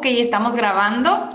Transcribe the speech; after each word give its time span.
Ok, 0.00 0.06
estamos 0.06 0.56
grabando. 0.56 1.28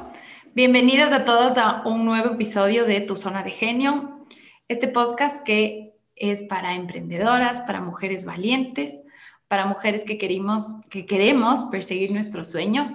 Bienvenidos 0.56 1.14
a 1.14 1.24
todos 1.24 1.60
a 1.60 1.84
un 1.86 2.04
nuevo 2.04 2.34
episodio 2.34 2.86
de 2.86 3.00
Tu 3.00 3.16
Zona 3.16 3.44
de 3.44 3.52
Genio, 3.52 4.26
este 4.68 4.88
podcast 4.88 5.44
que 5.44 5.94
es 6.16 6.42
para 6.42 6.74
emprendedoras, 6.74 7.60
para 7.62 7.80
mujeres 7.80 8.26
valientes, 8.26 9.04
para 9.48 9.68
mujeres 9.68 10.04
que 10.04 10.18
queremos, 10.18 10.78
que 10.90 11.06
queremos 11.06 11.66
perseguir 11.66 12.12
nuestros 12.12 12.50
sueños. 12.50 12.90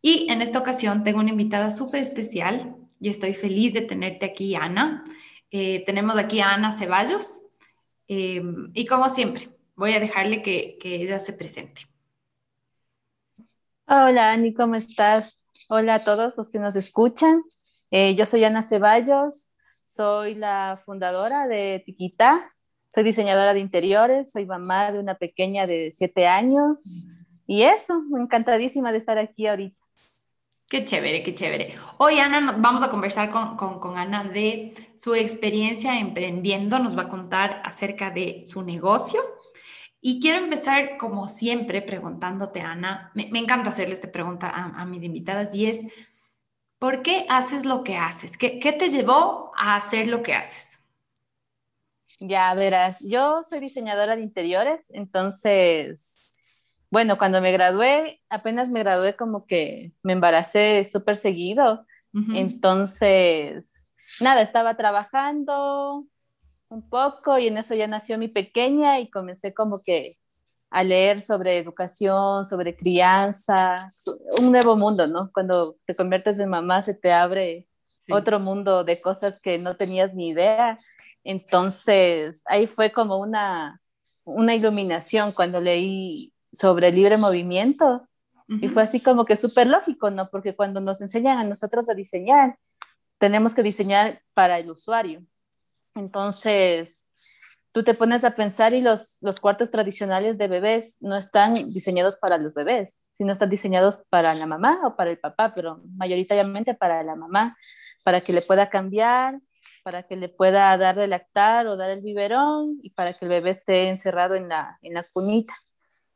Y 0.00 0.30
en 0.30 0.40
esta 0.40 0.60
ocasión 0.60 1.02
tengo 1.02 1.18
una 1.18 1.30
invitada 1.30 1.72
súper 1.72 2.00
especial 2.00 2.76
y 3.00 3.08
estoy 3.08 3.34
feliz 3.34 3.72
de 3.72 3.80
tenerte 3.80 4.24
aquí, 4.24 4.54
Ana. 4.54 5.02
Eh, 5.50 5.82
tenemos 5.84 6.16
aquí 6.16 6.38
a 6.38 6.52
Ana 6.52 6.70
Ceballos 6.70 7.42
eh, 8.06 8.40
y 8.72 8.86
como 8.86 9.08
siempre, 9.08 9.48
voy 9.74 9.94
a 9.94 9.98
dejarle 9.98 10.42
que, 10.42 10.78
que 10.80 10.94
ella 10.94 11.18
se 11.18 11.32
presente. 11.32 11.91
Hola 13.94 14.32
Ani, 14.32 14.54
¿cómo 14.54 14.74
estás? 14.76 15.36
Hola 15.68 15.96
a 15.96 15.98
todos 15.98 16.34
los 16.38 16.48
que 16.48 16.58
nos 16.58 16.76
escuchan. 16.76 17.42
Eh, 17.90 18.14
yo 18.14 18.24
soy 18.24 18.42
Ana 18.42 18.62
Ceballos, 18.62 19.50
soy 19.82 20.34
la 20.34 20.80
fundadora 20.82 21.46
de 21.46 21.82
Tiquita, 21.84 22.54
soy 22.88 23.02
diseñadora 23.02 23.52
de 23.52 23.60
interiores, 23.60 24.32
soy 24.32 24.46
mamá 24.46 24.92
de 24.92 24.98
una 24.98 25.16
pequeña 25.16 25.66
de 25.66 25.90
siete 25.92 26.26
años 26.26 27.06
y 27.46 27.64
eso, 27.64 28.02
encantadísima 28.18 28.92
de 28.92 28.96
estar 28.96 29.18
aquí 29.18 29.46
ahorita. 29.46 29.76
Qué 30.70 30.86
chévere, 30.86 31.22
qué 31.22 31.34
chévere. 31.34 31.74
Hoy, 31.98 32.18
Ana, 32.18 32.56
vamos 32.56 32.82
a 32.82 32.88
conversar 32.88 33.28
con, 33.28 33.58
con, 33.58 33.78
con, 33.78 33.98
Ana 33.98 34.24
de 34.24 34.72
su 34.96 35.14
experiencia 35.14 36.00
emprendiendo. 36.00 36.78
Nos 36.78 36.96
va 36.96 37.02
a 37.02 37.08
contar 37.10 37.60
acerca 37.62 38.10
de 38.10 38.44
su 38.46 38.62
negocio, 38.62 39.20
y 40.04 40.18
quiero 40.20 40.40
empezar, 40.40 40.98
como 40.98 41.28
siempre, 41.28 41.80
preguntándote, 41.80 42.60
Ana, 42.60 43.12
me, 43.14 43.28
encanta 43.38 43.70
hacerle 43.70 43.94
esta 43.94 44.10
pregunta 44.10 44.50
a, 44.50 44.84
mis 44.84 45.04
invitadas 45.04 45.54
y 45.54 45.66
es, 45.66 45.86
¿por 46.80 47.02
qué 47.02 47.24
haces 47.28 47.64
lo 47.64 47.84
que 47.84 47.96
haces? 47.96 48.36
¿Qué, 48.36 48.58
¿Qué, 48.58 48.72
te 48.72 48.88
llevó 48.88 49.52
a 49.56 49.76
hacer 49.76 50.08
lo 50.08 50.20
que 50.24 50.34
haces? 50.34 50.82
Ya 52.18 52.52
verás, 52.54 52.96
yo 52.98 53.44
soy 53.44 53.60
diseñadora 53.60 54.16
de 54.16 54.22
interiores, 54.22 54.90
entonces, 54.92 56.36
bueno, 56.90 57.16
cuando 57.16 57.40
me 57.40 57.52
gradué, 57.52 58.20
apenas 58.28 58.70
me 58.70 58.80
gradué 58.80 59.14
como 59.14 59.46
que 59.46 59.92
me 60.02 60.14
embaracé 60.14 60.84
súper 60.84 61.16
seguido, 61.16 61.86
entonces, 62.34 63.90
nada, 64.20 64.42
estaba 64.42 64.76
trabajando, 64.76 66.06
un 66.72 66.88
poco 66.88 67.38
y 67.38 67.48
en 67.48 67.58
eso 67.58 67.74
ya 67.74 67.86
nació 67.86 68.18
mi 68.18 68.28
pequeña 68.28 68.98
y 68.98 69.10
comencé 69.10 69.52
como 69.52 69.82
que 69.82 70.18
a 70.70 70.82
leer 70.82 71.20
sobre 71.20 71.58
educación, 71.58 72.46
sobre 72.46 72.74
crianza, 72.74 73.92
un 74.40 74.50
nuevo 74.50 74.74
mundo, 74.74 75.06
¿no? 75.06 75.30
Cuando 75.34 75.76
te 75.84 75.94
conviertes 75.94 76.38
en 76.38 76.48
mamá 76.48 76.80
se 76.82 76.94
te 76.94 77.12
abre 77.12 77.68
otro 78.10 78.40
mundo 78.40 78.82
de 78.82 79.00
cosas 79.00 79.38
que 79.38 79.58
no 79.58 79.76
tenías 79.76 80.14
ni 80.14 80.30
idea. 80.30 80.78
Entonces, 81.24 82.42
ahí 82.46 82.66
fue 82.66 82.90
como 82.90 83.18
una, 83.18 83.80
una 84.24 84.54
iluminación 84.54 85.32
cuando 85.32 85.60
leí 85.60 86.32
sobre 86.52 86.90
libre 86.90 87.16
movimiento. 87.18 88.08
Y 88.60 88.68
fue 88.68 88.82
así 88.82 89.00
como 89.00 89.24
que 89.24 89.34
súper 89.34 89.66
lógico, 89.66 90.10
¿no? 90.10 90.28
Porque 90.28 90.54
cuando 90.54 90.80
nos 90.82 91.00
enseñan 91.00 91.38
a 91.38 91.44
nosotros 91.44 91.88
a 91.88 91.94
diseñar, 91.94 92.58
tenemos 93.16 93.54
que 93.54 93.62
diseñar 93.62 94.20
para 94.34 94.58
el 94.58 94.70
usuario. 94.70 95.22
Entonces, 95.94 97.10
tú 97.72 97.84
te 97.84 97.94
pones 97.94 98.24
a 98.24 98.34
pensar 98.34 98.74
y 98.74 98.80
los, 98.80 99.18
los 99.20 99.40
cuartos 99.40 99.70
tradicionales 99.70 100.38
de 100.38 100.48
bebés 100.48 100.96
no 101.00 101.16
están 101.16 101.72
diseñados 101.72 102.16
para 102.16 102.38
los 102.38 102.54
bebés, 102.54 103.00
sino 103.10 103.32
están 103.32 103.50
diseñados 103.50 104.00
para 104.10 104.34
la 104.34 104.46
mamá 104.46 104.80
o 104.84 104.96
para 104.96 105.10
el 105.10 105.18
papá, 105.18 105.54
pero 105.54 105.80
mayoritariamente 105.96 106.74
para 106.74 107.02
la 107.02 107.16
mamá, 107.16 107.56
para 108.04 108.20
que 108.20 108.32
le 108.32 108.42
pueda 108.42 108.68
cambiar, 108.68 109.40
para 109.82 110.04
que 110.04 110.16
le 110.16 110.28
pueda 110.28 110.76
dar 110.76 110.96
de 110.96 111.08
lactar 111.08 111.66
o 111.66 111.76
dar 111.76 111.90
el 111.90 112.02
biberón 112.02 112.78
y 112.82 112.90
para 112.90 113.14
que 113.14 113.24
el 113.24 113.30
bebé 113.30 113.50
esté 113.50 113.88
encerrado 113.88 114.34
en 114.34 114.48
la, 114.48 114.78
en 114.82 114.94
la 114.94 115.04
cunita. 115.12 115.54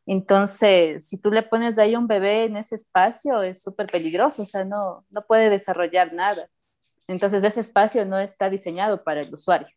Entonces, 0.07 1.09
si 1.09 1.21
tú 1.21 1.31
le 1.31 1.43
pones 1.43 1.79
ahí 1.79 1.97
un 1.97 2.07
bebé 2.07 2.45
en 2.45 2.57
ese 2.57 2.77
espacio, 2.77 3.43
es 3.43 3.61
súper 3.61 3.89
peligroso, 3.89 4.43
o 4.43 4.47
sea, 4.47 4.65
no, 4.65 5.05
no 5.11 5.23
puede 5.27 5.51
desarrollar 5.51 6.13
nada. 6.13 6.49
Entonces 7.09 7.43
ese 7.45 7.61
espacio 7.61 8.05
no 8.05 8.19
está 8.19 8.51
diseñado 8.51 9.05
para 9.05 9.21
el 9.21 9.33
usuario. 9.33 9.69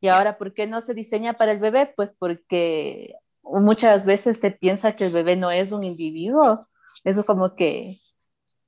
Y 0.00 0.08
ahora, 0.08 0.38
¿por 0.38 0.54
qué 0.54 0.66
no 0.66 0.80
se 0.80 0.94
diseña 0.94 1.34
para 1.34 1.52
el 1.52 1.58
bebé? 1.58 1.92
Pues 1.94 2.12
porque 2.12 3.14
muchas 3.42 4.06
veces 4.06 4.40
se 4.40 4.50
piensa 4.50 4.96
que 4.96 5.06
el 5.06 5.12
bebé 5.12 5.36
no 5.36 5.50
es 5.50 5.72
un 5.72 5.84
individuo. 5.84 6.66
Eso 7.04 7.24
como 7.24 7.54
que 7.54 7.98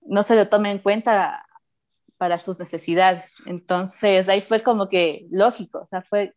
no 0.03 0.23
se 0.23 0.37
lo 0.37 0.49
toma 0.49 0.71
en 0.71 0.79
cuenta 0.79 1.47
para 2.19 2.39
sus 2.39 2.59
necesidades. 2.59 3.35
Entonces 3.47 4.29
ahí 4.29 4.41
fue 4.41 4.63
como 4.63 4.89
que 4.89 5.27
lógico, 5.31 5.81
o 5.81 5.87
sea, 5.87 6.03
fue 6.03 6.35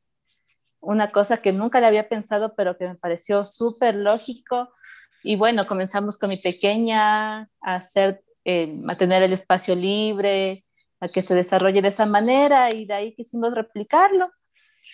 una 0.79 1.11
cosa 1.11 1.37
que 1.37 1.53
nunca 1.53 1.79
le 1.79 1.87
había 1.87 2.09
pensado, 2.09 2.55
pero 2.55 2.77
que 2.77 2.87
me 2.87 2.95
pareció 2.95 3.43
súper 3.43 3.95
lógico. 3.95 4.69
Y 5.23 5.35
bueno, 5.35 5.65
comenzamos 5.65 6.17
con 6.17 6.29
mi 6.29 6.37
pequeña 6.37 7.41
a 7.41 7.47
hacer, 7.61 8.23
eh, 8.45 8.81
a 8.87 8.95
tener 8.95 9.23
el 9.23 9.33
espacio 9.33 9.75
libre, 9.75 10.65
a 10.99 11.07
que 11.09 11.21
se 11.21 11.35
desarrolle 11.35 11.81
de 11.81 11.89
esa 11.89 12.05
manera 12.05 12.73
y 12.73 12.85
de 12.85 12.93
ahí 12.93 13.15
quisimos 13.15 13.53
replicarlo. 13.53 14.31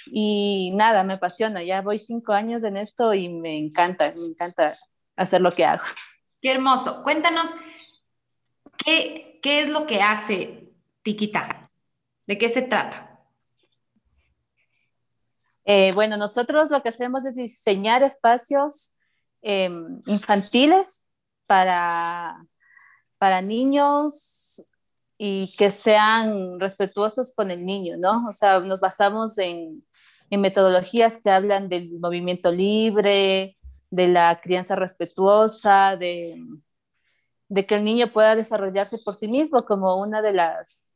Y 0.08 0.72
nada, 0.76 1.04
me 1.04 1.14
apasiona, 1.14 1.64
ya 1.64 1.82
voy 1.82 2.00
cinco 2.00 2.34
años 2.34 2.64
en 2.64 2.78
esto 2.78 3.14
y 3.14 3.30
me 3.30 3.58
encanta, 3.58 4.14
me 4.16 4.26
encanta 4.26 4.74
hacer 5.16 5.42
lo 5.42 5.54
que 5.54 5.66
hago. 5.66 5.84
Qué 6.42 6.52
hermoso. 6.52 7.04
Cuéntanos, 7.04 7.56
¿qué, 8.78 9.40
qué 9.42 9.62
es 9.62 9.70
lo 9.70 9.86
que 9.86 10.02
hace 10.02 10.68
Tiquita? 11.04 11.70
¿De 12.26 12.38
qué 12.38 12.50
se 12.50 12.62
trata? 12.62 13.12
Eh, 15.66 15.92
bueno, 15.94 16.18
nosotros 16.18 16.72
lo 16.72 16.82
que 16.82 16.90
hacemos 16.90 17.26
es 17.26 17.36
diseñar 17.36 18.04
espacios 18.04 18.96
em, 19.42 20.00
infantiles 20.08 21.06
para, 21.46 22.46
para 23.18 23.42
niños 23.42 24.66
y 25.24 25.54
que 25.56 25.70
sean 25.70 26.59
respetuosos 26.59 27.32
con 27.32 27.52
el 27.52 27.64
niño, 27.64 27.96
¿no? 27.96 28.28
O 28.28 28.34
sea, 28.34 28.59
nos 28.59 28.80
basamos 28.80 29.38
en, 29.38 29.86
en 30.32 30.42
metodologías 30.42 31.20
que 31.20 31.30
hablan 31.30 31.70
del 31.70 32.00
movimiento 32.00 32.52
libre, 32.52 33.56
de 33.92 34.08
la 34.08 34.42
crianza 34.42 34.76
respetuosa, 34.76 35.96
de, 35.96 36.44
de 37.50 37.66
que 37.68 37.76
el 37.76 37.84
niño 37.84 38.12
pueda 38.12 38.36
desarrollarse 38.36 38.98
por 38.98 39.14
sí 39.14 39.28
mismo, 39.28 39.64
como 39.64 40.02
una 40.02 40.24
de 40.24 40.34
las 40.34 40.90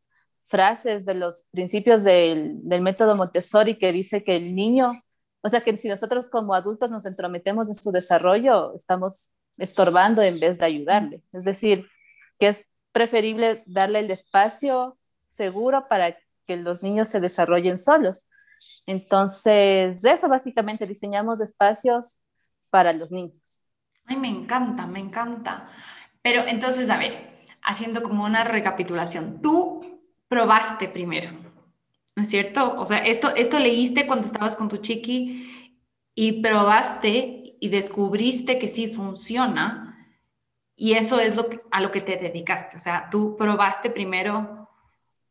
frases 0.48 1.06
de 1.06 1.14
los 1.14 1.44
principios 1.52 2.04
del, 2.04 2.68
del, 2.68 2.82
método 2.82 3.16
Montessori 3.16 3.78
que 3.78 3.92
dice 3.92 4.24
que 4.24 4.38
el 4.38 4.56
niño, 4.56 5.04
o 5.42 5.50
sea, 5.50 5.62
que 5.62 5.78
si 5.78 5.88
nosotros 5.88 6.32
como 6.32 6.56
adultos 6.56 6.90
nos 6.90 7.06
entrometemos 7.06 7.70
en 7.70 7.76
su 7.76 7.92
desarrollo, 7.92 8.74
estamos 8.74 9.34
estorbando 9.60 10.24
en 10.24 10.40
vez 10.40 10.58
de 10.58 10.66
ayudarle. 10.66 11.22
Es 11.32 11.44
decir, 11.44 11.86
que 12.40 12.48
es 12.48 12.66
preferible 12.96 13.62
darle 13.66 14.00
el 14.00 14.10
espacio 14.10 14.98
seguro 15.28 15.90
para 15.90 16.16
que 16.48 16.56
los 16.56 16.82
niños 16.82 17.10
se 17.10 17.20
desarrollen 17.20 17.78
solos. 17.78 18.30
Entonces, 18.86 20.06
eso 20.06 20.30
básicamente 20.30 20.88
diseñamos 20.88 21.42
espacios 21.42 22.22
para 22.70 22.94
los 22.94 23.12
niños. 23.12 23.66
Ay, 24.06 24.16
me 24.16 24.30
encanta, 24.30 24.88
me 24.88 25.00
encanta. 25.00 25.68
Pero 26.22 26.44
entonces, 26.48 26.90
a 26.90 26.98
ver, 26.98 27.32
haciendo 27.62 28.02
como 28.02 28.24
una 28.24 28.46
recapitulación, 28.46 29.42
tú 29.42 30.02
probaste 30.30 30.88
primero, 30.88 31.32
¿no 32.16 32.24
es 32.24 32.30
cierto? 32.30 32.80
O 32.80 32.86
sea, 32.86 33.00
esto, 33.00 33.36
esto 33.36 33.60
leíste 33.60 34.08
cuando 34.08 34.26
estabas 34.26 34.56
con 34.56 34.70
tu 34.70 34.78
chiqui 34.78 35.76
y 36.16 36.42
probaste 36.42 37.58
y 37.60 37.68
descubriste 37.68 38.58
que 38.58 38.70
sí 38.70 38.88
funciona 38.88 39.95
y 40.76 40.94
eso 40.94 41.20
es 41.20 41.36
lo 41.36 41.48
a 41.72 41.82
lo 41.82 41.92
que 41.92 42.02
te 42.02 42.18
dedicaste. 42.18 42.78
O 42.78 42.80
sea, 42.80 43.10
tú 43.10 43.36
probaste 43.38 43.90
primero 43.90 44.70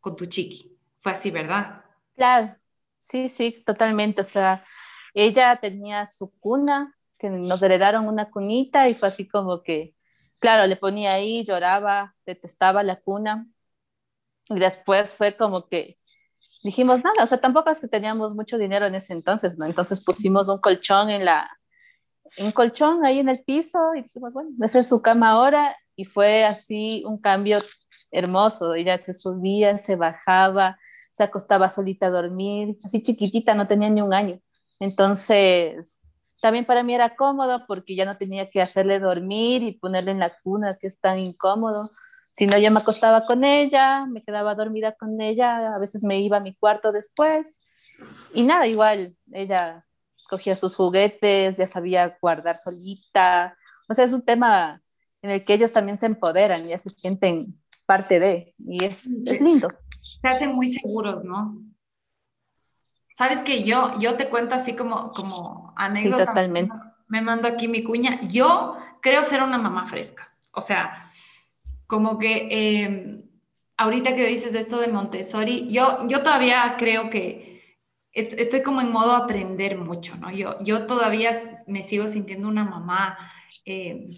con 0.01 0.17
tu 0.17 0.27
chiqui. 0.27 0.79
Fue 1.01 1.13
así, 1.13 1.31
¿verdad? 1.31 1.85
Claro, 2.15 2.57
sí, 2.99 3.29
sí, 3.29 3.63
totalmente. 3.67 4.23
O 4.23 4.25
sea, 4.25 4.65
ella 5.13 5.57
tenía 5.57 6.07
su 6.07 6.31
cuna, 6.41 6.97
que 7.19 7.31
nos 7.31 7.63
heredaron 7.63 8.09
una 8.09 8.31
cunita 8.31 8.89
y 8.89 8.95
fue 8.95 9.09
así 9.09 9.29
como 9.29 9.63
que, 9.63 9.95
claro, 10.39 10.67
le 10.67 10.77
ponía 10.77 11.13
ahí, 11.15 11.45
lloraba, 11.45 12.15
detestaba 12.25 12.83
la 12.83 12.97
cuna. 12.97 13.47
Y 14.49 14.59
después 14.59 15.17
fue 15.17 15.37
como 15.37 15.69
que 15.69 15.99
dijimos 16.63 17.05
nada, 17.05 17.23
o 17.23 17.27
sea, 17.27 17.41
tampoco 17.41 17.71
es 17.71 17.81
que 17.81 17.89
teníamos 17.89 18.35
mucho 18.35 18.57
dinero 18.57 18.87
en 18.87 18.95
ese 18.95 19.13
entonces, 19.13 19.59
¿no? 19.59 19.67
Entonces 19.67 20.01
pusimos 20.01 20.49
un 20.49 20.59
colchón 20.59 21.11
en 21.11 21.25
la, 21.27 21.51
un 22.39 22.53
colchón 22.53 23.05
ahí 23.05 23.19
en 23.19 23.29
el 23.29 23.43
piso 23.43 23.95
y 23.95 24.03
dijimos, 24.03 24.33
bueno, 24.33 24.51
esa 24.63 24.81
es 24.81 24.89
su 24.89 25.03
cama 25.03 25.31
ahora 25.31 25.77
y 25.97 26.05
fue 26.05 26.45
así 26.45 27.03
un 27.07 27.19
cambio 27.19 27.59
hermoso. 28.11 28.75
Ella 28.75 28.99
se 28.99 29.13
subía, 29.13 29.77
se 29.79 29.97
bajaba, 29.97 30.79
se 31.13 31.23
acostaba 31.23 31.69
solita 31.69 32.07
a 32.07 32.11
dormir, 32.11 32.77
así 32.85 33.03
chiquitita, 33.03 33.55
no 33.55 33.67
tenía 33.67 33.91
ni 33.91 34.01
un 34.01 34.15
año. 34.15 34.41
Entonces, 34.81 36.03
también 36.41 36.65
para 36.65 36.83
mí 36.83 36.95
era 36.95 37.15
cómodo 37.17 37.65
porque 37.67 37.95
ya 37.95 38.05
no 38.05 38.17
tenía 38.17 38.51
que 38.51 38.61
hacerle 38.61 38.99
dormir 38.99 39.63
y 39.63 39.73
ponerle 39.73 40.11
en 40.11 40.19
la 40.19 40.33
cuna, 40.43 40.77
que 40.81 40.89
es 40.89 41.01
tan 41.01 41.19
incómodo. 41.19 41.91
Si 42.33 42.47
no, 42.47 42.59
yo 42.59 42.71
me 42.71 42.81
acostaba 42.81 43.27
con 43.27 43.45
ella, 43.45 44.07
me 44.07 44.23
quedaba 44.23 44.55
dormida 44.57 44.93
con 44.93 45.21
ella, 45.21 45.75
a 45.75 45.79
veces 45.79 46.03
me 46.03 46.21
iba 46.21 46.39
a 46.39 46.41
mi 46.41 46.55
cuarto 46.55 46.91
después 46.91 47.65
y 48.33 48.43
nada, 48.43 48.67
igual 48.67 49.17
ella 49.33 49.87
cogía 50.35 50.57
sus 50.57 50.75
juguetes, 50.75 51.59
ya 51.59 51.69
sabía 51.69 52.19
guardar 52.21 52.59
solita. 52.59 53.57
O 53.89 53.95
sea, 53.95 54.05
es 54.05 54.13
un 54.13 54.23
tema 54.23 54.83
en 55.23 55.31
el 55.31 55.45
que 55.45 55.55
ellos 55.55 55.73
también 55.73 55.97
se 55.99 56.07
empoderan, 56.07 56.67
ya 56.67 56.77
se 56.77 56.91
sienten 56.91 57.57
parte 57.87 58.19
de, 58.19 58.55
y 58.59 58.85
es, 58.85 59.07
es 59.27 59.41
lindo. 59.41 59.69
Se 60.21 60.29
hacen 60.29 60.53
muy 60.53 60.69
seguros, 60.69 61.23
¿no? 61.23 61.63
Sabes 63.15 63.43
que 63.43 63.63
yo, 63.63 63.93
yo 64.01 64.17
te 64.17 64.29
cuento 64.29 64.57
así 64.57 64.75
como, 64.75 65.13
como 65.13 65.73
anécdota. 65.77 66.19
Sí, 66.19 66.27
totalmente. 66.27 66.75
Me 67.07 67.21
mando 67.21 67.47
aquí 67.47 67.69
mi 67.69 67.85
cuña. 67.85 68.21
Yo 68.23 68.77
creo 69.01 69.23
ser 69.23 69.41
una 69.43 69.57
mamá 69.57 69.87
fresca. 69.87 70.37
O 70.53 70.61
sea, 70.61 71.07
como 71.87 72.19
que 72.19 72.49
em, 72.51 73.23
ahorita 73.77 74.15
que 74.15 74.27
dices 74.27 74.55
esto 74.55 74.81
de 74.81 74.89
Montessori, 74.89 75.69
yo, 75.71 76.09
yo 76.09 76.23
todavía 76.23 76.75
creo 76.77 77.09
que 77.09 77.54
estoy 78.15 78.63
como 78.63 78.81
en 78.81 78.93
modo 78.93 79.13
aprender 79.13 79.77
mucho, 79.77 80.17
¿no? 80.17 80.31
Yo, 80.31 80.59
yo 80.61 80.87
todavía 80.87 81.33
me 81.67 81.83
sigo 81.83 82.09
sintiendo 82.09 82.49
una 82.49 82.65
mamá 82.65 83.19
em, 83.65 84.17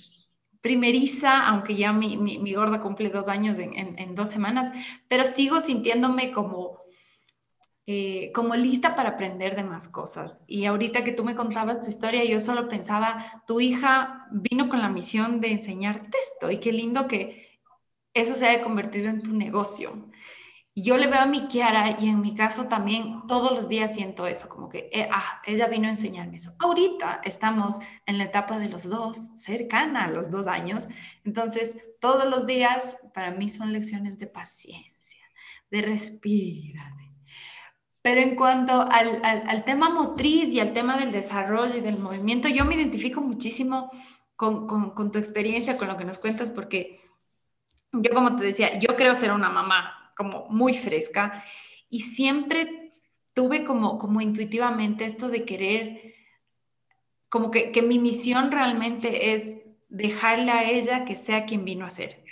primeriza, 0.60 1.46
aunque 1.46 1.76
ya 1.76 1.92
mi, 1.92 2.16
mi, 2.16 2.52
gorda 2.54 2.80
cumple 2.80 3.08
dos 3.08 3.28
años 3.28 3.58
en, 3.58 3.98
en, 3.98 4.14
dos 4.14 4.30
semanas, 4.30 4.70
pero 5.08 5.24
sigo 5.24 5.60
sintiéndome 5.60 6.32
como, 6.32 6.80
eh, 7.86 8.32
como 8.34 8.54
lista 8.56 8.96
para 8.96 9.10
aprender 9.10 9.56
de 9.56 9.62
más 9.62 9.88
cosas. 9.88 10.42
Y 10.46 10.66
ahorita 10.66 11.04
que 11.04 11.12
tú 11.12 11.24
me 11.24 11.36
contabas 11.36 11.80
tu 11.80 11.88
historia, 11.88 12.24
yo 12.24 12.40
solo 12.40 12.68
pensaba, 12.68 13.44
tu 13.46 13.60
hija 13.60 14.26
vino 14.32 14.68
con 14.68 14.80
la 14.82 14.88
misión 14.88 15.40
de 15.40 15.52
enseñarte 15.52 16.18
esto 16.18 16.50
y 16.50 16.58
qué 16.58 16.72
lindo 16.72 17.06
que 17.06 17.60
eso 18.12 18.34
se 18.34 18.46
haya 18.46 18.62
convertido 18.62 19.08
en 19.08 19.22
tu 19.22 19.32
negocio. 19.32 20.10
Y 20.78 20.82
yo 20.82 20.98
le 20.98 21.06
veo 21.06 21.20
a 21.20 21.26
mi 21.26 21.46
Kiara 21.46 21.96
y 21.98 22.10
en 22.10 22.20
mi 22.20 22.34
caso 22.34 22.66
también 22.66 23.26
todos 23.26 23.50
los 23.50 23.66
días 23.66 23.94
siento 23.94 24.26
eso, 24.26 24.46
como 24.46 24.68
que, 24.68 24.90
eh, 24.92 25.08
ah, 25.10 25.40
ella 25.46 25.68
vino 25.68 25.86
a 25.86 25.92
enseñarme 25.92 26.36
eso. 26.36 26.54
Ahorita 26.58 27.22
estamos 27.24 27.78
en 28.04 28.18
la 28.18 28.24
etapa 28.24 28.58
de 28.58 28.68
los 28.68 28.86
dos, 28.86 29.30
cercana 29.34 30.04
a 30.04 30.10
los 30.10 30.30
dos 30.30 30.46
años, 30.46 30.86
entonces 31.24 31.78
todos 31.98 32.28
los 32.28 32.44
días 32.44 32.98
para 33.14 33.30
mí 33.30 33.48
son 33.48 33.72
lecciones 33.72 34.18
de 34.18 34.26
paciencia, 34.26 35.24
de 35.70 35.80
respirar. 35.80 36.92
Pero 38.02 38.20
en 38.20 38.36
cuanto 38.36 38.82
al, 38.82 39.22
al, 39.24 39.64
tema 39.64 39.88
motriz 39.88 40.52
y 40.52 40.60
al 40.60 40.74
tema 40.74 40.98
del 40.98 41.10
desarrollo 41.10 41.78
y 41.78 41.80
del 41.80 41.98
movimiento, 41.98 42.48
yo 42.48 42.66
me 42.66 42.74
identifico 42.74 43.22
muchísimo 43.22 43.90
con, 44.36 44.66
con, 44.66 44.90
con 44.90 45.10
tu 45.10 45.18
experiencia, 45.18 45.78
con 45.78 45.88
lo 45.88 45.96
que 45.96 46.04
nos 46.04 46.18
cuentas, 46.18 46.50
porque 46.50 47.00
yo 47.92 48.12
como 48.12 48.36
te 48.36 48.44
decía, 48.44 48.78
yo 48.78 48.94
creo 48.94 49.14
ser 49.14 49.32
una 49.32 49.48
mamá 49.48 50.02
como 50.16 50.46
muy 50.48 50.74
fresca 50.74 51.44
y 51.88 52.00
siempre 52.00 52.94
tuve 53.34 53.64
como, 53.64 53.98
como 53.98 54.20
intuitivamente 54.20 55.04
esto 55.04 55.28
de 55.28 55.44
querer, 55.44 56.14
como 57.28 57.50
que, 57.50 57.70
que 57.70 57.82
mi 57.82 57.98
misión 57.98 58.50
realmente 58.50 59.34
es 59.34 59.60
dejarle 59.88 60.50
a 60.50 60.70
ella 60.70 61.04
que 61.04 61.16
sea 61.16 61.44
quien 61.44 61.64
vino 61.64 61.84
a 61.84 61.90
ser. 61.90 62.24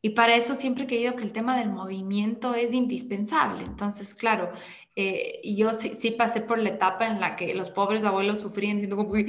Y 0.00 0.10
para 0.10 0.36
eso 0.36 0.54
siempre 0.54 0.84
he 0.84 0.86
querido 0.86 1.16
que 1.16 1.24
el 1.24 1.32
tema 1.32 1.58
del 1.58 1.70
movimiento 1.70 2.54
es 2.54 2.72
indispensable. 2.72 3.64
Entonces, 3.64 4.14
claro, 4.14 4.52
eh, 5.00 5.40
yo 5.44 5.72
sí, 5.72 5.94
sí, 5.94 6.10
pasé 6.10 6.40
por 6.40 6.58
la 6.58 6.70
etapa 6.70 7.06
en 7.06 7.20
la 7.20 7.36
que 7.36 7.54
los 7.54 7.70
pobres 7.70 8.02
abuelos 8.02 8.40
sufrían 8.40 8.78
diciendo 8.78 8.96
como, 8.96 9.14
¡Ah, 9.14 9.22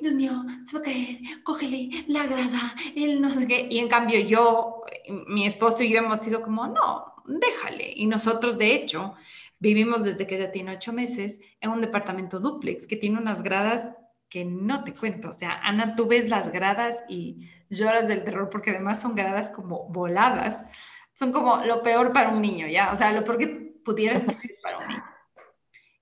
Dios 0.00 0.14
mío, 0.14 0.32
se 0.64 0.72
va 0.72 0.80
a 0.80 0.82
caer, 0.82 1.18
cógele 1.42 1.90
la 2.08 2.24
grada, 2.26 2.74
él 2.96 3.20
no 3.20 3.28
sé 3.28 3.46
qué. 3.46 3.68
Y 3.70 3.80
en 3.80 3.88
cambio 3.88 4.18
yo, 4.20 4.82
mi 5.26 5.46
esposo 5.46 5.82
y 5.82 5.90
yo 5.90 5.98
hemos 5.98 6.20
sido 6.20 6.40
como, 6.40 6.66
no, 6.68 7.12
déjale. 7.26 7.92
Y 7.94 8.06
nosotros, 8.06 8.56
de 8.56 8.74
hecho, 8.74 9.12
vivimos 9.58 10.04
desde 10.04 10.26
que 10.26 10.36
ella 10.36 10.52
tiene 10.52 10.72
ocho 10.72 10.94
meses 10.94 11.38
en 11.60 11.70
un 11.70 11.82
departamento 11.82 12.40
duplex 12.40 12.86
que 12.86 12.96
tiene 12.96 13.18
unas 13.18 13.42
gradas 13.42 13.92
que 14.30 14.46
no 14.46 14.84
te 14.84 14.94
cuento. 14.94 15.28
O 15.28 15.34
sea, 15.34 15.60
Ana, 15.62 15.96
tú 15.96 16.06
ves 16.06 16.30
las 16.30 16.50
gradas 16.50 17.04
y 17.10 17.46
lloras 17.68 18.08
del 18.08 18.24
terror 18.24 18.48
porque 18.48 18.70
además 18.70 19.02
son 19.02 19.14
gradas 19.14 19.50
como 19.50 19.86
voladas. 19.90 20.64
Son 21.12 21.30
como 21.30 21.62
lo 21.62 21.82
peor 21.82 22.10
para 22.14 22.30
un 22.30 22.40
niño, 22.40 22.68
¿ya? 22.68 22.90
O 22.90 22.96
sea, 22.96 23.12
lo 23.12 23.22
peor 23.22 23.36
que 23.36 23.48
pudieras 23.84 24.24
para 24.62 24.78
un 24.78 24.88
niño. 24.88 25.09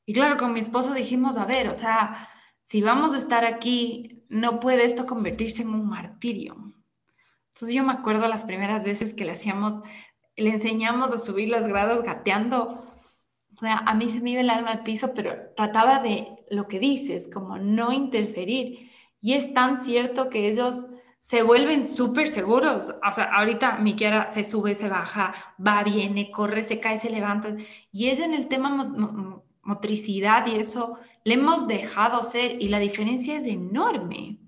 Y 0.09 0.15
claro, 0.15 0.39
con 0.39 0.55
mi 0.55 0.61
esposo 0.61 0.95
dijimos, 0.95 1.37
a 1.37 1.45
ver, 1.45 1.69
o 1.69 1.75
sea, 1.75 2.31
si 2.63 2.81
vamos 2.81 3.13
a 3.13 3.19
estar 3.19 3.45
aquí, 3.45 4.25
no 4.31 4.59
puede 4.59 4.87
esto 4.87 5.05
convertirse 5.05 5.61
en 5.61 5.69
un 5.69 5.87
martirio. 5.87 6.55
Entonces 7.53 7.75
yo 7.75 7.85
me 7.85 7.93
acuerdo 7.93 8.27
las 8.27 8.45
primeras 8.45 8.85
veces 8.85 9.13
que 9.13 9.27
le 9.27 9.33
hacíamos, 9.33 9.83
le 10.35 10.49
enseñamos 10.49 11.13
a 11.13 11.19
subir 11.19 11.51
las 11.51 11.67
gradas 11.67 12.01
gateando. 12.01 12.87
O 13.55 13.61
sea, 13.61 13.83
a 13.85 13.95
mí 13.95 14.09
se 14.09 14.23
me 14.23 14.31
iba 14.31 14.41
el 14.41 14.49
alma 14.49 14.71
al 14.71 14.83
piso, 14.83 15.13
pero 15.13 15.35
trataba 15.55 15.99
de 15.99 16.39
lo 16.49 16.69
que 16.69 16.79
dices, 16.79 17.29
como 17.31 17.59
no 17.59 17.93
interferir. 17.93 18.91
Y 19.21 19.35
es 19.35 19.53
tan 19.53 19.77
cierto 19.77 20.31
que 20.31 20.49
ellos 20.49 20.87
se 21.21 21.43
vuelven 21.43 21.87
súper 21.87 22.29
seguros. 22.29 22.95
O 23.07 23.13
sea, 23.13 23.25
ahorita 23.25 23.77
mi 23.77 23.95
Kiara 23.95 24.29
se 24.29 24.45
sube, 24.45 24.75
se 24.75 24.89
baja, 24.89 25.35
va, 25.65 25.85
viene, 25.85 26.31
corre, 26.31 26.63
se 26.63 26.81
cae, 26.81 26.99
se 26.99 27.11
levanta. 27.11 27.55
Y 27.93 28.09
eso 28.09 28.25
en 28.25 28.33
el 28.33 28.49
tema 28.49 28.71
motricidad 29.69 30.47
y 30.47 30.55
eso 30.55 30.99
le 31.25 31.35
hemos 31.35 31.69
dejado 31.69 32.25
ser 32.25 32.61
y 32.63 32.69
la 32.69 32.79
diferencia 32.79 33.37
es 33.37 33.45
enorme. 33.45 34.39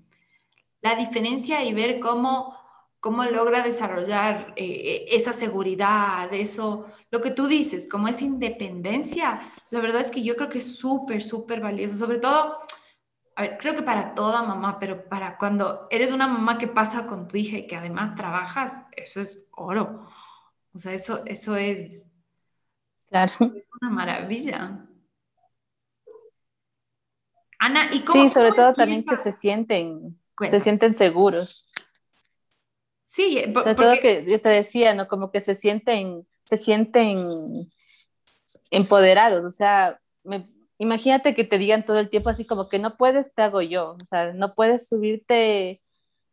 La 0.81 0.95
diferencia 0.95 1.63
y 1.63 1.75
ver 1.75 1.99
cómo, 1.99 2.57
cómo 2.99 3.23
logra 3.25 3.61
desarrollar 3.61 4.51
eh, 4.55 5.05
esa 5.11 5.31
seguridad, 5.31 6.33
eso, 6.33 6.87
lo 7.11 7.21
que 7.21 7.29
tú 7.29 7.45
dices, 7.45 7.87
como 7.87 8.07
esa 8.07 8.25
independencia, 8.25 9.41
la 9.69 9.79
verdad 9.79 10.01
es 10.01 10.09
que 10.09 10.23
yo 10.23 10.35
creo 10.35 10.49
que 10.49 10.57
es 10.57 10.75
súper, 10.75 11.21
súper 11.21 11.61
valioso, 11.61 11.97
sobre 11.97 12.17
todo 12.17 12.57
a 13.35 13.43
ver, 13.43 13.57
creo 13.59 13.75
que 13.75 13.83
para 13.83 14.15
toda 14.15 14.41
mamá, 14.41 14.79
pero 14.79 15.07
para 15.07 15.37
cuando 15.37 15.87
eres 15.91 16.11
una 16.11 16.27
mamá 16.27 16.57
que 16.57 16.67
pasa 16.67 17.05
con 17.05 17.27
tu 17.27 17.37
hija 17.37 17.57
y 17.57 17.67
que 17.67 17.75
además 17.75 18.15
trabajas, 18.15 18.81
eso 18.91 19.21
es 19.21 19.45
oro. 19.51 20.07
O 20.73 20.77
sea, 20.79 20.93
eso, 20.93 21.23
eso 21.25 21.55
es, 21.55 22.09
claro. 23.07 23.33
es 23.55 23.69
una 23.79 23.91
maravilla. 23.91 24.87
Ana, 27.61 27.91
¿y 27.93 27.99
cómo? 27.99 28.23
Sí, 28.23 28.29
sobre 28.31 28.53
todo 28.53 28.73
también 28.73 29.05
que 29.05 29.17
se 29.17 29.31
sienten, 29.33 30.19
se 30.49 30.59
sienten 30.59 30.95
seguros. 30.95 31.69
Sí, 33.03 33.37
eh, 33.37 33.53
sobre 33.53 33.75
todo 33.75 33.93
que 34.01 34.25
yo 34.27 34.41
te 34.41 34.49
decía, 34.49 34.95
¿no? 34.95 35.07
Como 35.07 35.29
que 35.29 35.41
se 35.41 35.53
sienten, 35.53 36.27
se 36.43 36.57
sienten 36.57 37.71
empoderados, 38.71 39.45
o 39.45 39.51
sea, 39.51 39.99
me, 40.23 40.49
imagínate 40.79 41.35
que 41.35 41.43
te 41.43 41.59
digan 41.59 41.85
todo 41.85 41.99
el 41.99 42.09
tiempo 42.09 42.31
así 42.31 42.47
como 42.47 42.67
que 42.67 42.79
no 42.79 42.97
puedes, 42.97 43.31
te 43.35 43.43
hago 43.43 43.61
yo, 43.61 43.95
o 44.01 44.05
sea, 44.05 44.33
no 44.33 44.55
puedes 44.55 44.87
subirte 44.87 45.83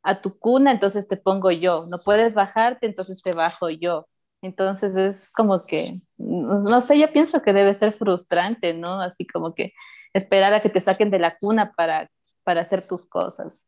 a 0.02 0.22
tu 0.22 0.38
cuna, 0.38 0.72
entonces 0.72 1.08
te 1.08 1.18
pongo 1.18 1.50
yo, 1.50 1.84
no 1.90 1.98
puedes 1.98 2.32
bajarte, 2.32 2.86
entonces 2.86 3.20
te 3.22 3.34
bajo 3.34 3.68
yo. 3.68 4.08
Entonces 4.40 4.96
es 4.96 5.30
como 5.32 5.66
que, 5.66 6.00
no 6.16 6.80
sé, 6.80 6.98
yo 6.98 7.12
pienso 7.12 7.42
que 7.42 7.52
debe 7.52 7.74
ser 7.74 7.92
frustrante, 7.92 8.72
¿no? 8.72 9.02
Así 9.02 9.26
como 9.26 9.54
que 9.54 9.74
esperar 10.12 10.54
a 10.54 10.62
que 10.62 10.70
te 10.70 10.80
saquen 10.80 11.10
de 11.10 11.18
la 11.18 11.36
cuna 11.36 11.72
para, 11.72 12.10
para 12.44 12.62
hacer 12.62 12.86
tus 12.86 13.06
cosas. 13.06 13.64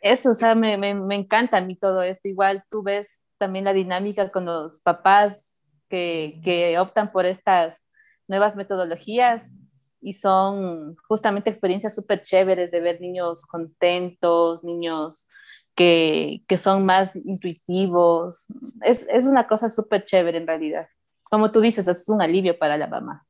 Eso, 0.00 0.32
o 0.32 0.34
sea, 0.34 0.54
me, 0.54 0.76
me, 0.76 0.94
me 0.94 1.14
encanta 1.14 1.58
a 1.58 1.60
mí 1.62 1.76
todo 1.76 2.02
esto. 2.02 2.28
Igual 2.28 2.64
tú 2.70 2.82
ves 2.82 3.24
también 3.38 3.64
la 3.64 3.72
dinámica 3.72 4.30
con 4.30 4.44
los 4.44 4.80
papás 4.80 5.62
que, 5.88 6.40
que 6.44 6.78
optan 6.78 7.10
por 7.12 7.26
estas 7.26 7.86
nuevas 8.28 8.56
metodologías 8.56 9.56
y 10.00 10.12
son 10.12 10.96
justamente 11.08 11.48
experiencias 11.48 11.94
súper 11.94 12.20
chéveres 12.22 12.70
de 12.70 12.80
ver 12.80 13.00
niños 13.00 13.46
contentos, 13.46 14.62
niños 14.62 15.26
que, 15.74 16.44
que 16.46 16.58
son 16.58 16.84
más 16.84 17.16
intuitivos. 17.16 18.46
Es, 18.82 19.06
es 19.08 19.26
una 19.26 19.46
cosa 19.46 19.70
súper 19.70 20.04
chévere 20.04 20.38
en 20.38 20.46
realidad. 20.46 20.88
Como 21.22 21.50
tú 21.50 21.60
dices, 21.60 21.88
es 21.88 22.08
un 22.08 22.20
alivio 22.20 22.58
para 22.58 22.76
la 22.76 22.86
mamá. 22.86 23.26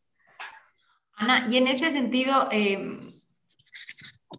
Ana, 1.16 1.46
y 1.48 1.56
en 1.56 1.66
ese 1.66 1.90
sentido, 1.90 2.48
eh, 2.50 2.98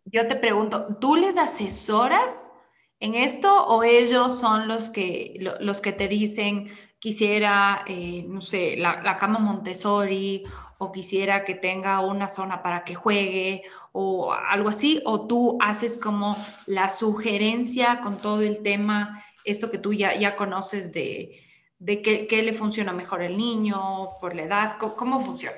yo 0.06 0.28
te 0.28 0.36
pregunto, 0.36 0.98
¿tú 1.00 1.16
les 1.16 1.38
asesoras 1.38 2.52
en 3.00 3.16
esto 3.16 3.66
o 3.68 3.84
ellos 3.84 4.40
son 4.40 4.68
los 4.68 4.90
que, 4.90 5.38
los 5.60 5.82
que 5.82 5.92
te 5.92 6.08
dicen, 6.08 6.70
quisiera, 7.00 7.84
eh, 7.88 8.26
no 8.28 8.42
sé, 8.42 8.76
la, 8.78 9.18
cama 9.18 9.40
Montessori 9.40 10.44
o 10.78 10.92
quisiera 10.92 11.44
que 11.46 11.56
tenga 11.56 12.00
una 12.02 12.28
zona 12.28 12.64
para 12.64 12.84
que 12.84 12.96
juegue 12.96 13.64
o 13.92 14.34
algo 14.34 14.70
así, 14.70 15.02
o 15.06 15.28
tú 15.28 15.58
haces 15.62 15.98
como 15.98 16.36
la 16.66 16.90
sugerencia 16.90 18.02
con 18.02 18.18
todo 18.18 18.42
el 18.42 18.62
tema, 18.62 19.24
esto 19.46 19.70
que 19.70 19.78
tú 19.78 19.94
ya, 19.94 20.16
ya 20.16 20.36
conoces 20.36 20.92
de, 20.92 21.40
de 21.80 22.02
qué, 22.02 22.42
le 22.44 22.54
funciona 22.54 22.92
mejor 22.92 23.22
al 23.22 23.38
niño, 23.38 24.10
por 24.20 24.36
la 24.36 24.44
edad, 24.44 24.78
¿cómo, 24.78 25.20
funciona? 25.20 25.58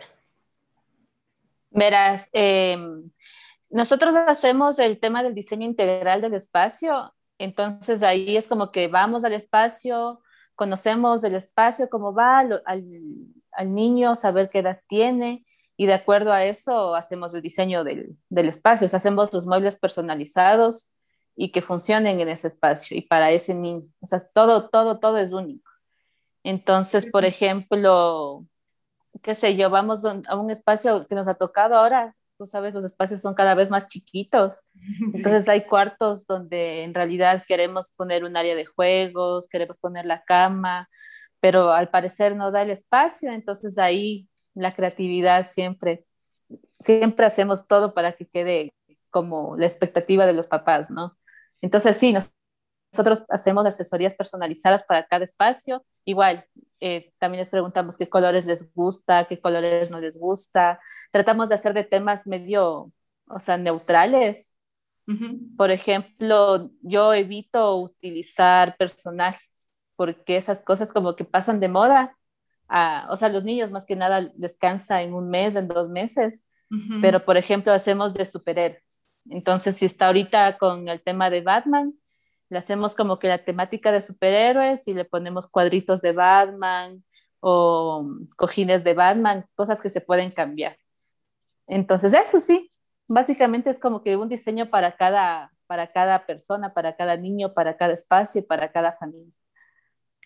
Verás, 1.77 2.29
em, 2.33 3.11
nosotros 3.69 4.15
hacemos 4.15 4.79
el 4.79 4.99
tema 4.99 5.21
del 5.21 5.35
diseño 5.35 5.63
integral 5.63 6.21
del 6.21 6.33
espacio 6.33 7.13
Entonces 7.37 8.01
ahí 8.01 8.35
es 8.35 8.47
como 8.47 8.71
que 8.71 8.87
vamos 8.87 9.23
al 9.23 9.33
espacio, 9.33 10.21
conocemos 10.55 11.23
el 11.23 11.35
espacio, 11.35 11.87
cómo 11.87 12.15
va 12.15 12.39
al, 12.39 12.63
al 13.51 13.73
niño, 13.75 14.15
saber 14.15 14.49
qué 14.49 14.59
edad 14.59 14.81
tiene 14.87 15.45
y 15.77 15.85
de 15.85 15.93
acuerdo 15.93 16.33
a 16.33 16.43
eso 16.45 16.95
hacemos 16.95 17.35
el 17.35 17.43
diseño 17.43 17.83
del, 17.83 18.17
del 18.29 18.47
espacio, 18.47 18.87
o 18.87 18.89
sea, 18.89 18.97
hacemos 18.97 19.31
los 19.31 19.45
muebles 19.45 19.75
personalizados 19.75 20.95
y 21.35 21.51
que 21.51 21.61
funcionen 21.61 22.19
en 22.19 22.29
ese 22.29 22.47
espacio 22.47 22.97
y 22.97 23.01
para 23.01 23.29
ese 23.29 23.53
niño. 23.53 23.87
O 24.01 24.07
sea, 24.07 24.19
todo, 24.33 24.69
todo, 24.69 24.97
todo 24.97 25.19
es 25.19 25.31
único. 25.31 25.71
Entonces, 26.43 27.05
por 27.05 27.23
ejemplo, 27.23 28.47
qué 29.21 29.35
sé 29.35 29.55
yo, 29.55 29.69
vamos 29.69 30.03
a 30.05 30.35
un 30.35 30.51
espacio 30.51 31.07
que 31.07 31.15
nos 31.15 31.27
ha 31.27 31.35
tocado 31.35 31.75
ahora, 31.75 32.15
tú 32.37 32.45
sabes, 32.45 32.73
los 32.73 32.85
espacios 32.85 33.21
son 33.21 33.33
cada 33.33 33.55
vez 33.55 33.71
más 33.71 33.87
chiquitos. 33.87 34.65
Entonces 35.13 35.49
hay 35.49 35.61
cuartos 35.61 36.25
donde 36.27 36.83
en 36.83 36.93
realidad 36.93 37.43
queremos 37.47 37.91
poner 37.93 38.23
un 38.23 38.37
área 38.37 38.55
de 38.55 38.65
juegos, 38.65 39.47
queremos 39.47 39.79
poner 39.79 40.05
la 40.05 40.23
cama, 40.23 40.87
pero 41.39 41.71
al 41.71 41.89
parecer 41.89 42.35
no 42.35 42.51
da 42.51 42.61
el 42.61 42.69
espacio, 42.71 43.31
entonces 43.31 43.77
ahí 43.77 44.27
la 44.55 44.75
creatividad 44.75 45.45
siempre, 45.45 46.05
siempre 46.79 47.25
hacemos 47.25 47.67
todo 47.67 47.93
para 47.93 48.13
que 48.13 48.27
quede 48.27 48.73
como 49.11 49.55
la 49.55 49.65
expectativa 49.65 50.25
de 50.25 50.33
los 50.33 50.47
papás, 50.47 50.89
¿no? 50.89 51.17
Entonces 51.61 51.97
sí, 51.97 52.15
nosotros 52.91 53.23
hacemos 53.29 53.65
asesorías 53.65 54.15
personalizadas 54.15 54.83
para 54.83 55.05
cada 55.07 55.23
espacio. 55.23 55.85
Igual, 56.05 56.45
eh, 56.79 57.13
también 57.19 57.39
les 57.39 57.49
preguntamos 57.49 57.97
qué 57.97 58.09
colores 58.09 58.45
les 58.45 58.73
gusta, 58.73 59.25
qué 59.25 59.39
colores 59.39 59.91
no 59.91 59.99
les 59.99 60.17
gusta. 60.17 60.79
Tratamos 61.11 61.49
de 61.49 61.55
hacer 61.55 61.73
de 61.73 61.83
temas 61.83 62.27
medio, 62.27 62.91
o 63.27 63.39
sea, 63.39 63.57
neutrales. 63.57 64.53
Por 65.55 65.71
ejemplo, 65.71 66.69
yo 66.81 67.13
evito 67.13 67.77
utilizar 67.77 68.75
personajes 68.75 69.71
porque 69.95 70.35
esas 70.35 70.61
cosas 70.61 70.91
como 70.91 71.15
que 71.15 71.23
pasan 71.23 71.61
de 71.61 71.69
moda 71.69 72.17
o 73.09 73.15
sea, 73.15 73.29
los 73.29 73.43
niños 73.43 73.71
más 73.71 73.85
que 73.85 73.95
nada 73.95 74.31
les 74.37 74.57
cansa 74.57 75.01
en 75.01 75.13
un 75.13 75.29
mes, 75.29 75.55
en 75.55 75.67
dos 75.67 75.89
meses, 75.89 76.45
pero 77.01 77.23
por 77.23 77.37
ejemplo 77.37 77.71
hacemos 77.71 78.13
de 78.13 78.25
superhéroes. 78.25 79.05
Entonces, 79.29 79.77
si 79.77 79.85
está 79.85 80.07
ahorita 80.07 80.57
con 80.57 80.87
el 80.87 81.01
tema 81.01 81.29
de 81.29 81.41
Batman, 81.41 81.93
le 82.49 82.57
hacemos 82.57 82.95
como 82.95 83.19
que 83.19 83.27
la 83.27 83.43
temática 83.43 83.91
de 83.91 84.01
superhéroes 84.01 84.87
y 84.87 84.93
le 84.93 85.05
ponemos 85.05 85.47
cuadritos 85.47 86.01
de 86.01 86.11
Batman 86.13 87.03
o 87.39 88.09
cojines 88.35 88.83
de 88.83 88.93
Batman, 88.93 89.45
cosas 89.55 89.81
que 89.81 89.89
se 89.89 90.01
pueden 90.01 90.31
cambiar. 90.31 90.77
Entonces, 91.67 92.13
eso 92.13 92.39
sí, 92.39 92.71
básicamente 93.07 93.69
es 93.69 93.79
como 93.79 94.01
que 94.01 94.15
un 94.15 94.29
diseño 94.29 94.69
para 94.69 94.95
cada, 94.95 95.51
para 95.67 95.91
cada 95.91 96.25
persona, 96.25 96.73
para 96.73 96.95
cada 96.95 97.17
niño, 97.17 97.53
para 97.53 97.77
cada 97.77 97.93
espacio 97.93 98.41
y 98.41 98.45
para 98.45 98.71
cada 98.71 98.93
familia. 98.93 99.33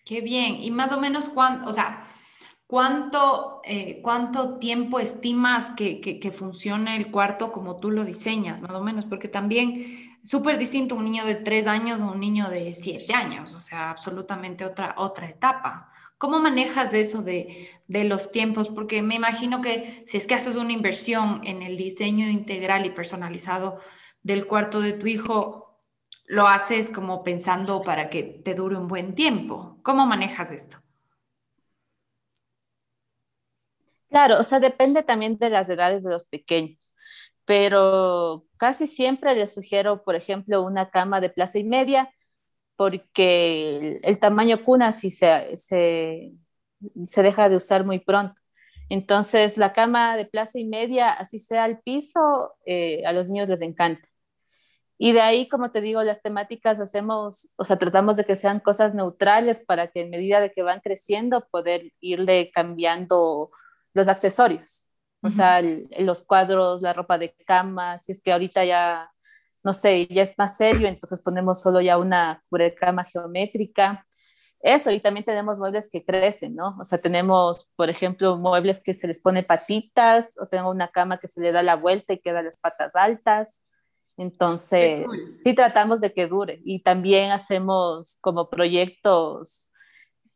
Qué 0.04 0.20
bien. 0.20 0.56
Y 0.56 0.70
más 0.70 0.92
o 0.92 1.00
menos 1.00 1.28
cuánto, 1.28 1.68
o 1.68 1.72
sea, 1.72 2.04
¿Cuánto, 2.72 3.60
eh, 3.64 4.00
¿Cuánto 4.00 4.58
tiempo 4.58 4.98
estimas 4.98 5.72
que, 5.76 6.00
que, 6.00 6.32
funcione 6.32 6.96
el 6.96 7.10
cuarto 7.10 7.52
como 7.52 7.78
tú 7.78 7.90
lo 7.90 8.02
diseñas, 8.02 8.62
más 8.62 8.72
o 8.72 8.82
menos? 8.82 9.04
Porque 9.04 9.28
también 9.28 10.11
súper 10.24 10.58
distinto 10.58 10.94
un 10.94 11.04
niño 11.04 11.24
de 11.24 11.36
tres 11.36 11.66
años 11.66 12.00
a 12.00 12.06
un 12.06 12.20
niño 12.20 12.48
de 12.50 12.74
siete 12.74 13.14
años, 13.14 13.54
o 13.54 13.60
sea, 13.60 13.90
absolutamente 13.90 14.64
otra, 14.64 14.94
otra 14.98 15.28
etapa. 15.28 15.90
¿Cómo 16.18 16.38
manejas 16.38 16.94
eso 16.94 17.22
de, 17.22 17.70
de, 17.88 18.04
los 18.04 18.30
tiempos? 18.30 18.68
Porque 18.68 19.02
me 19.02 19.16
imagino 19.16 19.60
que 19.60 20.04
si 20.06 20.16
es 20.16 20.26
que 20.26 20.34
haces 20.34 20.56
una 20.56 20.72
inversión 20.72 21.40
en 21.44 21.62
el 21.62 21.76
diseño 21.76 22.28
integral 22.28 22.86
y 22.86 22.90
personalizado 22.90 23.80
del 24.22 24.46
cuarto 24.46 24.80
de 24.80 24.92
tu 24.92 25.06
hijo, 25.08 25.80
lo 26.26 26.46
haces 26.46 26.90
como 26.90 27.24
pensando 27.24 27.82
para 27.82 28.08
que 28.08 28.22
te 28.22 28.54
dure 28.54 28.76
un 28.76 28.88
buen 28.88 29.14
tiempo. 29.14 29.78
¿Cómo 29.82 30.06
manejas 30.06 30.52
esto? 30.52 30.78
Claro, 34.08 34.38
o 34.38 34.44
sea, 34.44 34.60
depende 34.60 35.02
también 35.02 35.38
de 35.38 35.48
las 35.48 35.68
edades 35.70 36.04
de 36.04 36.10
los 36.10 36.26
pequeños, 36.26 36.94
pero 37.44 38.46
casi 38.56 38.86
siempre 38.86 39.34
les 39.34 39.52
sugiero, 39.54 40.02
por 40.04 40.14
ejemplo, 40.14 40.62
una 40.62 40.90
cama 40.90 41.20
de 41.20 41.30
plaza 41.30 41.58
y 41.58 41.64
media, 41.64 42.10
porque 42.76 44.00
el, 44.02 44.18
tamaño 44.20 44.64
cuna 44.64 44.92
sí 44.92 45.10
se, 45.10 45.56
se, 45.56 46.32
deja 47.22 47.48
de 47.48 47.56
usar 47.56 47.84
muy 47.84 47.98
pronto. 48.00 48.34
Entonces, 48.88 49.56
la 49.58 49.72
cama 49.72 50.16
de 50.16 50.26
plaza 50.26 50.58
y 50.58 50.64
media, 50.66 51.12
así 51.12 51.38
sea 51.38 51.64
al 51.64 51.80
piso, 51.80 52.52
eh, 52.66 53.02
a 53.06 53.12
los 53.12 53.28
niños 53.30 53.48
les 53.48 53.62
encanta. 53.62 54.08
Y 54.98 55.12
de 55.12 55.20
ahí, 55.20 55.48
como 55.48 55.72
te 55.72 55.80
digo, 55.80 56.02
las 56.04 56.22
temáticas 56.22 56.78
hacemos, 56.78 57.50
o 57.56 57.64
sea, 57.64 57.76
tratamos 57.76 58.16
de 58.16 58.24
que 58.24 58.36
sean 58.36 58.60
cosas 58.60 58.94
neutrales 58.94 59.58
para 59.58 59.88
que 59.88 60.02
en 60.02 60.10
medida 60.10 60.40
de 60.40 60.52
que 60.52 60.62
van 60.62 60.80
creciendo, 60.80 61.48
poder 61.50 61.92
irle 62.00 62.52
cambiando 62.54 63.50
los 63.94 64.08
accesorios, 64.08 64.88
o 65.22 65.30
sea, 65.30 65.62
los 65.98 66.24
cuadros, 66.24 66.82
la 66.82 66.92
ropa 66.92 67.16
de 67.16 67.34
cama, 67.46 67.98
si 67.98 68.12
es 68.12 68.20
que 68.20 68.32
ahorita 68.32 68.64
ya, 68.64 69.10
no 69.62 69.72
sé, 69.72 70.06
ya 70.08 70.22
es 70.22 70.36
más 70.36 70.56
serio, 70.56 70.88
entonces 70.88 71.20
ponemos 71.20 71.60
solo 71.60 71.80
ya 71.80 71.96
una 71.96 72.42
cama 72.78 73.04
geométrica. 73.04 74.06
Eso, 74.60 74.90
y 74.90 75.00
también 75.00 75.24
tenemos 75.24 75.58
muebles 75.58 75.88
que 75.90 76.04
crecen, 76.04 76.54
¿no? 76.54 76.76
O 76.80 76.84
sea, 76.84 76.98
tenemos, 76.98 77.70
por 77.76 77.88
ejemplo, 77.88 78.36
muebles 78.36 78.80
que 78.80 78.94
se 78.94 79.08
les 79.08 79.20
pone 79.20 79.42
patitas, 79.42 80.36
o 80.40 80.46
tengo 80.46 80.70
una 80.70 80.88
cama 80.88 81.18
que 81.18 81.28
se 81.28 81.40
le 81.40 81.52
da 81.52 81.62
la 81.62 81.76
vuelta 81.76 82.12
y 82.12 82.20
queda 82.20 82.42
las 82.42 82.58
patas 82.58 82.94
altas. 82.94 83.64
Entonces, 84.16 85.40
sí 85.42 85.54
tratamos 85.54 86.00
de 86.00 86.12
que 86.12 86.28
dure. 86.28 86.60
Y 86.64 86.82
también 86.82 87.32
hacemos 87.32 88.18
como 88.20 88.50
proyectos 88.50 89.72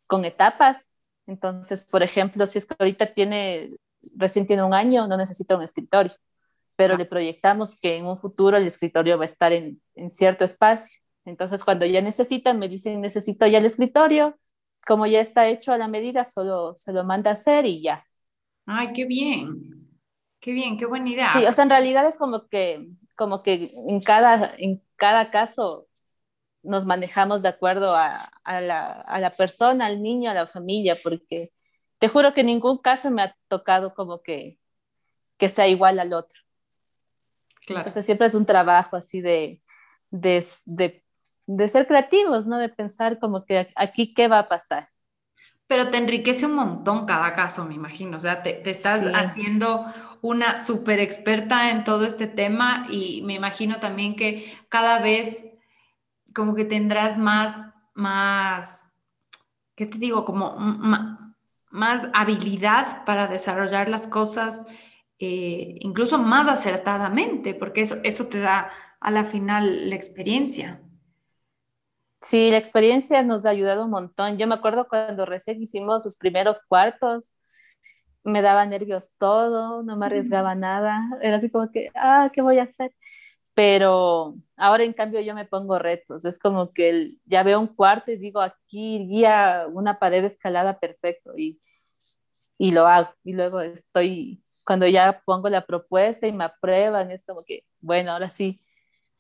con 0.09 0.25
etapas, 0.25 0.97
entonces, 1.27 1.85
por 1.85 2.03
ejemplo, 2.03 2.47
si 2.47 2.59
es 2.59 2.67
que 2.67 2.75
ahorita 2.79 3.07
tiene, 3.07 3.77
recién 4.17 4.47
tiene 4.47 4.63
un 4.63 4.75
año, 4.75 5.07
no 5.07 5.17
necesita 5.17 5.57
un 5.57 5.63
escritorio, 5.63 6.13
pero 6.77 6.95
ah. 6.95 6.99
le 6.99 7.07
proyectamos 7.07 7.75
que 7.77 7.97
en 7.97 8.07
un 8.07 8.17
futuro 8.17 8.57
el 8.57 8.67
escritorio 8.67 9.19
va 9.19 9.25
a 9.25 9.27
estar 9.27 9.53
en, 9.53 9.81
en 9.95 10.11
cierto 10.11 10.45
espacio. 10.45 11.01
Entonces, 11.25 11.65
cuando 11.65 11.87
ya 11.87 12.01
necesitan, 12.03 12.59
me 12.59 12.69
dicen, 12.69 13.01
necesito 13.01 13.47
ya 13.47 13.59
el 13.59 13.67
escritorio, 13.67 14.39
como 14.87 15.07
ya 15.07 15.21
está 15.21 15.49
hecho 15.49 15.73
a 15.73 15.79
la 15.79 15.89
medida, 15.89 16.25
solo 16.25 16.75
se 16.77 16.93
lo 16.93 17.05
manda 17.05 17.31
a 17.31 17.33
hacer 17.33 17.67
y 17.67 17.83
ya. 17.83 18.07
Ay, 18.67 18.93
qué 18.93 19.05
bien, 19.05 19.91
qué 20.41 20.53
bien, 20.53 20.77
qué 20.77 20.87
buena 20.87 21.11
idea. 21.11 21.33
Sí, 21.33 21.45
o 21.45 21.53
sea, 21.53 21.65
en 21.65 21.71
realidad 21.71 22.07
es 22.07 22.17
como 22.17 22.47
que, 22.47 22.87
como 23.17 23.43
que 23.43 23.73
en 23.89 24.01
cada, 24.01 24.55
en 24.59 24.83
cada 24.97 25.31
caso 25.31 25.89
nos 26.63 26.85
manejamos 26.85 27.43
de 27.43 27.49
acuerdo 27.49 27.95
a, 27.95 28.31
la, 28.45 29.35
persona, 29.37 29.87
al 29.87 30.03
niño, 30.03 30.31
a 30.31 30.35
la 30.35 30.47
familia, 30.47 30.97
porque 31.03 31.53
te 31.99 32.09
juro 32.09 32.35
que 32.35 32.41
en 32.41 32.47
ningún 32.47 32.79
caso 32.79 33.11
me 33.11 33.23
ha 33.23 33.37
tocado 33.49 33.95
como 33.95 34.23
que, 34.23 34.59
que 35.39 35.49
sea 35.49 35.69
igual 35.69 35.99
al 35.99 36.13
otro. 36.13 36.39
Claro. 37.67 37.81
Entonces 37.81 38.07
siempre 38.07 38.27
es 38.27 38.35
un 38.35 38.47
trabajo 38.47 38.97
así 38.97 39.21
de, 39.21 39.63
de, 40.11 40.43
ser 41.69 41.87
creativos, 41.87 42.47
¿no? 42.47 42.59
De 42.59 42.69
pensar 42.69 43.19
como 43.19 43.45
que 43.45 43.69
aquí 43.75 44.15
qué 44.15 44.29
va 44.29 44.41
a 44.41 44.49
pasar. 44.49 44.91
Pero 45.67 45.91
te 45.91 45.99
enriquece 45.99 46.47
un 46.47 46.55
montón 46.55 47.07
cada 47.07 47.35
caso, 47.35 47.65
me 47.65 47.75
imagino. 47.75 48.19
O 48.19 48.21
sea, 48.21 48.43
te, 48.43 48.53
te 48.53 48.71
estás 48.71 49.03
haciendo 49.15 49.85
una 50.23 50.61
súper 50.61 51.01
experta 51.01 51.71
en 51.71 51.83
todo 51.83 52.05
este 52.05 52.29
tema 52.29 52.87
y 52.89 53.23
me 53.23 53.35
imagino 53.35 53.81
también 53.81 54.15
que 54.15 54.57
cada 54.69 55.01
vez 55.01 55.45
como 56.33 56.55
que 56.55 56.65
tendrás 56.65 57.19
más, 57.19 57.69
más, 57.95 58.91
¿qué 59.75 59.87
te 59.87 59.99
digo? 59.99 60.25
Como 60.25 60.55
más, 60.57 61.26
habilidad 62.13 63.05
para 63.05 63.29
desarrollar 63.29 63.89
las 63.89 64.07
cosas, 64.09 64.65
eh, 65.19 65.77
incluso 65.81 66.19
más 66.19 66.49
acertadamente, 66.49 67.55
porque 67.55 67.83
eso, 67.83 67.97
eso 68.05 68.27
te 68.27 68.41
da 68.41 68.71
a 69.01 69.11
la 69.11 69.25
final 69.25 69.91
la 69.91 69.97
experiencia. 69.97 70.81
Sí, 72.21 72.51
la 72.51 72.57
experiencia 72.57 73.23
nos 73.23 73.47
ha 73.47 73.51
ayudado 73.51 73.85
un 73.85 73.91
montón. 73.91 74.37
Yo 74.39 74.47
me 74.47 74.55
acuerdo 74.55 74.89
cuando 74.89 75.27
recién 75.27 75.63
hicimos 75.63 76.05
los 76.05 76.17
primeros 76.17 76.61
cuartos, 76.67 77.35
me 78.25 78.43
daba 78.43 78.67
nervios 78.67 79.15
todo, 79.19 79.83
no 79.83 79.97
me 79.97 80.07
arriesgaba 80.07 80.55
nada. 80.55 81.03
Era 81.23 81.37
así 81.39 81.51
como 81.51 81.71
que, 81.71 81.91
ah, 81.95 82.31
¿qué 82.35 82.43
voy 82.43 82.59
a 82.59 82.65
hacer? 82.65 82.95
Pero 83.57 84.35
ahora 84.59 84.85
en 84.85 84.93
cambio 84.93 85.19
yo 85.23 85.35
me 85.35 85.47
pongo 85.47 85.79
retos, 85.79 86.27
es 86.27 86.39
como 86.39 86.75
que 86.75 87.15
ya 87.25 87.43
veo 87.43 87.59
un 87.59 87.69
cuarto 87.69 88.13
y 88.13 88.19
digo, 88.19 88.43
aquí 88.43 88.97
iría 88.97 89.67
una 89.73 89.99
pared 89.99 90.23
escalada 90.25 90.79
perfecto 90.79 91.33
y, 91.39 91.59
y 92.59 92.73
lo 92.73 92.87
hago. 92.87 93.09
Y 93.25 93.33
luego 93.33 93.63
estoy, 93.63 94.45
cuando 94.67 94.87
ya 94.87 95.23
pongo 95.25 95.49
la 95.49 95.65
propuesta 95.65 96.27
y 96.27 96.33
me 96.33 96.45
aprueban, 96.45 97.11
es 97.11 97.25
como 97.25 97.45
que, 97.45 97.65
bueno, 97.81 98.13
ahora 98.13 98.29
sí, 98.29 98.61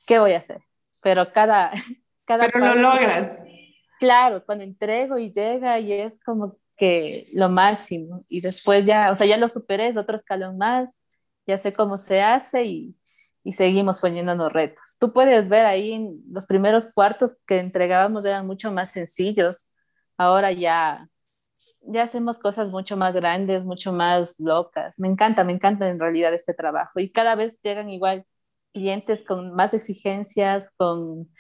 ¿qué 0.07 0.19
voy 0.19 0.33
a 0.33 0.39
hacer? 0.39 0.61
Pero 1.01 1.33
cada... 1.33 1.71
cada 2.27 2.45
pero 2.45 2.59
lo 2.59 2.75
logras. 2.75 3.41
Claro, 3.99 4.45
cuando 4.45 4.65
entrego 4.65 5.17
y 5.17 5.33
llega 5.33 5.81
y 5.81 5.95
es 5.95 6.21
como 6.21 6.59
que 6.77 7.27
lo 7.33 7.49
máximo 7.49 8.27
y 8.29 8.43
después 8.43 8.85
ya, 8.85 9.11
o 9.11 9.15
sea, 9.15 9.27
ya 9.27 9.39
lo 9.39 9.49
superé, 9.49 9.89
es 9.89 9.97
otro 9.97 10.15
escalón 10.15 10.59
más, 10.59 11.01
ya 11.47 11.57
sé 11.57 11.73
cómo 11.73 11.97
se 11.97 12.21
hace 12.21 12.67
y 12.67 12.97
y 13.47 13.53
seguimos 13.53 14.01
poniéndonos 14.01 14.53
retos. 14.53 14.97
Tú 14.99 15.13
puedes 15.13 15.49
ver 15.49 15.67
ahí 15.67 16.21
los 16.29 16.47
primeros 16.47 16.93
cuartos 16.93 17.37
que 17.47 17.59
entregábamos 17.61 18.25
eran 18.25 18.45
mucho 18.45 18.73
más 18.73 18.91
sencillos. 18.91 19.71
Ahora 20.19 20.51
ya 20.51 21.09
ya 21.83 22.03
hacemos 22.03 22.39
cosas 22.39 22.71
mucho 22.71 22.97
más 22.97 23.15
grandes, 23.15 23.65
mucho 23.65 23.93
más 23.93 24.35
locas. 24.41 24.99
Me 24.99 25.07
encanta, 25.07 25.45
me 25.45 25.53
encanta 25.53 25.89
en 25.89 26.01
realidad 26.01 26.35
este 26.35 26.55
trabajo. 26.55 26.99
Y 26.99 27.13
cada 27.13 27.37
vez 27.37 27.61
llegan 27.63 27.89
igual 27.89 28.27
clientes 28.75 29.25
con 29.25 29.55
más 29.55 29.75
exigencias, 29.75 30.73
con, 30.77 31.31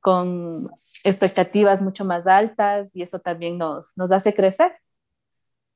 con 0.00 0.70
expectativas 1.04 1.82
mucho 1.82 2.06
más 2.06 2.26
altas 2.26 2.96
y 2.96 3.02
eso 3.02 3.18
también 3.18 3.58
nos, 3.58 3.98
nos 3.98 4.12
hace 4.12 4.32
crecer. 4.32 4.72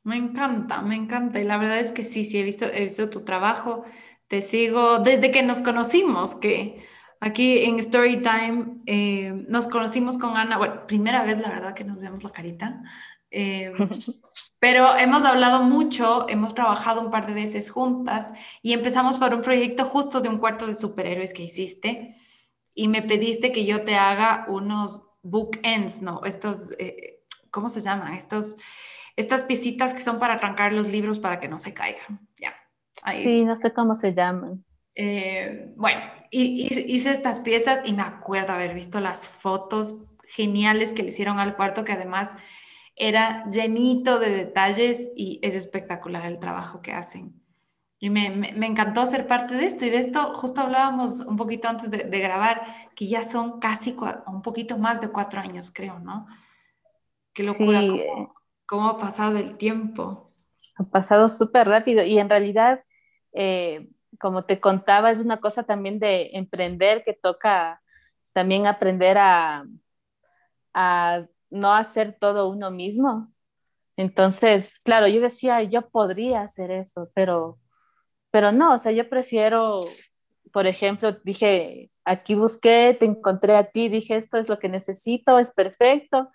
Me 0.03 0.17
encanta, 0.17 0.81
me 0.81 0.97
encanta. 0.97 1.41
Y 1.41 1.45
la 1.45 1.59
verdad 1.59 1.79
es 1.79 1.93
que 1.93 2.05
sí, 2.05 2.25
sí, 2.25 2.39
he 2.39 2.43
visto, 2.43 2.65
he 2.65 2.85
visto 2.85 3.11
tu 3.11 3.21
trabajo. 3.21 3.85
Te 4.29 4.43
sigo 4.43 4.99
desde 4.99 5.31
que 5.31 5.43
nos 5.43 5.61
conocimos, 5.63 6.35
que 6.35 6.87
aquí 7.19 7.65
en 7.65 7.83
Storytime 7.83 8.83
eh, 8.87 9.33
nos 9.49 9.69
conocimos 9.69 10.19
con 10.19 10.37
Ana. 10.37 10.59
Bueno, 10.59 10.87
primera 10.87 11.25
vez, 11.25 11.41
la 11.41 11.49
verdad, 11.49 11.75
que 11.75 11.85
nos 11.85 11.99
vemos 11.99 12.23
la 12.23 12.31
carita. 12.31 12.83
Eh, 13.31 13.73
pero 14.59 14.97
hemos 14.97 15.25
hablado 15.25 15.63
mucho, 15.63 16.29
hemos 16.29 16.55
trabajado 16.55 17.01
un 17.01 17.11
par 17.11 17.27
de 17.27 17.35
veces 17.35 17.71
juntas 17.71 18.33
y 18.63 18.73
empezamos 18.75 19.17
por 19.17 19.35
un 19.35 19.43
proyecto 19.43 19.85
justo 19.85 20.21
de 20.21 20.29
un 20.29 20.39
cuarto 20.39 20.67
de 20.67 20.75
superhéroes 20.75 21.33
que 21.33 21.43
hiciste 21.43 22.15
y 22.75 22.89
me 22.89 23.03
pediste 23.03 23.51
que 23.51 23.65
yo 23.65 23.83
te 23.83 23.97
haga 23.97 24.47
unos 24.49 25.05
bookends, 25.23 26.03
¿no? 26.03 26.23
Estos, 26.25 26.73
eh, 26.79 27.25
¿cómo 27.51 27.71
se 27.71 27.81
llaman? 27.81 28.15
Estos, 28.15 28.57
estas 29.17 29.43
piecitas 29.43 29.95
que 29.95 30.01
son 30.01 30.19
para 30.19 30.35
arrancar 30.35 30.73
los 30.73 30.87
libros 30.89 31.19
para 31.19 31.41
que 31.41 31.49
no 31.49 31.59
se 31.59 31.75
caigan. 31.75 32.29
Ya. 32.41 32.55
Sí, 33.23 33.45
no 33.45 33.57
sé 33.57 33.73
cómo 33.73 33.95
se 33.95 34.15
llaman. 34.15 34.65
Eh, 34.95 35.73
bueno, 35.77 36.01
hice 36.31 37.11
estas 37.11 37.41
piezas 37.41 37.81
y 37.85 37.93
me 37.93 38.03
acuerdo 38.03 38.53
haber 38.53 38.75
visto 38.75 39.01
las 39.01 39.29
fotos 39.29 39.95
geniales 40.27 40.93
que 40.93 41.03
le 41.03 41.11
hicieron 41.11 41.39
al 41.39 41.57
cuarto, 41.57 41.85
que 41.85 41.93
además 41.93 42.37
era 42.97 43.49
llenito 43.49 44.19
de 44.19 44.31
detalles 44.31 45.11
y 45.17 45.39
es 45.43 45.55
espectacular 45.55 46.27
el 46.27 46.39
trabajo 46.39 46.83
que 46.83 46.93
hacen. 46.93 47.41
Y 48.01 48.11
me, 48.11 48.31
me, 48.31 48.67
encantó 48.67 49.07
ser 49.07 49.27
parte 49.27 49.55
de 49.55 49.65
esto 49.65 49.85
y 49.85 49.91
de 49.91 49.99
esto 49.99 50.35
justo 50.35 50.61
hablábamos 50.61 51.19
un 51.21 51.37
poquito 51.37 51.69
antes 51.69 51.91
de, 51.91 52.21
grabar, 52.21 52.63
que 52.95 53.09
ya 53.09 53.25
son 53.25 53.59
casi 53.59 53.97
un 54.27 54.41
poquito 54.41 54.79
más 54.79 55.01
de 55.01 55.09
cuatro 55.09 55.41
años, 55.41 55.73
creo, 55.73 55.99
¿no? 55.99 56.27
Qué 57.33 57.43
locura, 57.43 57.81
sí. 57.81 58.05
cómo, 58.67 58.89
ha 58.89 58.99
pasado 58.99 59.39
el 59.39 59.57
tiempo. 59.57 60.31
Ha 60.77 60.85
pasado 60.85 61.29
súper 61.29 61.67
rápido 61.67 62.05
y 62.05 62.19
en 62.19 62.29
realidad, 62.29 62.85
eh, 63.33 63.89
como 64.21 64.45
te 64.45 64.61
contaba, 64.61 65.11
es 65.11 65.19
una 65.19 65.41
cosa 65.41 65.65
también 65.65 65.99
de 65.99 66.31
emprender 66.35 67.05
que 67.05 67.15
toca 67.15 67.81
también 68.33 68.67
aprender 68.67 69.19
a, 69.19 69.65
a 70.75 71.27
no 71.51 71.73
hacer 71.75 72.17
todo 72.19 72.49
uno 72.49 72.71
mismo. 72.71 73.33
Entonces, 73.97 74.79
claro, 74.81 75.09
yo 75.09 75.21
decía, 75.21 75.63
yo 75.65 75.91
podría 75.91 76.43
hacer 76.43 76.71
eso, 76.71 77.11
pero, 77.15 77.59
pero 78.31 78.53
no, 78.53 78.75
o 78.75 78.79
sea, 78.79 78.93
yo 78.93 79.09
prefiero, 79.09 79.81
por 80.53 80.67
ejemplo, 80.67 81.13
dije, 81.25 81.91
aquí 82.05 82.35
busqué, 82.35 82.97
te 82.99 83.07
encontré 83.07 83.57
a 83.57 83.71
ti, 83.71 83.89
dije, 83.89 84.17
esto 84.17 84.39
es 84.39 84.49
lo 84.49 84.59
que 84.61 84.69
necesito, 84.69 85.39
es 85.39 85.53
perfecto, 85.53 86.31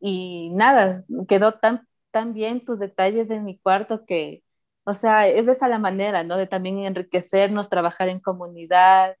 y 0.00 0.50
nada, 0.50 1.04
quedó 1.28 1.52
tan, 1.54 1.88
tan 2.10 2.34
bien 2.34 2.64
tus 2.64 2.78
detalles 2.78 3.30
en 3.30 3.44
mi 3.44 3.58
cuarto 3.58 4.04
que, 4.06 4.42
o 4.88 4.94
sea, 4.94 5.28
es 5.28 5.48
esa 5.48 5.68
la 5.68 5.78
manera, 5.78 6.24
¿no? 6.24 6.38
De 6.38 6.46
también 6.46 6.78
enriquecernos, 6.78 7.68
trabajar 7.68 8.08
en 8.08 8.20
comunidad, 8.20 9.16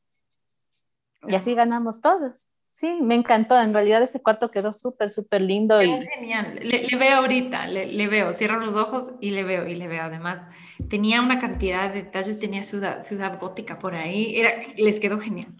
y 1.26 1.34
así 1.34 1.54
ganamos 1.54 2.00
todos. 2.00 2.48
Sí, 2.70 3.00
me 3.02 3.14
encantó. 3.14 3.60
En 3.60 3.74
realidad 3.74 4.02
ese 4.02 4.22
cuarto 4.22 4.50
quedó 4.50 4.72
súper, 4.72 5.10
súper 5.10 5.42
lindo. 5.42 5.82
y... 5.82 6.00
genial. 6.00 6.58
Le, 6.62 6.96
veo 6.96 7.18
ahorita, 7.18 7.66
le, 7.66 8.06
veo. 8.06 8.32
Cierro 8.32 8.60
los 8.60 8.76
ojos 8.76 9.12
y 9.20 9.30
le 9.30 9.44
veo, 9.44 9.66
y 9.66 9.74
le 9.74 9.88
veo. 9.88 10.04
Además, 10.04 10.54
tenía 10.88 11.20
una 11.20 11.38
cantidad 11.38 11.92
de 11.92 12.04
detalles, 12.04 12.38
tenía 12.38 12.62
ciudad, 12.62 13.02
ciudad 13.02 13.38
gótica 13.38 13.78
por 13.78 13.94
ahí. 13.94 14.38
Era, 14.38 14.62
les 14.78 15.00
quedó 15.00 15.18
genial. 15.18 15.54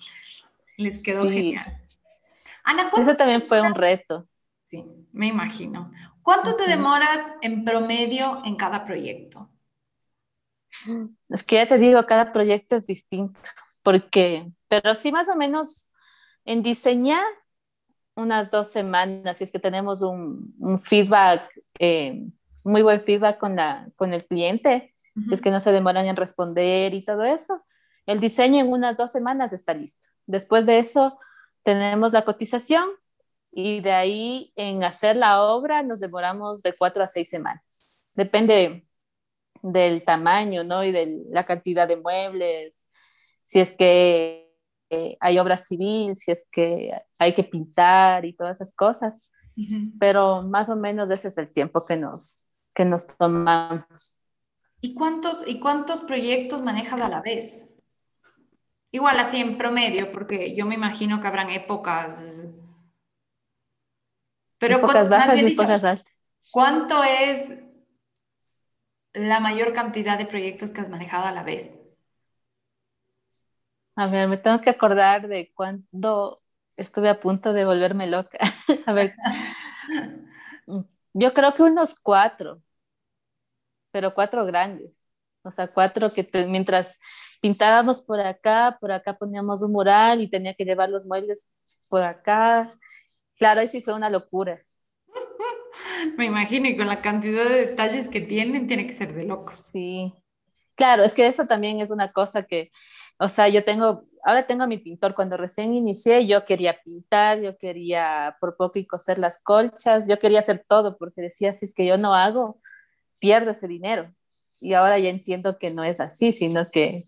Les 0.79 1.03
quedó 1.03 1.25
genial. 1.29 1.83
Ana, 2.64 2.90
Eso 2.97 3.14
también 3.14 3.42
fue 3.42 3.61
un 3.61 3.75
reto. 3.75 4.27
Sí, 4.64 4.85
me 5.12 5.27
imagino. 5.27 5.90
¿Cuánto 6.23 6.57
te 6.57 6.66
demoras 6.66 7.33
en 7.42 7.64
promedio 7.64 8.42
en 8.44 8.57
cada 8.57 8.85
proyecto? 8.85 9.51
Es 11.29 11.43
que 11.43 11.57
ya 11.57 11.67
te 11.67 11.79
digo, 11.79 12.05
cada 12.07 12.33
proyecto 12.33 12.77
es 12.77 12.87
distinto, 12.87 13.39
porque, 13.83 14.51
pero 14.69 14.95
sí 14.95 15.13
más 15.13 15.29
o 15.29 15.37
menos 15.37 15.91
en 16.45 16.63
diseñar 16.63 17.25
unas 18.15 18.51
dos 18.51 18.69
semanas, 18.69 19.39
si 19.39 19.45
es 19.45 19.53
que 19.53 19.59
tenemos 19.59 20.03
un, 20.03 20.81
feedback, 20.83 21.49
eh, 21.79 22.27
muy 22.65 22.83
buen 22.83 23.01
feedback 23.01 23.39
con, 23.39 23.57
la, 23.57 23.89
con 23.97 24.13
el 24.13 24.27
cliente, 24.27 24.95
es 25.33 25.41
que 25.41 25.51
no 25.51 25.59
se 25.59 25.73
demoran 25.73 26.07
en 26.07 26.17
responder 26.17 26.95
y 26.95 27.05
todo 27.05 27.25
eso. 27.25 27.65
El 28.07 28.21
diseño 28.21 28.61
en 28.61 28.73
unas 28.73 28.97
dos 28.97 29.11
semanas 29.11 29.53
está 29.53 29.75
listo. 29.75 30.07
Después 30.27 30.65
de 30.65 30.79
eso, 30.79 31.19
tenemos 31.65 32.13
la 32.13 32.23
cotización 32.23 32.89
y 33.51 33.81
de 33.81 33.93
ahí 33.93 34.53
en 34.57 34.85
hacer 34.85 35.17
la 35.17 35.43
obra 35.43 35.83
nos 35.83 36.01
demoramos 36.01 36.63
de 36.63 36.75
cuatro 36.75 37.03
a 37.03 37.07
seis 37.07 37.29
semanas. 37.29 37.99
Depende 38.17 38.88
del 39.62 40.05
tamaño, 40.05 40.64
¿no? 40.64 40.85
Y 40.85 40.92
de 40.92 41.25
la 41.31 41.44
cantidad 41.44 41.87
de 41.87 41.97
muebles. 41.97 42.88
Si 43.42 43.61
es 43.61 43.75
que 43.75 44.49
hay 45.21 45.38
obra 45.38 45.57
civil, 45.57 46.16
si 46.16 46.31
es 46.31 46.47
que 46.51 46.92
hay 47.18 47.35
que 47.35 47.44
pintar 47.44 48.25
y 48.25 48.33
todas 48.33 48.59
esas 48.61 48.75
cosas. 48.75 49.29
Pero 49.99 50.42
más 50.42 50.71
o 50.71 50.77
menos 50.77 51.11
ese 51.11 51.29
es 51.29 51.38
el 51.38 51.53
tiempo 51.53 51.83
que 51.83 51.97
nos, 51.97 52.47
que 52.75 52.85
nos 52.85 53.07
tomamos. 53.07 54.21
¿Y 54.81 54.94
cuántos, 54.94 55.42
¿Y 55.47 55.59
cuántos 55.59 56.01
proyectos 56.03 56.62
manejas 56.62 57.01
a 57.01 57.09
la 57.09 57.21
vez? 57.21 57.68
Igual 58.92 59.18
así 59.18 59.40
en 59.40 59.59
promedio, 59.59 60.12
porque 60.12 60.55
yo 60.55 60.64
me 60.64 60.75
imagino 60.75 61.21
que 61.21 61.27
habrán 61.27 61.51
épocas. 61.51 62.23
Pero 64.59 64.77
épocas 64.77 65.11
bajas 65.11 65.42
y 65.42 65.53
épocas 65.53 65.85
altas. 65.85 66.25
¿Cuánto 66.51 67.03
es 67.05 67.53
la 69.12 69.40
mayor 69.40 69.73
cantidad 69.73 70.18
de 70.18 70.27
proyectos 70.27 70.73
que 70.73 70.81
has 70.81 70.88
manejado 70.88 71.27
a 71.27 71.33
la 71.33 71.42
vez? 71.42 71.81
A 73.97 74.07
ver, 74.07 74.29
me 74.29 74.37
tengo 74.37 74.61
que 74.61 74.71
acordar 74.71 75.27
de 75.29 75.53
cuando 75.55 76.40
estuve 76.77 77.09
a 77.09 77.18
punto 77.21 77.53
de 77.53 77.64
volverme 77.64 78.07
loca. 78.07 78.38
a 78.87 78.92
ver, 78.92 79.12
yo 81.14 81.35
creo 81.35 81.55
que 81.55 81.62
unos 81.62 81.94
cuatro, 81.97 82.62
pero 83.90 84.14
cuatro 84.14 84.44
grandes. 84.47 84.92
O 85.42 85.51
sea, 85.51 85.68
cuatro 85.68 86.12
que 86.12 86.29
mientras 86.47 86.99
pintábamos 87.40 88.03
por 88.03 88.21
acá, 88.21 88.77
por 88.81 88.92
acá 88.92 89.16
poníamos 89.16 89.62
un 89.62 89.73
mural 89.73 90.21
y 90.21 90.31
tenía 90.31 90.55
que 90.55 90.64
llevar 90.64 90.90
los 90.90 91.07
muebles 91.07 91.53
por 91.88 92.03
acá. 92.03 92.71
Claro, 93.37 93.61
ahí 93.61 93.68
sí 93.68 93.81
fue 93.83 93.94
una 93.94 94.11
locura. 94.11 94.61
Me 96.17 96.25
imagino, 96.25 96.69
y 96.69 96.77
con 96.77 96.87
la 96.87 97.01
cantidad 97.01 97.45
de 97.45 97.67
detalles 97.67 98.09
que 98.09 98.21
tienen, 98.21 98.67
tiene 98.67 98.87
que 98.87 98.93
ser 98.93 99.15
de 99.15 99.25
locos. 99.25 99.59
Sí, 99.73 100.13
claro, 100.75 101.05
es 101.05 101.15
que 101.15 101.27
eso 101.27 101.47
también 101.47 101.81
es 101.81 101.91
una 101.91 102.13
cosa 102.13 102.45
que 102.45 102.71
o 103.19 103.29
sea, 103.29 103.49
yo 103.49 103.65
tengo, 103.65 104.05
ahora 104.25 104.47
tengo 104.47 104.63
a 104.65 104.67
mi 104.67 104.79
pintor. 104.79 105.15
Cuando 105.15 105.37
recién 105.37 105.75
inicié, 105.75 106.27
yo 106.27 106.45
quería 106.45 106.81
pintar, 106.83 107.41
yo 107.41 107.57
quería 107.59 108.37
por 108.41 108.57
poco 108.57 108.79
y 108.79 108.87
coser 108.87 109.19
las 109.19 109.41
colchas, 109.43 110.07
yo 110.09 110.19
quería 110.19 110.39
hacer 110.39 110.65
todo 110.69 110.97
porque 110.97 111.23
decía, 111.23 111.53
si 111.53 111.65
es 111.67 111.75
que 111.75 111.87
yo 111.87 111.99
no 111.99 112.15
hago, 112.15 112.61
pierdo 113.19 113.53
ese 113.53 113.69
dinero. 113.69 114.15
Y 114.61 114.75
ahora 114.75 114.99
ya 114.99 115.11
entiendo 115.11 115.59
que 115.59 115.71
no 115.71 115.85
es 115.85 116.01
así, 116.01 116.33
sino 116.33 116.71
que 116.71 117.05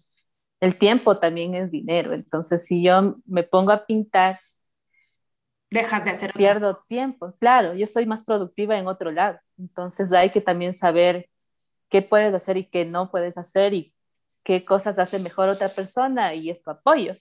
el 0.61 0.79
tiempo 0.79 1.19
también 1.19 1.55
es 1.55 1.71
dinero. 1.71 2.15
Entonces, 2.15 2.67
si 2.67 2.83
yo 2.85 3.17
me 3.27 3.45
pongo 3.45 3.73
a 3.73 3.87
pintar, 3.87 4.39
dejas 5.71 6.05
de 6.05 6.11
hacer 6.11 6.33
pierdo 6.33 6.77
tiempo. 6.89 7.35
Claro, 7.39 7.75
yo 7.75 7.87
soy 7.87 8.07
más 8.07 8.25
productiva 8.25 8.77
en 8.77 8.87
otro 8.89 9.11
lado. 9.11 9.39
Entonces, 9.59 10.13
hay 10.13 10.31
que 10.31 10.41
también 10.41 10.75
saber 10.75 11.29
qué 11.89 12.03
puedes 12.03 12.35
hacer 12.35 12.57
y 12.57 12.65
qué 12.65 12.85
no 12.85 13.11
puedes 13.11 13.39
hacer 13.39 13.75
y 13.75 13.95
qué 14.43 14.65
cosas 14.65 14.99
hace 14.99 15.19
mejor 15.19 15.49
otra 15.49 15.69
persona 15.69 16.35
y 16.35 16.51
es 16.51 16.63
tu 16.63 16.71
apoyo. 16.71 17.15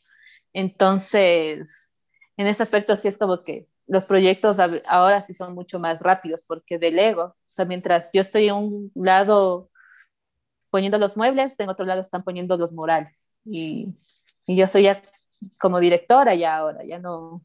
Entonces, 0.53 1.95
en 2.37 2.47
ese 2.47 2.63
aspecto 2.63 2.95
sí 2.95 3.07
es 3.07 3.17
como 3.17 3.43
que 3.43 3.67
los 3.87 4.05
proyectos 4.05 4.57
ahora 4.87 5.21
sí 5.21 5.33
son 5.33 5.53
mucho 5.53 5.79
más 5.79 6.01
rápidos 6.01 6.43
porque 6.47 6.77
delego. 6.77 7.23
O 7.23 7.35
sea, 7.51 7.65
mientras 7.65 8.11
yo 8.13 8.21
estoy 8.21 8.47
en 8.47 8.55
un 8.55 8.91
lado 8.95 9.69
poniendo 10.69 10.97
los 10.97 11.17
muebles, 11.17 11.59
en 11.59 11.69
otro 11.69 11.85
lado 11.85 12.01
están 12.01 12.23
poniendo 12.23 12.57
los 12.57 12.71
morales. 12.71 13.33
Y, 13.45 13.95
y 14.45 14.55
yo 14.55 14.67
soy 14.67 14.83
ya 14.83 15.01
como 15.59 15.79
directora 15.79 16.35
ya 16.35 16.57
ahora, 16.57 16.83
ya 16.83 16.99
no, 16.99 17.43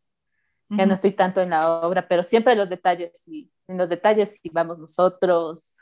ya 0.69 0.87
no 0.87 0.95
estoy 0.95 1.13
tanto 1.13 1.41
en 1.41 1.51
la 1.51 1.69
obra, 1.81 2.07
pero 2.09 2.23
siempre 2.23 2.57
los 2.57 2.69
detalles, 2.69 3.27
y 3.29 3.51
en 3.69 3.79
los 3.79 3.89
detalles 3.89 4.41
y 4.43 4.51
vamos 4.51 4.79
nosotros 4.79 5.77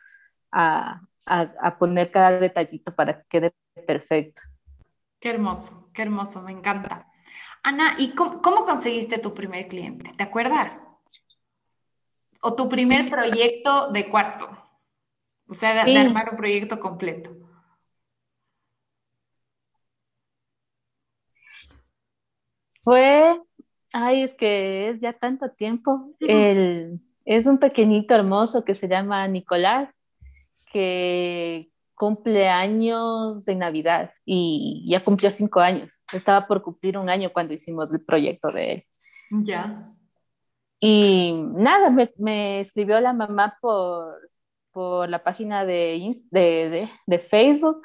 a, 0.50 1.00
a, 1.26 1.78
poner 1.78 2.10
cada 2.10 2.38
detallito 2.38 2.94
para 2.94 3.22
que 3.22 3.26
quede 3.28 3.54
perfecto. 3.86 4.42
Qué 5.20 5.30
hermoso, 5.30 5.88
qué 5.94 6.02
hermoso, 6.02 6.42
me 6.42 6.52
encanta. 6.52 7.06
Ana, 7.62 7.94
¿y 7.98 8.14
cómo, 8.14 8.42
cómo 8.42 8.64
conseguiste 8.64 9.18
tu 9.18 9.34
primer 9.34 9.68
cliente? 9.68 10.12
¿Te 10.16 10.24
acuerdas? 10.24 10.86
O 12.40 12.54
tu 12.54 12.68
primer 12.68 13.08
proyecto 13.08 13.92
de 13.92 14.08
cuarto. 14.10 14.48
O 15.46 15.54
sea, 15.54 15.84
de, 15.84 15.98
armar 15.98 16.30
un 16.30 16.36
proyecto 16.36 16.80
completo. 16.80 17.36
Fue, 22.82 23.40
ay, 23.92 24.22
es 24.22 24.34
que 24.34 24.90
es 24.90 25.00
ya 25.00 25.12
tanto 25.12 25.50
tiempo. 25.50 26.14
El, 26.20 27.00
es 27.24 27.46
un 27.46 27.58
pequeñito 27.58 28.14
hermoso 28.14 28.64
que 28.64 28.74
se 28.74 28.88
llama 28.88 29.26
Nicolás, 29.28 29.94
que 30.66 31.70
cumple 31.94 32.48
años 32.48 33.44
de 33.44 33.54
Navidad 33.54 34.12
y 34.24 34.84
ya 34.88 35.04
cumplió 35.04 35.30
cinco 35.30 35.60
años. 35.60 36.02
Estaba 36.12 36.46
por 36.46 36.62
cumplir 36.62 36.98
un 36.98 37.08
año 37.08 37.32
cuando 37.32 37.54
hicimos 37.54 37.92
el 37.92 38.04
proyecto 38.04 38.48
de 38.48 38.72
él. 38.72 38.84
Ya. 39.30 39.92
Y 40.80 41.44
nada, 41.54 41.94
me, 42.18 42.58
escribió 42.58 43.00
la 43.00 43.12
mamá 43.12 43.56
por, 43.60 44.30
por 44.72 45.08
la 45.08 45.22
página 45.22 45.64
de, 45.64 46.12
de, 46.30 46.88
de, 47.06 47.18
Facebook. 47.20 47.82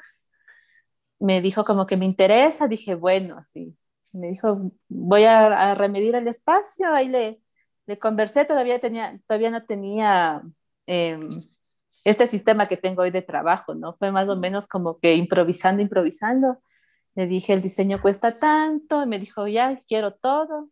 Me 1.20 1.40
dijo 1.40 1.64
como 1.64 1.86
que 1.86 1.96
me 1.96 2.04
interesa. 2.04 2.66
Dije, 2.66 2.96
bueno, 2.96 3.38
así. 3.38 3.76
Me 4.12 4.28
dijo, 4.28 4.72
voy 4.88 5.24
a, 5.24 5.70
a 5.70 5.74
remedir 5.74 6.14
el 6.14 6.28
espacio. 6.28 6.92
Ahí 6.92 7.08
le, 7.08 7.40
le 7.86 7.98
conversé. 7.98 8.44
Todavía, 8.44 8.78
tenía, 8.78 9.18
todavía 9.26 9.50
no 9.50 9.64
tenía 9.64 10.42
em, 10.86 11.28
este 12.04 12.26
sistema 12.26 12.68
que 12.68 12.76
tengo 12.76 13.02
hoy 13.02 13.10
de 13.10 13.22
trabajo, 13.22 13.74
¿no? 13.74 13.94
Fue 13.94 14.12
más 14.12 14.28
o 14.28 14.36
menos 14.36 14.66
como 14.66 14.98
que 14.98 15.14
improvisando, 15.14 15.82
improvisando. 15.82 16.58
Le 17.14 17.26
dije, 17.26 17.52
el 17.52 17.62
diseño 17.62 18.00
cuesta 18.00 18.38
tanto. 18.38 19.02
Y 19.02 19.06
me 19.06 19.18
dijo, 19.18 19.46
ya, 19.48 19.82
quiero 19.86 20.14
todo 20.14 20.70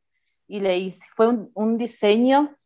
y 0.48 0.60
le 0.60 0.78
hice. 0.78 1.06
Fue 1.10 1.28
un, 1.54 1.78
diseño 1.78 2.56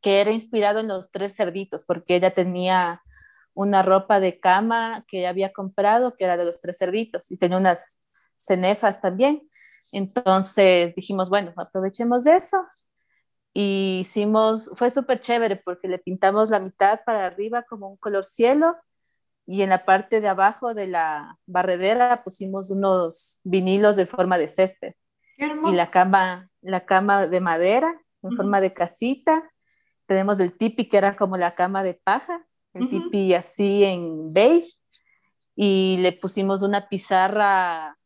que 0.00 0.20
era 0.20 0.32
inspirado 0.32 0.80
en 0.80 0.88
los 0.88 1.10
tres 1.10 1.34
cerditos, 1.36 1.84
porque 1.84 2.16
ella 2.16 2.34
tenía 2.34 3.02
una 3.54 3.82
ropa 3.82 4.20
de 4.20 4.40
cama 4.40 5.04
que 5.08 5.26
había 5.26 5.52
comprado, 5.52 6.16
que 6.16 6.24
era 6.24 6.36
de 6.36 6.44
los 6.44 6.60
tres 6.60 6.78
cerditos, 6.78 7.30
y 7.30 7.36
tenía 7.36 7.58
unas 7.58 8.00
cenefas 8.36 9.00
también. 9.00 9.48
Entonces 9.92 10.94
dijimos, 10.94 11.28
bueno, 11.28 11.52
aprovechemos 11.56 12.26
eso. 12.26 12.66
Y 13.54 13.98
hicimos, 14.00 14.70
fue 14.74 14.90
súper 14.90 15.20
chévere 15.20 15.56
porque 15.56 15.86
le 15.86 15.98
pintamos 15.98 16.50
la 16.50 16.58
mitad 16.58 17.00
para 17.04 17.26
arriba 17.26 17.62
como 17.62 17.88
un 17.88 17.96
color 17.98 18.24
cielo 18.24 18.76
y 19.46 19.62
en 19.62 19.70
la 19.70 19.84
parte 19.84 20.20
de 20.20 20.28
abajo 20.28 20.72
de 20.72 20.86
la 20.86 21.38
barredera 21.46 22.22
pusimos 22.24 22.70
unos 22.70 23.40
vinilos 23.44 23.96
de 23.96 24.06
forma 24.06 24.38
de 24.38 24.48
césped. 24.48 24.94
Y 25.36 25.74
la 25.74 25.90
cama, 25.90 26.48
la 26.60 26.86
cama 26.86 27.26
de 27.26 27.40
madera 27.40 27.92
en 28.22 28.32
forma 28.32 28.60
de 28.60 28.72
casita. 28.72 29.50
Tenemos 30.06 30.40
el 30.40 30.56
tipi 30.56 30.88
que 30.88 30.96
era 30.96 31.16
como 31.16 31.36
la 31.36 31.54
cama 31.54 31.82
de 31.82 31.94
paja, 31.94 32.46
el 32.72 32.88
tipi 32.88 33.34
así 33.34 33.84
en 33.84 34.32
beige. 34.32 34.78
Y 35.56 35.98
le 35.98 36.12
pusimos 36.12 36.62
una 36.62 36.88
pizarra 36.88 37.98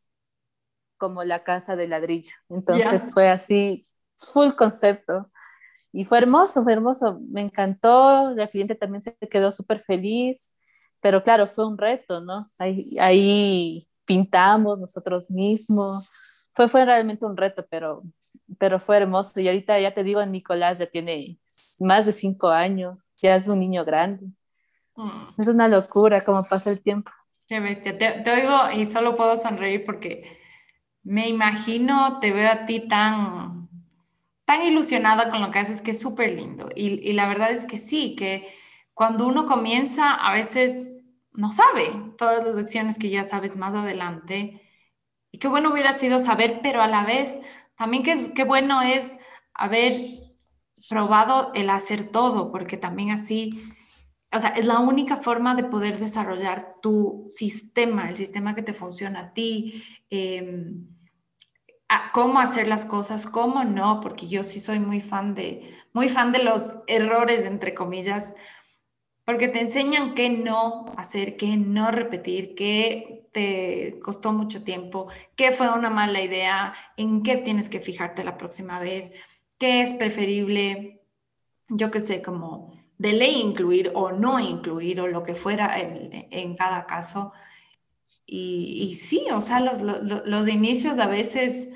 como 0.99 1.25
la 1.25 1.45
casa 1.45 1.77
de 1.77 1.89
ladrillo. 1.89 2.33
Entonces 2.49 3.09
fue 3.13 3.29
así, 3.29 3.83
full 4.17 4.53
concepto. 4.53 5.31
Y 5.93 6.05
fue 6.05 6.19
hermoso, 6.19 6.63
fue 6.63 6.73
hermoso. 6.73 7.21
Me 7.31 7.41
encantó. 7.41 8.33
La 8.35 8.49
cliente 8.49 8.75
también 8.75 9.03
se 9.03 9.17
quedó 9.31 9.51
súper 9.51 9.83
feliz. 9.85 10.55
Pero 11.01 11.23
claro, 11.23 11.47
fue 11.47 11.67
un 11.67 11.79
reto, 11.79 12.21
¿no? 12.21 12.51
Ahí, 12.59 12.97
ahí 12.99 13.89
pintamos 14.05 14.79
nosotros 14.79 15.31
mismos 15.31 16.09
fue, 16.57 16.69
fue 16.71 16.85
realmente 16.87 17.27
un 17.27 17.37
reto, 17.37 17.67
pero, 17.71 18.03
pero 18.59 18.81
fue 18.81 18.97
hermoso. 18.97 19.39
Y 19.39 19.47
ahorita 19.47 19.79
ya 19.79 19.93
te 19.93 20.03
digo, 20.03 20.25
Nicolás 20.25 20.79
ya 20.79 20.87
tiene 20.87 21.39
más 21.79 22.07
de 22.07 22.13
cinco 22.13 22.49
años, 22.49 23.13
ya 23.21 23.37
es 23.37 23.47
un 23.47 23.61
niño 23.61 23.85
grande. 23.85 24.27
Mm. 24.97 25.41
Es 25.41 25.49
una 25.49 25.69
locura 25.69 26.25
cómo 26.25 26.43
pasa 26.45 26.71
el 26.71 26.81
tiempo. 26.81 27.11
Qué 27.47 27.61
bestia. 27.61 27.95
Te, 27.95 28.31
oigo 28.33 28.57
y 28.75 28.87
solo 28.87 29.15
puedo 29.15 29.37
sonreír 29.37 29.85
porque 29.85 30.39
me 31.07 31.29
imagino, 31.29 32.19
te 32.19 32.33
veo 32.33 32.51
a 32.51 32.67
ti 32.67 32.81
tan, 32.81 33.69
tan 34.45 34.63
ilusionada 34.65 35.31
con 35.31 35.41
lo 35.41 35.53
que 35.53 35.61
haces, 35.61 35.81
que 35.81 35.93
es 35.93 36.01
súper 36.01 36.33
lindo. 36.33 36.69
Y, 36.75 37.09
y 37.09 37.13
la 37.13 37.29
verdad 37.29 37.53
es 37.53 37.65
que 37.65 37.79
sí, 37.79 38.17
que 38.17 38.53
cuando 38.93 39.27
uno 39.27 39.47
comienza, 39.47 40.13
a 40.13 40.33
veces 40.33 40.93
no 41.33 41.53
sabe 41.53 41.93
todas 42.19 42.45
las 42.45 42.57
lecciones 42.57 42.99
que 42.99 43.11
ya 43.11 43.25
sabes 43.25 43.57
más 43.57 43.73
adelante 43.75 44.63
y 45.31 45.39
qué 45.39 45.47
bueno 45.49 45.71
hubiera 45.71 45.93
sido 45.93 46.19
saber, 46.19 46.61
pero 46.63 46.83
a 46.83 46.89
la 46.89 47.05
vez 47.05 47.39
también 47.77 48.03
qué, 48.03 48.33
qué 48.35 48.43
bueno 48.43 48.83
es 48.83 49.17
haber 49.55 49.93
probado 50.89 51.53
el 51.55 51.71
hacer 51.71 52.05
todo, 52.05 52.51
porque 52.51 52.79
también 52.79 53.11
así, 53.11 53.63
o 54.33 54.41
sea, 54.41 54.51
es 54.51 54.67
la 54.67 54.81
única 54.81 55.19
forma 55.19 55.55
de 55.55 55.65
poder 55.65 55.99
desarrollar 55.99 56.77
tu 56.83 57.29
sistema, 57.31 58.09
el 58.09 58.17
sistema 58.17 58.55
que 58.55 58.63
te 58.63 58.75
funciona 58.75 59.21
a 59.21 59.33
ti, 59.35 59.85
cómo 62.13 62.39
hacer 62.41 62.67
las 62.67 62.85
cosas, 62.85 63.27
cómo 63.27 63.65
no, 63.65 64.01
porque 64.01 64.27
yo 64.27 64.45
sí 64.45 64.61
soy 64.61 64.81
muy 64.81 65.01
fan 65.01 65.35
de, 65.35 65.75
muy 65.93 66.09
fan 66.09 66.33
de 66.33 66.43
los 66.43 66.75
errores, 66.87 67.45
entre 67.45 67.75
comillas, 67.75 68.33
porque 69.25 69.49
te 69.49 69.61
enseñan 69.61 70.15
qué 70.15 70.31
no 70.31 70.87
hacer, 70.97 71.37
qué 71.37 71.57
no 71.57 71.91
repetir, 71.91 72.55
qué 72.55 73.29
te 73.33 73.99
costó 74.01 74.33
mucho 74.33 74.63
tiempo, 74.63 75.09
qué 75.35 75.53
fue 75.53 75.69
una 75.69 75.91
mala 75.91 76.23
idea, 76.23 76.75
en 76.97 77.23
qué 77.23 77.37
tienes 77.37 77.69
que 77.69 77.81
fijarte 77.81 78.25
la 78.25 78.39
próxima 78.39 78.79
vez, 78.79 79.13
qué 79.59 79.83
es 79.83 79.95
preferible, 79.95 81.03
yo 81.69 81.91
qué 81.91 82.01
sé, 82.01 82.23
como 82.23 82.73
de 82.99 83.13
ley 83.13 83.41
incluir 83.41 83.93
o 83.95 84.13
no 84.13 84.39
incluir 84.39 85.01
o 85.01 85.07
lo 85.07 85.23
que 85.23 85.35
fuera 85.35 85.79
en, 85.79 86.57
cada 86.57 86.87
caso. 86.87 87.33
Y, 88.27 88.95
sí, 89.01 89.27
o 89.33 89.41
sea, 89.41 89.61
los, 89.61 89.81
los, 89.81 90.49
inicios 90.49 90.99
a 90.99 91.07
veces, 91.07 91.69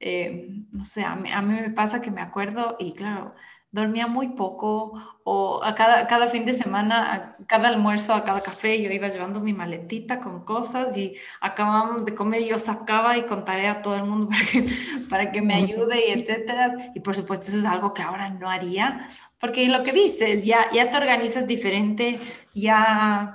eh, 0.00 0.48
no 0.70 0.84
sé, 0.84 1.02
a 1.04 1.16
mí, 1.16 1.30
a 1.32 1.42
mí 1.42 1.54
me 1.54 1.70
pasa 1.70 2.00
que 2.00 2.10
me 2.10 2.20
acuerdo 2.20 2.76
y 2.78 2.94
claro, 2.94 3.34
dormía 3.74 4.06
muy 4.06 4.28
poco 4.28 4.92
o 5.24 5.60
a 5.64 5.74
cada, 5.74 6.06
cada 6.06 6.28
fin 6.28 6.44
de 6.44 6.54
semana, 6.54 7.12
a 7.12 7.36
cada 7.46 7.68
almuerzo, 7.68 8.14
a 8.14 8.22
cada 8.22 8.40
café, 8.40 8.80
yo 8.80 8.88
iba 8.92 9.08
llevando 9.08 9.40
mi 9.40 9.52
maletita 9.52 10.20
con 10.20 10.44
cosas 10.44 10.96
y 10.96 11.16
acabábamos 11.40 12.04
de 12.04 12.14
comer 12.14 12.42
y 12.42 12.48
yo 12.50 12.58
sacaba 12.60 13.18
y 13.18 13.26
contaré 13.26 13.66
a 13.66 13.82
todo 13.82 13.96
el 13.96 14.04
mundo 14.04 14.28
para 14.30 14.46
que, 14.46 14.64
para 15.10 15.32
que 15.32 15.42
me 15.42 15.54
ayude 15.54 16.08
y 16.08 16.12
etcétera. 16.12 16.92
Y 16.94 17.00
por 17.00 17.16
supuesto 17.16 17.48
eso 17.48 17.58
es 17.58 17.64
algo 17.64 17.92
que 17.94 18.02
ahora 18.02 18.30
no 18.30 18.48
haría, 18.48 19.08
porque 19.40 19.68
lo 19.68 19.82
que 19.82 19.92
dices, 19.92 20.44
ya, 20.44 20.70
ya 20.72 20.90
te 20.90 20.96
organizas 20.96 21.48
diferente, 21.48 22.20
ya 22.54 23.34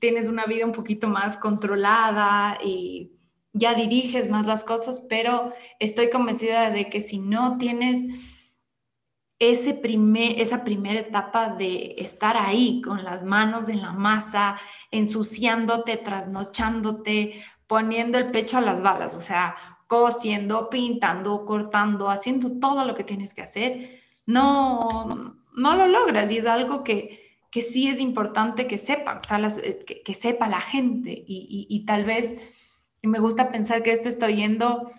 tienes 0.00 0.28
una 0.28 0.46
vida 0.46 0.66
un 0.66 0.72
poquito 0.72 1.08
más 1.08 1.36
controlada 1.36 2.58
y 2.62 3.12
ya 3.52 3.74
diriges 3.74 4.28
más 4.28 4.46
las 4.46 4.64
cosas, 4.64 5.00
pero 5.08 5.52
estoy 5.78 6.10
convencida 6.10 6.70
de 6.70 6.90
que 6.90 7.00
si 7.00 7.18
no 7.18 7.56
tienes 7.58 8.06
ese 9.38 9.74
primer, 9.74 10.40
esa 10.40 10.64
primera 10.64 11.00
etapa 11.00 11.50
de 11.50 11.94
estar 11.98 12.36
ahí 12.36 12.80
con 12.82 13.04
las 13.04 13.24
manos 13.24 13.68
en 13.68 13.82
la 13.82 13.92
masa, 13.92 14.58
ensuciándote, 14.90 15.96
trasnochándote, 15.96 17.42
poniendo 17.66 18.18
el 18.18 18.30
pecho 18.30 18.58
a 18.58 18.62
las 18.62 18.80
balas, 18.80 19.14
o 19.16 19.20
sea, 19.20 19.56
cosiendo, 19.86 20.68
pintando, 20.70 21.44
cortando, 21.44 22.10
haciendo 22.10 22.58
todo 22.58 22.84
lo 22.84 22.94
que 22.94 23.04
tienes 23.04 23.34
que 23.34 23.42
hacer, 23.42 24.00
no, 24.24 25.36
no 25.54 25.76
lo 25.76 25.86
logras. 25.86 26.30
Y 26.30 26.38
es 26.38 26.46
algo 26.46 26.82
que, 26.82 27.25
que 27.56 27.62
sí 27.62 27.88
es 27.88 28.00
importante 28.00 28.66
que 28.66 28.76
sepan, 28.76 29.16
o 29.16 29.24
sea, 29.24 29.38
eh, 29.64 29.78
que, 30.04 30.12
sepa 30.12 30.46
la 30.46 30.60
gente 30.60 31.24
y, 31.26 31.66
y, 31.70 31.86
tal 31.86 32.04
vez, 32.04 32.34
me 33.00 33.18
gusta 33.18 33.50
pensar 33.50 33.82
que 33.82 33.92
esto 33.92 34.10
está 34.10 34.26
oyendo 34.26 34.90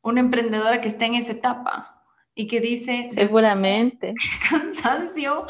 una 0.00 0.20
emprendedora 0.20 0.80
que 0.80 0.88
está 0.88 1.04
en 1.04 1.16
esa 1.16 1.32
etapa, 1.32 2.02
y 2.34 2.46
que 2.46 2.62
dice... 2.62 3.08
Seguramente. 3.10 4.14
Cansancio, 4.48 5.44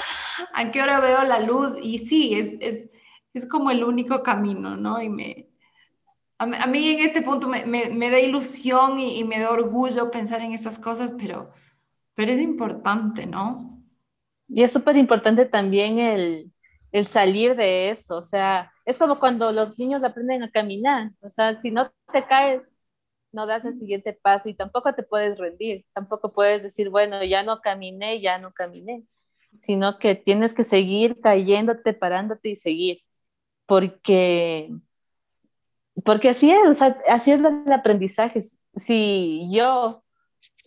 ¿a 0.52 0.70
qué 0.72 0.82
hora 0.82 0.98
veo 0.98 1.22
la 1.22 1.38
luz? 1.38 1.76
Y 1.80 1.98
sí, 1.98 2.34
es, 2.34 2.54
es, 2.58 2.90
es 3.34 3.46
como 3.46 3.70
el 3.70 3.84
único 3.84 4.24
camino, 4.24 4.76
¿no? 4.76 5.00
Y 5.00 5.08
me... 5.08 5.46
A, 6.38 6.66
mí 6.66 6.90
en 6.90 6.98
este 6.98 7.22
punto 7.22 7.46
me, 7.46 7.66
me, 7.66 8.10
da 8.10 8.18
ilusión 8.18 8.98
y, 8.98 9.22
me 9.22 9.38
da 9.38 9.52
orgullo 9.52 10.10
pensar 10.10 10.42
en 10.42 10.54
esas 10.54 10.80
cosas, 10.80 11.12
pero, 11.16 11.52
pero 12.14 12.32
es 12.32 12.40
importante, 12.40 13.26
¿no? 13.26 13.77
Y 14.48 14.62
es 14.62 14.72
súper 14.72 14.96
importante 14.96 15.44
también 15.46 15.98
el, 15.98 16.52
el 16.92 17.06
salir 17.06 17.54
de 17.56 17.90
eso, 17.90 18.16
o 18.16 18.22
sea, 18.22 18.72
es 18.84 18.98
como 18.98 19.18
cuando 19.18 19.52
los 19.52 19.78
niños 19.78 20.04
aprenden 20.04 20.42
a 20.42 20.50
caminar, 20.50 21.11
o 21.20 21.30
sea, 21.30 21.54
si 21.56 21.70
no 21.70 21.92
te 22.12 22.26
caes 22.26 22.78
no 23.32 23.46
das 23.46 23.64
el 23.64 23.74
siguiente 23.76 24.12
paso 24.14 24.48
y 24.48 24.54
tampoco 24.54 24.94
te 24.94 25.02
puedes 25.02 25.38
rendir, 25.38 25.84
tampoco 25.94 26.32
puedes 26.32 26.62
decir, 26.62 26.90
bueno, 26.90 27.22
ya 27.24 27.42
no 27.42 27.61
caminé, 27.61 28.20
ya 28.20 28.38
no 28.38 28.52
caminé, 28.52 29.04
sino 29.58 29.98
que 29.98 30.14
tienes 30.14 30.54
que 30.54 30.64
seguir 30.64 31.20
cayéndote, 31.20 31.92
parándote 31.94 32.50
y 32.50 32.56
seguir, 32.56 33.00
porque 33.66 34.70
porque 36.04 36.28
así 36.28 36.50
es, 36.50 36.80
así 36.82 37.32
es 37.32 37.40
el 37.40 37.72
aprendizaje. 37.72 38.40
Si 38.76 39.48
yo, 39.52 40.04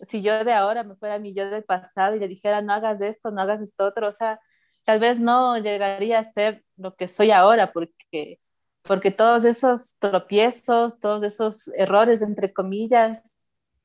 si 0.02 0.22
yo 0.22 0.44
de 0.44 0.52
ahora 0.52 0.84
me 0.84 0.96
fuera 0.96 1.16
a 1.16 1.18
mi 1.18 1.34
yo 1.34 1.48
del 1.48 1.64
pasado 1.64 2.16
y 2.16 2.18
le 2.18 2.28
dijera, 2.28 2.62
no 2.62 2.72
hagas 2.72 3.00
esto, 3.00 3.30
no 3.30 3.40
hagas 3.40 3.60
esto 3.60 3.84
otro, 3.84 4.08
o 4.08 4.12
sea, 4.12 4.40
tal 4.84 5.00
vez 5.00 5.20
no 5.20 5.56
llegaría 5.58 6.18
a 6.18 6.24
ser 6.24 6.64
lo 6.76 6.94
que 6.94 7.08
soy 7.08 7.30
ahora, 7.30 7.72
porque, 7.72 8.40
porque 8.82 9.10
todos 9.10 9.44
esos 9.44 9.96
tropiezos, 9.98 10.98
todos 11.00 11.22
esos 11.22 11.68
errores, 11.68 12.22
entre 12.22 12.52
comillas, 12.52 13.36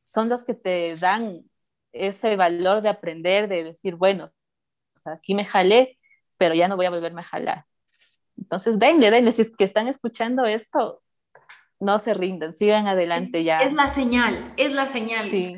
son 0.03 0.30
los 0.30 0.43
que 0.43 0.53
te 0.53 0.95
dan 0.97 1.43
ese 1.91 2.36
valor 2.36 2.82
de 2.82 2.89
aprender, 2.89 3.47
de 3.47 3.63
decir, 3.63 3.95
bueno, 3.95 4.32
o 4.95 4.99
sea, 4.99 5.13
aquí 5.13 5.36
me 5.36 5.45
jalé, 5.45 5.97
pero 6.38 6.56
ya 6.56 6.67
no 6.67 6.75
voy 6.75 6.86
a 6.86 6.91
volverme 6.91 7.21
a 7.21 7.25
jalar. 7.25 7.65
Entonces, 8.38 8.80
denle, 8.80 9.12
denle, 9.12 9.32
si 9.32 9.41
es 9.41 9.56
que 9.56 9.65
están 9.65 9.88
escuchando 9.88 10.45
esto, 10.45 11.01
no 11.80 11.99
se 11.99 12.13
rindan, 12.13 12.53
sigan 12.53 12.88
adelante 12.88 13.43
ya. 13.43 13.58
Es 13.58 13.73
la 13.73 13.89
señal, 13.89 14.53
es 14.58 14.71
la 14.71 14.88
señal. 14.88 15.30
Sí. 15.30 15.58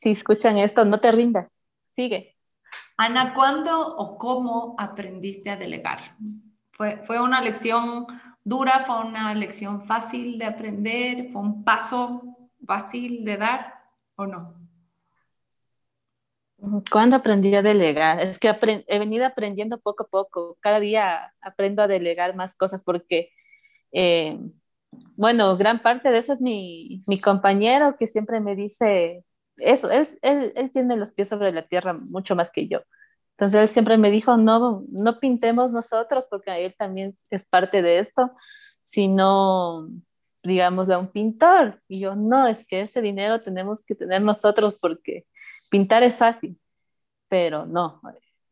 Si 0.00 0.12
escuchan 0.12 0.56
esto, 0.56 0.86
no 0.86 0.98
te 0.98 1.12
rindas, 1.12 1.60
sigue. 1.86 2.34
Ana, 2.96 3.34
¿cuándo 3.34 3.96
o 3.98 4.16
cómo 4.16 4.74
aprendiste 4.78 5.50
a 5.50 5.56
delegar? 5.56 6.16
¿Fue, 6.72 7.02
¿Fue 7.04 7.20
una 7.20 7.42
lección 7.42 8.06
dura? 8.42 8.80
¿Fue 8.80 8.98
una 8.98 9.34
lección 9.34 9.84
fácil 9.84 10.38
de 10.38 10.46
aprender? 10.46 11.30
¿Fue 11.30 11.42
un 11.42 11.64
paso 11.64 12.34
fácil 12.66 13.26
de 13.26 13.36
dar 13.36 13.74
o 14.16 14.24
no? 14.24 14.54
¿Cuándo 16.90 17.16
aprendí 17.16 17.54
a 17.54 17.60
delegar? 17.60 18.20
Es 18.20 18.38
que 18.38 18.48
he 18.86 18.98
venido 18.98 19.26
aprendiendo 19.26 19.78
poco 19.80 20.04
a 20.04 20.08
poco. 20.08 20.56
Cada 20.60 20.80
día 20.80 21.34
aprendo 21.42 21.82
a 21.82 21.88
delegar 21.88 22.34
más 22.34 22.54
cosas 22.54 22.82
porque, 22.82 23.32
eh, 23.92 24.38
bueno, 25.16 25.58
gran 25.58 25.82
parte 25.82 26.10
de 26.10 26.16
eso 26.16 26.32
es 26.32 26.40
mi, 26.40 27.02
mi, 27.06 27.20
compañero 27.20 27.96
que 27.98 28.06
siempre 28.06 28.40
me 28.40 28.56
dice 28.56 29.26
eso. 29.60 29.90
Él, 29.90 30.06
él, 30.22 30.52
él, 30.56 30.70
tiene 30.70 30.96
los 30.96 31.12
pies 31.12 31.28
sobre 31.28 31.52
la 31.52 31.66
tierra 31.66 31.92
mucho 31.94 32.36
más 32.36 32.50
que 32.50 32.68
yo. 32.68 32.80
Entonces 33.32 33.60
él 33.62 33.68
siempre 33.68 33.98
me 33.98 34.10
dijo, 34.10 34.36
no, 34.36 34.84
no 34.90 35.18
pintemos 35.18 35.72
nosotros 35.72 36.26
porque 36.30 36.66
él 36.66 36.74
también 36.76 37.16
es 37.30 37.44
parte 37.46 37.82
de 37.82 37.98
esto, 37.98 38.30
sino 38.82 39.88
digamos, 40.42 40.90
a 40.90 40.98
un 40.98 41.08
pintor. 41.08 41.80
Y 41.88 42.00
yo, 42.00 42.14
no, 42.16 42.46
es 42.46 42.66
que 42.66 42.82
ese 42.82 43.02
dinero 43.02 43.40
tenemos 43.42 43.82
que 43.84 43.94
tener 43.94 44.22
nosotros 44.22 44.76
porque 44.80 45.26
pintar 45.70 46.02
es 46.02 46.18
fácil, 46.18 46.58
pero 47.28 47.66
no, 47.66 48.00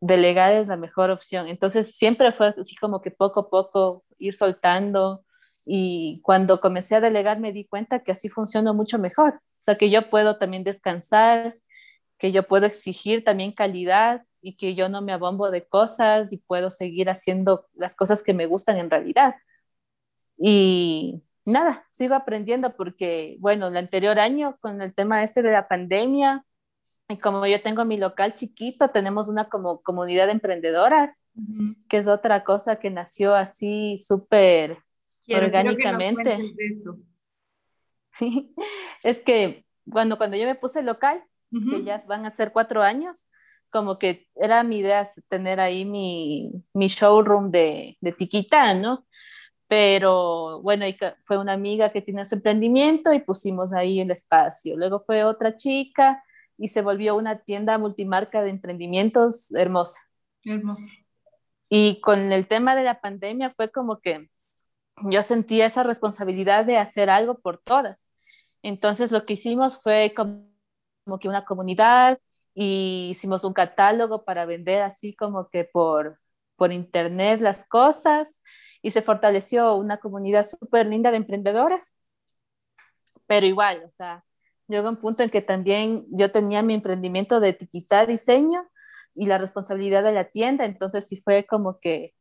delegar 0.01 0.53
es 0.53 0.68
la 0.68 0.77
mejor 0.77 1.11
opción. 1.11 1.49
Entonces 1.49 1.97
siempre 1.97 2.33
fue 2.33 2.49
así 2.49 2.77
como 2.77 3.01
que 3.03 3.11
poco 3.11 3.40
a 3.40 3.51
poco 3.51 4.05
ir 4.18 4.35
soltando 4.35 5.25
y 5.64 6.21
cuando 6.23 6.61
comencé 6.61 6.97
a 6.97 7.01
delegar 7.01 7.40
me 7.40 7.53
di 7.53 7.66
cuenta 7.66 8.03
que 8.03 8.12
así 8.12 8.29
funciona 8.29 8.73
mucho 8.73 8.99
mejor. 8.99 9.40
O 9.59 9.62
sea, 9.62 9.77
que 9.77 9.90
yo 9.90 10.09
puedo 10.11 10.38
también 10.38 10.64
descansar, 10.64 11.57
que 12.18 12.33
yo 12.33 12.47
puedo 12.47 12.66
exigir 12.66 13.25
también 13.25 13.53
calidad 13.53 14.25
y 14.40 14.57
que 14.57 14.75
yo 14.75 14.88
no 14.88 15.03
me 15.03 15.12
abombo 15.12 15.51
de 15.51 15.66
cosas 15.66 16.33
y 16.33 16.38
puedo 16.38 16.71
seguir 16.71 17.11
haciendo 17.11 17.66
las 17.75 17.94
cosas 17.94 18.23
que 18.23 18.35
me 18.35 18.47
gustan 18.47 18.79
en 18.79 18.90
realidad. 18.90 19.35
Y 20.37 21.23
nada, 21.44 21.87
sigo 21.90 22.14
aprendiendo 22.14 22.77
porque, 22.77 23.37
bueno, 23.40 23.68
el 23.68 23.77
anterior 23.77 24.18
año 24.18 24.57
con 24.61 24.81
el 24.81 24.94
tema 24.94 25.23
este 25.23 25.42
de 25.42 25.53
la 25.53 25.66
pandemia, 25.66 26.44
y 27.11 27.16
como 27.16 27.47
yo 27.47 27.62
tengo 27.62 27.85
mi 27.87 27.97
local 27.97 28.35
chiquito, 28.35 28.88
tenemos 28.88 29.29
una 29.29 29.49
como 29.49 29.81
comunidad 29.81 30.27
de 30.27 30.33
emprendedoras, 30.33 31.25
que 31.88 31.97
es 31.97 32.07
otra 32.07 32.44
cosa 32.44 32.77
que 32.77 32.90
nació 32.90 33.35
así 33.35 33.97
súper 33.97 34.77
orgánicamente. 35.27 36.37
Sí, 38.18 38.55
es 39.05 39.21
que 39.23 39.64
cuando, 39.88 40.18
cuando 40.18 40.37
yo 40.37 40.47
me 40.47 40.55
puse 40.55 40.83
local, 40.83 41.23
que 41.51 41.85
ya 41.85 41.99
van 42.07 42.27
a 42.27 42.31
ser 42.31 42.53
cuatro 42.53 42.83
años, 42.83 43.29
como 43.71 43.99
que 43.99 44.29
era 44.35 44.62
mi 44.64 44.79
idea 44.79 45.07
tener 45.29 45.61
ahí 45.61 45.85
mi, 45.85 46.51
mi 46.75 46.88
showroom 46.88 47.51
de, 47.51 47.97
de 48.01 48.12
tiquita, 48.12 48.75
¿no? 48.75 49.07
Pero 49.68 50.62
bueno, 50.62 50.87
fue 51.25 51.38
una 51.38 51.53
amiga 51.53 51.90
que 51.90 52.01
tiene 52.01 52.25
su 52.25 52.37
emprendimiento 52.37 53.12
y 53.12 53.21
pusimos 53.21 53.73
ahí 53.73 54.01
el 54.01 54.11
espacio. 54.11 54.77
Luego 54.77 55.01
fue 55.01 55.25
otra 55.25 55.57
chica 55.57 56.25
y 56.57 56.68
se 56.68 56.83
volvió 56.83 57.16
una 57.16 57.38
tienda 57.38 57.79
multimarca 57.79 58.42
de 58.42 58.51
emprendimientos 58.51 59.55
hermosa. 59.55 60.01
Hermosa. 60.44 60.97
Y 61.68 62.01
con 62.01 62.33
el 62.33 62.49
tema 62.49 62.75
de 62.77 62.85
la 62.85 63.01
pandemia 63.01 63.51
fue 63.51 63.71
como 63.71 64.01
que 64.01 64.31
yo 65.05 65.23
sentía 65.23 65.67
esa 65.67 65.83
responsabilidad 65.83 66.65
de 66.65 66.79
hacer 66.79 67.11
algo 67.11 67.39
por 67.39 67.59
todas. 67.59 68.11
Entonces 68.63 69.13
lo 69.13 69.25
que 69.25 69.35
hicimos 69.35 69.81
fue 69.83 70.15
como, 70.17 70.49
que 71.21 71.29
una 71.29 71.45
comunidad 71.45 72.19
y 72.55 73.09
hicimos 73.11 73.45
un 73.45 73.53
catálogo 73.53 74.25
para 74.25 74.47
vender 74.47 74.83
así 74.83 75.15
como 75.15 75.49
que 75.49 75.65
por, 75.65 76.19
por 76.57 76.73
internet 76.73 77.41
las 77.41 77.67
cosas 77.67 78.43
y 78.83 78.91
se 78.91 79.03
fortaleció 79.03 79.77
una 79.77 79.99
comunidad 79.99 80.45
súper 80.45 80.87
linda 80.87 81.11
de 81.11 81.19
emprendedoras. 81.19 81.95
Pero 83.27 83.47
igual, 83.47 83.85
o 83.87 83.91
sea, 83.91 84.25
llegó 84.69 84.89
un 84.89 84.97
punto 84.97 85.23
en 85.23 85.31
que 85.31 85.43
también 85.43 86.07
yo 86.11 86.31
tenía 86.31 86.63
mi 86.63 86.75
emprendimiento 86.75 87.41
de 87.41 87.51
etiquetar 87.51 88.07
diseño 88.07 88.69
y 89.15 89.27
la 89.27 89.39
responsabilidad 89.39 90.03
de 90.05 90.13
la 90.13 90.31
tienda, 90.31 90.65
entonces 90.65 91.07
sí 91.09 91.17
fue 91.17 91.45
como 91.47 91.81
que 91.81 92.15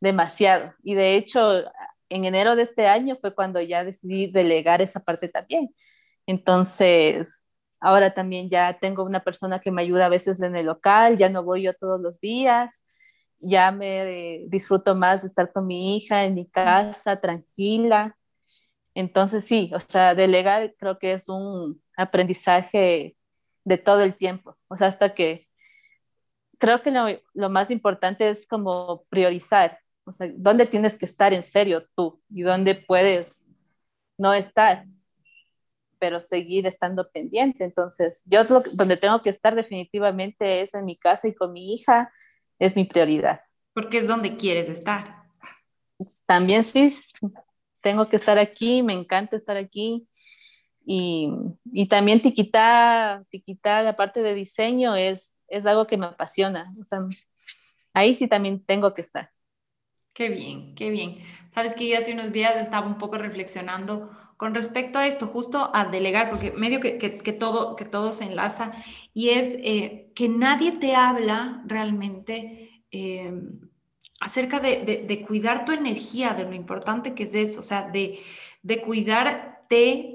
demasiado. 0.00 0.74
Y 0.82 0.94
de 0.94 1.14
hecho, 1.16 1.64
en 2.10 2.24
enero 2.24 2.56
de 2.56 2.62
este 2.62 2.88
año 2.88 3.16
fue 3.16 3.34
cuando 3.34 3.60
ya 3.60 3.84
decidí 3.84 4.30
delegar 4.30 4.82
esa 4.82 5.00
parte 5.00 5.28
también. 5.28 5.74
Entonces, 6.26 7.46
ahora 7.80 8.14
también 8.14 8.50
ya 8.50 8.78
tengo 8.78 9.04
una 9.04 9.20
persona 9.24 9.60
que 9.60 9.70
me 9.70 9.82
ayuda 9.82 10.06
a 10.06 10.08
veces 10.10 10.40
en 10.42 10.56
el 10.56 10.66
local, 10.66 11.16
ya 11.16 11.28
no 11.28 11.42
voy 11.42 11.62
yo 11.62 11.74
todos 11.74 12.00
los 12.00 12.20
días, 12.20 12.84
ya 13.40 13.72
me 13.72 14.44
disfruto 14.48 14.94
más 14.94 15.22
de 15.22 15.28
estar 15.28 15.52
con 15.52 15.66
mi 15.66 15.96
hija 15.96 16.24
en 16.24 16.34
mi 16.34 16.48
casa, 16.48 17.20
tranquila. 17.20 18.16
Entonces, 18.94 19.46
sí, 19.46 19.70
o 19.74 19.80
sea, 19.80 20.14
delegar 20.14 20.74
creo 20.78 20.98
que 20.98 21.12
es 21.12 21.28
un, 21.28 21.80
aprendizaje 22.00 23.16
de 23.64 23.78
todo 23.78 24.02
el 24.02 24.16
tiempo. 24.16 24.56
O 24.68 24.76
sea, 24.76 24.88
hasta 24.88 25.14
que 25.14 25.48
creo 26.58 26.82
que 26.82 26.90
lo, 26.90 27.06
lo, 27.34 27.50
más 27.50 27.70
importante 27.70 28.28
es 28.30 28.46
como 28.46 29.04
priorizar. 29.10 29.78
O 30.10 30.12
sea, 30.12 30.30
dónde 30.34 30.66
tienes 30.66 30.96
que 30.96 31.06
estar 31.06 31.32
en 31.32 31.42
serio 31.42 31.86
tú 31.94 32.20
y 32.28 32.42
dónde 32.42 32.74
puedes 32.74 33.46
no 34.18 34.34
estar, 34.34 34.86
pero 35.98 36.20
seguir 36.20 36.66
estando 36.66 37.10
pendiente. 37.10 37.64
Entonces, 37.64 38.22
yo 38.26 38.44
donde 38.44 38.96
tengo 38.96 39.22
que 39.22 39.30
estar 39.30 39.54
definitivamente 39.54 40.60
es 40.60 40.74
en 40.74 40.84
mi 40.84 40.96
casa 40.96 41.28
y 41.28 41.34
con 41.34 41.52
mi 41.52 41.72
hija, 41.72 42.12
es 42.58 42.76
mi 42.76 42.84
prioridad. 42.84 43.40
Porque 43.72 43.98
es 43.98 44.08
donde 44.08 44.36
quieres 44.36 44.68
estar. 44.68 45.22
También 46.26 46.64
sí, 46.64 46.92
tengo 47.80 48.08
que 48.08 48.16
estar 48.16 48.38
aquí, 48.38 48.82
me 48.82 48.92
encanta 48.92 49.36
estar 49.36 49.56
aquí 49.56 50.08
y, 50.84 51.30
y 51.72 51.86
también 51.86 52.20
tiquita, 52.20 53.24
tiquita, 53.30 53.82
la 53.82 53.94
parte 53.94 54.22
de 54.22 54.34
diseño 54.34 54.96
es, 54.96 55.38
es 55.48 55.66
algo 55.66 55.86
que 55.86 55.96
me 55.96 56.06
apasiona. 56.06 56.74
O 56.80 56.84
sea, 56.84 56.98
ahí 57.92 58.14
sí 58.14 58.28
también 58.28 58.64
tengo 58.64 58.92
que 58.94 59.02
estar. 59.02 59.30
Qué 60.12 60.28
bien, 60.28 60.74
qué 60.74 60.90
bien. 60.90 61.18
Sabes 61.54 61.74
que 61.74 61.88
yo 61.88 61.98
hace 61.98 62.12
unos 62.12 62.32
días 62.32 62.56
estaba 62.56 62.86
un 62.86 62.98
poco 62.98 63.16
reflexionando 63.18 64.10
con 64.36 64.54
respecto 64.54 64.98
a 64.98 65.06
esto, 65.06 65.26
justo 65.26 65.70
a 65.74 65.84
delegar, 65.86 66.30
porque 66.30 66.52
medio 66.52 66.80
que, 66.80 66.98
que, 66.98 67.32
todo, 67.32 67.76
que 67.76 67.84
todo 67.84 68.12
se 68.12 68.24
enlaza, 68.24 68.72
y 69.12 69.30
es 69.30 69.56
eh, 69.62 70.12
que 70.14 70.28
nadie 70.28 70.72
te 70.72 70.94
habla 70.94 71.62
realmente 71.66 72.84
eh, 72.90 73.32
acerca 74.20 74.60
de, 74.60 75.04
de, 75.06 75.22
cuidar 75.26 75.64
tu 75.64 75.72
energía, 75.72 76.34
de 76.34 76.44
lo 76.44 76.54
importante 76.54 77.14
que 77.14 77.24
es 77.24 77.34
eso, 77.34 77.60
o 77.60 77.62
sea, 77.62 77.88
de, 77.88 78.18
de 78.62 78.82
cuidar 78.82 79.50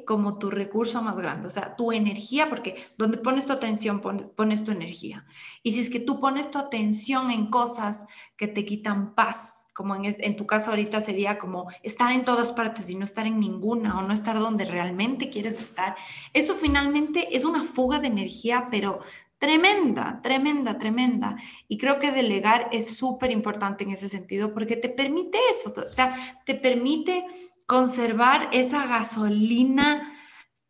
como 0.05 0.38
tu 0.38 0.49
recurso 0.49 1.01
más 1.01 1.17
grande, 1.17 1.47
o 1.47 1.51
sea, 1.51 1.77
tu 1.77 1.93
energía, 1.93 2.49
porque 2.49 2.75
donde 2.97 3.17
pones 3.17 3.45
tu 3.45 3.53
atención, 3.53 4.01
pones 4.01 4.63
tu 4.65 4.71
energía. 4.71 5.25
Y 5.63 5.71
si 5.71 5.79
es 5.79 5.89
que 5.89 6.01
tú 6.01 6.19
pones 6.19 6.51
tu 6.51 6.58
atención 6.58 7.31
en 7.31 7.49
cosas 7.49 8.05
que 8.36 8.49
te 8.49 8.65
quitan 8.65 9.15
paz, 9.15 9.64
como 9.75 9.93
en, 9.93 10.38
tu 10.38 10.47
caso 10.47 10.69
ahorita 10.69 11.01
sería 11.01 11.38
como 11.38 11.67
estar 11.83 12.13
en 12.13 12.23
todas 12.23 12.53
partes 12.53 12.89
y 12.89 12.95
no 12.95 13.03
estar 13.03 13.27
en 13.27 13.41
ninguna 13.41 13.99
o 13.99 14.03
no 14.03 14.13
estar 14.13 14.39
donde 14.39 14.63
realmente 14.63 15.29
quieres 15.29 15.59
estar, 15.59 15.97
eso 16.31 16.55
finalmente 16.55 17.35
es 17.35 17.43
una 17.43 17.65
fuga 17.65 17.99
de 17.99 18.07
energía, 18.07 18.69
pero 18.71 18.99
tremenda, 19.38 20.21
tremenda, 20.23 20.77
tremenda. 20.77 21.35
Y 21.67 21.77
creo 21.77 21.99
que 21.99 22.13
delegar 22.13 22.69
es 22.71 22.95
súper 22.95 23.31
importante 23.31 23.83
en 23.83 23.91
ese 23.91 24.07
sentido 24.07 24.53
porque 24.53 24.77
te 24.77 24.88
permite 24.88 25.38
eso, 25.51 25.73
o 25.77 25.93
sea, 25.93 26.15
te 26.45 26.55
permite 26.55 27.25
conservar 27.65 28.47
esa 28.53 28.88
gasolina 28.88 30.13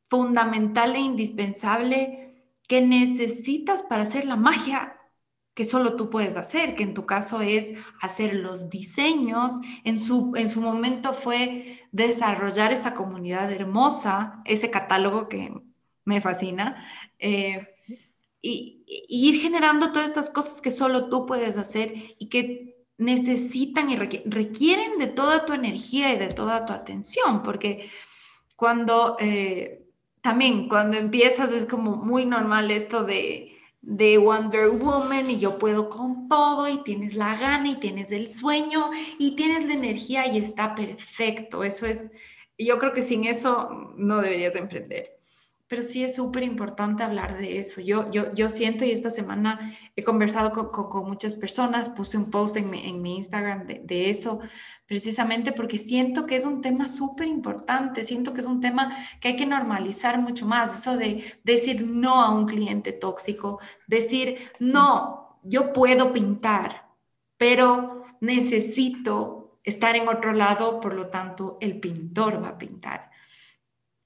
fundamental 0.07 0.95
e 0.95 0.99
indispensable 1.01 2.29
que 2.67 2.81
necesitas 2.81 3.83
para 3.83 4.01
hacer 4.01 4.25
la 4.25 4.35
magia 4.35 4.94
que 5.55 5.65
solo 5.65 5.95
tú 5.95 6.09
puedes 6.09 6.35
hacer, 6.35 6.75
que 6.75 6.83
en 6.83 6.93
tu 6.93 7.05
caso 7.05 7.41
es 7.41 7.73
hacer 8.01 8.35
los 8.35 8.69
diseños. 8.69 9.53
En 9.85 9.97
su, 9.97 10.33
en 10.35 10.49
su 10.49 10.61
momento 10.61 11.13
fue 11.13 11.79
desarrollar 11.93 12.73
esa 12.73 12.93
comunidad 12.93 13.51
hermosa, 13.51 14.41
ese 14.43 14.69
catálogo 14.69 15.29
que 15.29 15.53
me 16.03 16.19
fascina, 16.19 16.85
eh, 17.17 17.69
y, 18.41 18.83
ir 18.85 19.41
generando 19.41 19.91
todas 19.91 20.07
estas 20.07 20.29
cosas 20.29 20.61
que 20.61 20.71
solo 20.71 21.09
tú 21.09 21.25
puedes 21.25 21.57
hacer 21.57 21.93
y 22.19 22.27
que 22.27 22.75
necesitan 22.97 23.89
y 23.89 23.95
requieren 23.95 24.99
de 24.99 25.07
toda 25.07 25.45
tu 25.45 25.53
energía 25.53 26.13
y 26.13 26.19
de 26.19 26.27
toda 26.27 26.65
tu 26.65 26.73
atención, 26.73 27.43
porque 27.43 27.89
cuando 28.55 29.15
eh, 29.19 29.85
también 30.21 30.67
cuando 30.67 30.97
empiezas 30.97 31.51
es 31.51 31.65
como 31.65 31.95
muy 31.95 32.25
normal 32.25 32.71
esto 32.71 33.03
de 33.03 33.54
de 33.85 34.17
Wonder 34.17 34.69
Woman 34.69 35.29
y 35.29 35.39
yo 35.39 35.59
puedo 35.59 35.89
con 35.89 36.27
todo 36.27 36.67
y 36.67 36.83
tienes 36.83 37.13
la 37.13 37.37
gana 37.37 37.69
y 37.69 37.75
tienes 37.75 38.11
el 38.11 38.27
sueño 38.27 38.89
y 39.19 39.35
tienes 39.35 39.67
la 39.67 39.75
energía 39.75 40.27
y 40.27 40.39
está 40.39 40.73
perfecto. 40.73 41.63
Eso 41.63 41.85
es, 41.85 42.09
yo 42.57 42.79
creo 42.79 42.93
que 42.93 43.03
sin 43.03 43.25
eso 43.25 43.69
no 43.95 44.21
deberías 44.21 44.55
emprender 44.55 45.14
pero 45.67 45.82
sí 45.82 46.04
es 46.04 46.15
súper 46.15 46.43
importante 46.43 47.04
hablar 47.04 47.38
de 47.38 47.58
eso. 47.58 47.82
Yo, 47.82 48.10
yo, 48.12 48.34
yo 48.34 48.49
siento 48.49 48.86
y 48.86 48.91
esta 48.91 49.10
semana 49.10 49.75
he 49.95 50.04
conversado 50.04 50.51
con, 50.51 50.89
con, 50.89 51.10
muchas 51.10 51.34
personas, 51.34 51.89
puse 51.89 52.17
un 52.17 52.30
post 52.30 52.58
en 52.58 52.69
mi, 52.69 52.88
en 52.88 53.01
mi 53.01 53.17
Instagram 53.17 53.65
de, 53.65 53.82
de, 53.84 54.10
eso, 54.12 54.39
precisamente 54.86 55.51
porque 55.51 55.80
siento 55.80 56.25
que 56.25 56.36
es 56.36 56.45
un 56.45 56.62
tema 56.62 56.88
súper 56.88 57.28
importante, 57.28 58.04
siento 58.04 58.34
que 58.34 58.41
es 58.41 58.47
un 58.47 58.62
tema 58.62 58.95
que 59.19 59.30
hay 59.30 59.36
que 59.36 59.45
normalizar 59.47 60.19
mucho 60.21 60.45
más, 60.45 60.80
eso 60.80 60.97
de 60.97 61.23
decir 61.43 61.86
no 61.88 62.21
a 62.21 62.30
un 62.30 62.45
cliente 62.45 62.91
tóxico, 62.91 63.60
decir 63.88 64.51
no, 64.60 65.39
yo 65.43 65.73
puedo 65.73 66.13
pintar, 66.13 66.89
pero 67.38 68.04
necesito 68.21 69.60
estar 69.63 69.95
en 69.95 70.08
otro 70.08 70.32
lado, 70.32 70.80
por 70.80 70.93
lo 70.93 71.08
tanto 71.08 71.58
el 71.60 71.80
pintor 71.80 72.41
va 72.43 72.49
a 72.49 72.58
pintar. 72.58 73.10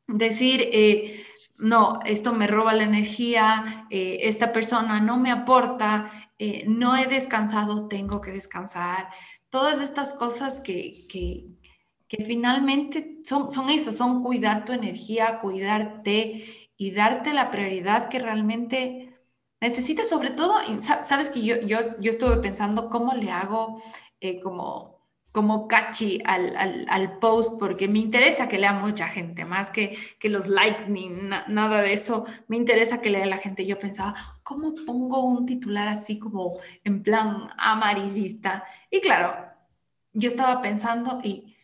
Decir, 0.08 0.70
eh, 0.74 1.24
no, 1.60 2.00
esto 2.06 2.34
me 2.34 2.48
roba 2.48 2.74
la 2.74 2.84
energía, 2.84 3.86
eh, 3.90 4.20
esta 4.22 4.54
persona 4.54 5.02
no 5.02 5.18
me 5.18 5.30
aporta, 5.30 6.10
eh, 6.40 6.64
no 6.68 6.96
he 6.96 7.06
descansado, 7.06 7.88
tengo 7.88 8.22
que 8.22 8.32
descansar. 8.32 9.10
Todas 9.50 9.82
estas 9.82 10.14
cosas 10.14 10.62
que, 10.62 10.94
que, 11.10 12.26
finalmente 12.26 13.20
son, 13.24 13.52
son 13.52 13.70
eso, 13.70 13.92
son 13.94 14.24
cuidar 14.24 14.66
tu 14.66 14.72
energía, 14.74 15.40
cuidarte 15.40 16.72
y 16.78 16.92
darte 16.92 17.34
la 17.34 17.52
prioridad 17.52 18.10
que 18.10 18.20
realmente 18.20 19.20
necesitas, 19.62 20.08
sobre 20.08 20.32
todo, 20.32 20.56
sabes 20.80 21.30
que 21.30 21.42
yo, 21.42 21.60
yo, 21.62 21.80
yo 22.00 22.12
estuve 22.12 22.38
pensando 22.38 22.90
cómo 22.90 23.14
le 23.14 23.32
hago 23.32 23.82
eh, 24.22 24.40
como 24.42 24.99
como 25.40 25.70
catchy 25.70 26.22
al, 26.26 26.54
al, 26.58 26.86
al, 26.90 27.18
post 27.18 27.58
porque 27.58 27.88
me 27.88 28.00
interesa 28.00 28.50
que 28.50 28.58
lea 28.58 28.74
mucha 28.74 29.08
gente, 29.08 29.46
más 29.46 29.70
que, 29.70 29.98
que 30.20 30.28
los 30.28 30.50
likes 30.50 30.90
ni 30.90 31.08
nada 31.48 31.82
de 31.82 31.94
eso, 31.94 32.26
me 32.50 32.58
interesa 32.58 33.00
que 33.00 33.10
lea 33.10 33.26
la 33.26 33.38
gente. 33.38 33.66
Yo 33.66 33.80
pensaba, 33.80 34.42
¿cómo 34.44 34.76
pongo 34.86 35.24
un 35.24 35.46
titular 35.46 35.88
así 35.88 36.20
como 36.20 36.60
en 36.84 37.02
plan 37.04 37.52
amarillista? 37.58 38.66
Y 38.92 39.00
claro, 39.00 39.34
yo 40.12 40.28
estaba 40.28 40.62
pensando 40.62 41.22
y 41.24 41.56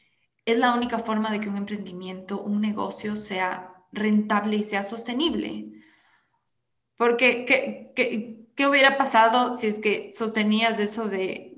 es 0.46 0.58
la 0.58 0.74
única 0.74 1.00
forma 1.00 1.30
de 1.32 1.42
que 1.42 1.50
un 1.50 1.58
emprendimiento, 1.58 2.42
un 2.42 2.62
negocio 2.62 3.18
sea 3.18 3.74
rentable 3.92 4.56
y 4.56 4.64
sea 4.64 4.84
sostenible. 4.84 5.68
Porque, 6.96 7.44
¿qué, 7.44 7.92
qué, 7.94 8.48
qué 8.56 8.68
hubiera 8.68 8.98
pasado 8.98 9.54
si 9.54 9.68
es 9.68 9.80
que 9.80 10.12
sostenías 10.14 10.80
eso 10.80 11.10
de 11.10 11.55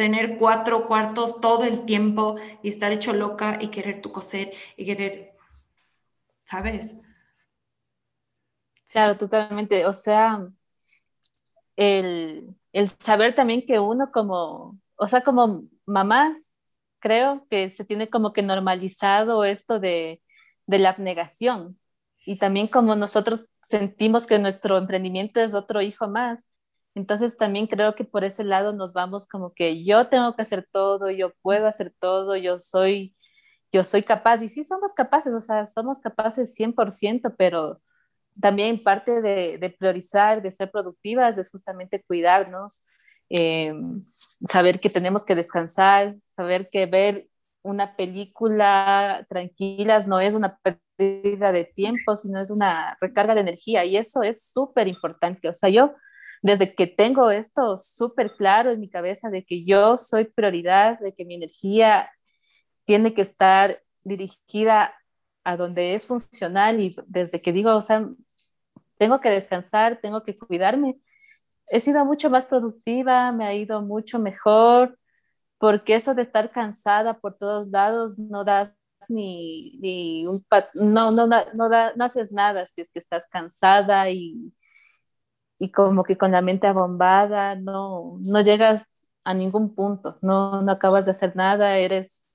tener 0.00 0.38
cuatro 0.38 0.86
cuartos 0.86 1.42
todo 1.42 1.64
el 1.64 1.84
tiempo 1.84 2.36
y 2.62 2.70
estar 2.70 2.90
hecho 2.90 3.12
loca 3.12 3.58
y 3.60 3.68
querer 3.68 4.00
tu 4.00 4.10
coser 4.10 4.50
y 4.74 4.86
querer, 4.86 5.36
¿sabes? 6.42 6.96
Claro, 8.90 9.18
totalmente. 9.18 9.84
O 9.84 9.92
sea, 9.92 10.48
el, 11.76 12.56
saber 12.98 13.34
también 13.34 13.66
que 13.66 13.78
uno 13.78 14.10
como, 14.10 14.80
o 14.96 15.06
sea, 15.06 15.20
como 15.20 15.64
mamás, 15.84 16.56
creo 16.98 17.46
que 17.50 17.68
se 17.68 17.84
tiene 17.84 18.08
como 18.08 18.32
que 18.32 18.40
normalizado 18.40 19.44
esto 19.44 19.80
de, 19.80 20.22
de 20.64 20.78
la 20.78 20.88
abnegación. 20.88 21.78
Y 22.24 22.38
también 22.38 22.68
como 22.68 22.96
nosotros 22.96 23.44
sentimos 23.64 24.26
que 24.26 24.38
nuestro 24.38 24.78
emprendimiento 24.78 25.42
es 25.42 25.52
otro 25.52 25.82
hijo 25.82 26.08
más, 26.08 26.46
entonces 26.94 27.36
también 27.36 27.66
creo 27.66 27.94
que 27.94 28.04
por 28.04 28.24
ese 28.24 28.44
lado 28.44 28.72
nos 28.72 28.92
vamos 28.92 29.26
como 29.26 29.54
que 29.54 29.84
yo 29.84 30.08
tengo 30.08 30.34
que 30.34 30.42
hacer 30.42 30.68
todo, 30.70 31.10
yo 31.10 31.32
puedo 31.42 31.66
hacer 31.66 31.94
todo, 32.00 32.36
yo 32.36 32.58
soy, 32.58 33.16
yo 33.72 33.84
soy 33.84 34.02
capaz. 34.02 34.42
Y 34.42 34.48
sí 34.48 34.64
somos 34.64 34.92
capaces, 34.94 35.32
o 35.32 35.40
sea, 35.40 35.66
somos 35.66 36.00
capaces 36.00 36.54
100%, 36.54 37.34
pero 37.38 37.80
también 38.40 38.82
parte 38.82 39.22
de, 39.22 39.76
priorizar, 39.78 40.42
de 40.42 40.50
ser 40.50 40.70
productivas, 40.70 41.38
es 41.38 41.50
justamente 41.50 42.02
cuidarnos, 42.02 42.84
eh, 43.28 43.72
saber 44.48 44.80
que 44.80 44.90
tenemos 44.90 45.24
que 45.24 45.34
descansar, 45.36 46.16
saber 46.26 46.68
que 46.70 46.86
ver 46.86 47.28
una 47.62 47.96
película 47.96 49.26
tranquilas 49.28 50.06
no 50.06 50.20
es 50.20 50.34
una 50.34 50.58
pérdida 50.58 51.52
de 51.52 51.64
tiempo, 51.64 52.16
sino 52.16 52.40
es 52.40 52.50
una 52.50 52.96
recarga 53.00 53.34
de 53.34 53.42
energía 53.42 53.84
y 53.84 53.96
eso 53.96 54.22
es 54.22 54.50
súper 54.50 54.88
importante. 54.88 55.48
O 55.48 55.54
sea, 55.54 55.68
yo 55.68 55.94
desde 56.42 56.74
que 56.74 56.86
tengo 56.86 57.30
esto 57.30 57.78
súper 57.78 58.34
claro 58.36 58.70
en 58.70 58.80
mi 58.80 58.88
cabeza 58.88 59.30
de 59.30 59.44
que 59.44 59.64
yo 59.64 59.98
soy 59.98 60.24
prioridad, 60.24 60.98
de 61.00 61.14
que 61.14 61.24
mi 61.24 61.34
energía 61.34 62.10
tiene 62.84 63.14
que 63.14 63.22
estar 63.22 63.82
dirigida 64.02 64.94
a 65.44 65.56
donde 65.56 65.94
es 65.94 66.06
funcional 66.06 66.80
y 66.80 66.94
desde 67.06 67.42
que 67.42 67.52
digo, 67.52 67.74
o 67.74 67.82
sea, 67.82 68.08
tengo 68.98 69.20
que 69.20 69.30
descansar, 69.30 70.00
tengo 70.00 70.22
que 70.22 70.36
cuidarme, 70.38 70.98
he 71.68 71.80
sido 71.80 72.04
mucho 72.04 72.30
más 72.30 72.46
productiva, 72.46 73.32
me 73.32 73.46
ha 73.46 73.54
ido 73.54 73.82
mucho 73.82 74.18
mejor, 74.18 74.98
porque 75.58 75.94
eso 75.94 76.14
de 76.14 76.22
estar 76.22 76.50
cansada 76.50 77.20
por 77.20 77.36
todos 77.36 77.68
lados 77.68 78.18
no 78.18 78.44
das 78.44 78.74
ni, 79.08 79.78
ni 79.80 80.26
un, 80.26 80.44
no, 80.74 81.10
no, 81.10 81.26
no, 81.26 81.44
no, 81.54 81.68
no 81.68 82.04
haces 82.04 82.32
nada 82.32 82.66
si 82.66 82.82
es 82.82 82.90
que 82.90 82.98
estás 82.98 83.26
cansada 83.30 84.10
y 84.10 84.52
y 85.60 85.70
como 85.72 86.04
que 86.04 86.16
con 86.18 86.32
la 86.32 86.40
mente 86.42 86.66
abombada 86.66 87.54
no, 87.54 88.16
no 88.20 88.40
llegas 88.40 88.86
a 89.24 89.34
ningún 89.34 89.74
punto, 89.74 90.18
no, 90.22 90.62
no 90.62 90.72
acabas 90.72 91.04
de 91.04 91.12
hacer 91.12 91.36
nada, 91.36 91.76
eres 91.78 92.28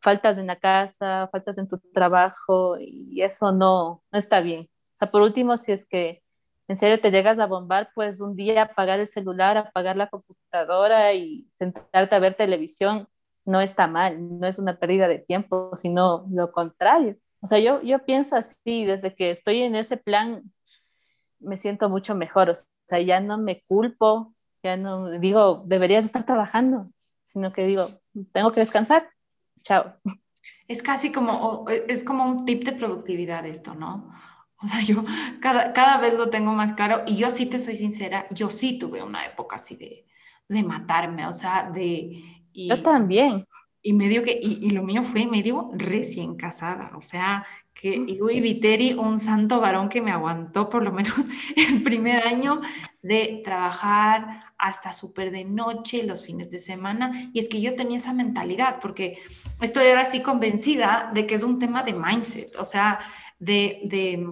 faltas 0.00 0.38
en 0.38 0.46
la 0.48 0.56
casa, 0.56 1.28
faltas 1.30 1.58
en 1.58 1.68
tu 1.68 1.78
trabajo 1.92 2.78
y 2.80 3.22
eso 3.22 3.52
no, 3.52 4.02
no 4.10 4.18
está 4.18 4.40
bien. 4.40 4.70
O 4.94 4.98
sea, 4.98 5.10
por 5.10 5.22
último, 5.22 5.58
si 5.58 5.72
es 5.72 5.86
que 5.86 6.22
en 6.68 6.76
serio 6.76 6.98
te 7.00 7.10
llegas 7.10 7.38
a 7.38 7.46
bombar, 7.46 7.90
pues 7.94 8.20
un 8.22 8.36
día 8.36 8.62
apagar 8.62 9.00
el 9.00 9.08
celular, 9.08 9.58
apagar 9.58 9.96
la 9.96 10.08
computadora 10.08 11.12
y 11.14 11.48
sentarte 11.52 12.16
a 12.16 12.18
ver 12.20 12.34
televisión 12.34 13.06
no 13.44 13.60
está 13.60 13.86
mal, 13.86 14.40
no 14.40 14.46
es 14.46 14.58
una 14.58 14.78
pérdida 14.78 15.08
de 15.08 15.18
tiempo, 15.18 15.72
sino 15.76 16.26
lo 16.30 16.52
contrario. 16.52 17.16
O 17.40 17.46
sea, 17.46 17.58
yo, 17.58 17.82
yo 17.82 18.04
pienso 18.04 18.36
así, 18.36 18.86
desde 18.86 19.14
que 19.14 19.30
estoy 19.30 19.62
en 19.62 19.76
ese 19.76 19.98
plan 19.98 20.42
me 21.46 21.56
siento 21.56 21.88
mucho 21.88 22.14
mejor, 22.14 22.50
o 22.50 22.54
sea, 22.86 23.00
ya 23.00 23.20
no 23.20 23.38
me 23.38 23.62
culpo, 23.62 24.34
ya 24.62 24.76
no 24.76 25.10
digo, 25.10 25.62
deberías 25.66 26.04
estar 26.04 26.26
trabajando, 26.26 26.90
sino 27.24 27.52
que 27.52 27.64
digo, 27.64 28.00
tengo 28.32 28.52
que 28.52 28.60
descansar, 28.60 29.08
chao. 29.62 29.94
Es 30.68 30.82
casi 30.82 31.12
como, 31.12 31.64
es 31.68 32.02
como 32.02 32.24
un 32.24 32.44
tip 32.44 32.64
de 32.64 32.72
productividad 32.72 33.46
esto, 33.46 33.74
¿no? 33.74 34.12
O 34.58 34.66
sea, 34.66 34.82
yo 34.82 35.04
cada, 35.40 35.72
cada 35.72 35.98
vez 35.98 36.14
lo 36.14 36.30
tengo 36.30 36.52
más 36.52 36.72
claro 36.72 37.02
y 37.06 37.16
yo 37.16 37.30
sí 37.30 37.46
te 37.46 37.60
soy 37.60 37.76
sincera, 37.76 38.26
yo 38.30 38.50
sí 38.50 38.78
tuve 38.78 39.02
una 39.02 39.24
época 39.24 39.56
así 39.56 39.76
de, 39.76 40.06
de 40.48 40.62
matarme, 40.62 41.26
o 41.26 41.32
sea, 41.32 41.70
de... 41.70 42.22
Y, 42.52 42.68
yo 42.68 42.82
también. 42.82 43.46
Y 43.86 43.92
medio 43.92 44.24
que, 44.24 44.36
y, 44.42 44.58
y, 44.66 44.70
lo 44.70 44.82
mío 44.82 45.04
fue 45.04 45.26
medio 45.26 45.70
recién 45.72 46.34
casada, 46.34 46.90
o 46.96 47.02
sea, 47.02 47.46
que 47.72 47.96
Luis 47.98 48.42
Viteri, 48.42 48.94
un 48.94 49.16
santo 49.20 49.60
varón 49.60 49.88
que 49.88 50.02
me 50.02 50.10
aguantó 50.10 50.68
por 50.68 50.82
lo 50.82 50.90
menos 50.90 51.14
el 51.56 51.82
primer 51.82 52.26
año 52.26 52.60
de 53.00 53.42
trabajar 53.44 54.40
hasta 54.58 54.92
súper 54.92 55.30
de 55.30 55.44
noche, 55.44 56.02
los 56.02 56.24
fines 56.24 56.50
de 56.50 56.58
semana, 56.58 57.30
y 57.32 57.38
es 57.38 57.48
que 57.48 57.60
yo 57.60 57.76
tenía 57.76 57.98
esa 57.98 58.12
mentalidad, 58.12 58.80
porque 58.80 59.20
estoy 59.60 59.86
ahora 59.86 60.04
sí 60.04 60.20
convencida 60.20 61.12
de 61.14 61.24
que 61.24 61.36
es 61.36 61.44
un 61.44 61.60
tema 61.60 61.84
de 61.84 61.92
mindset, 61.92 62.56
o 62.56 62.64
sea, 62.64 62.98
de, 63.38 63.82
de, 63.84 64.26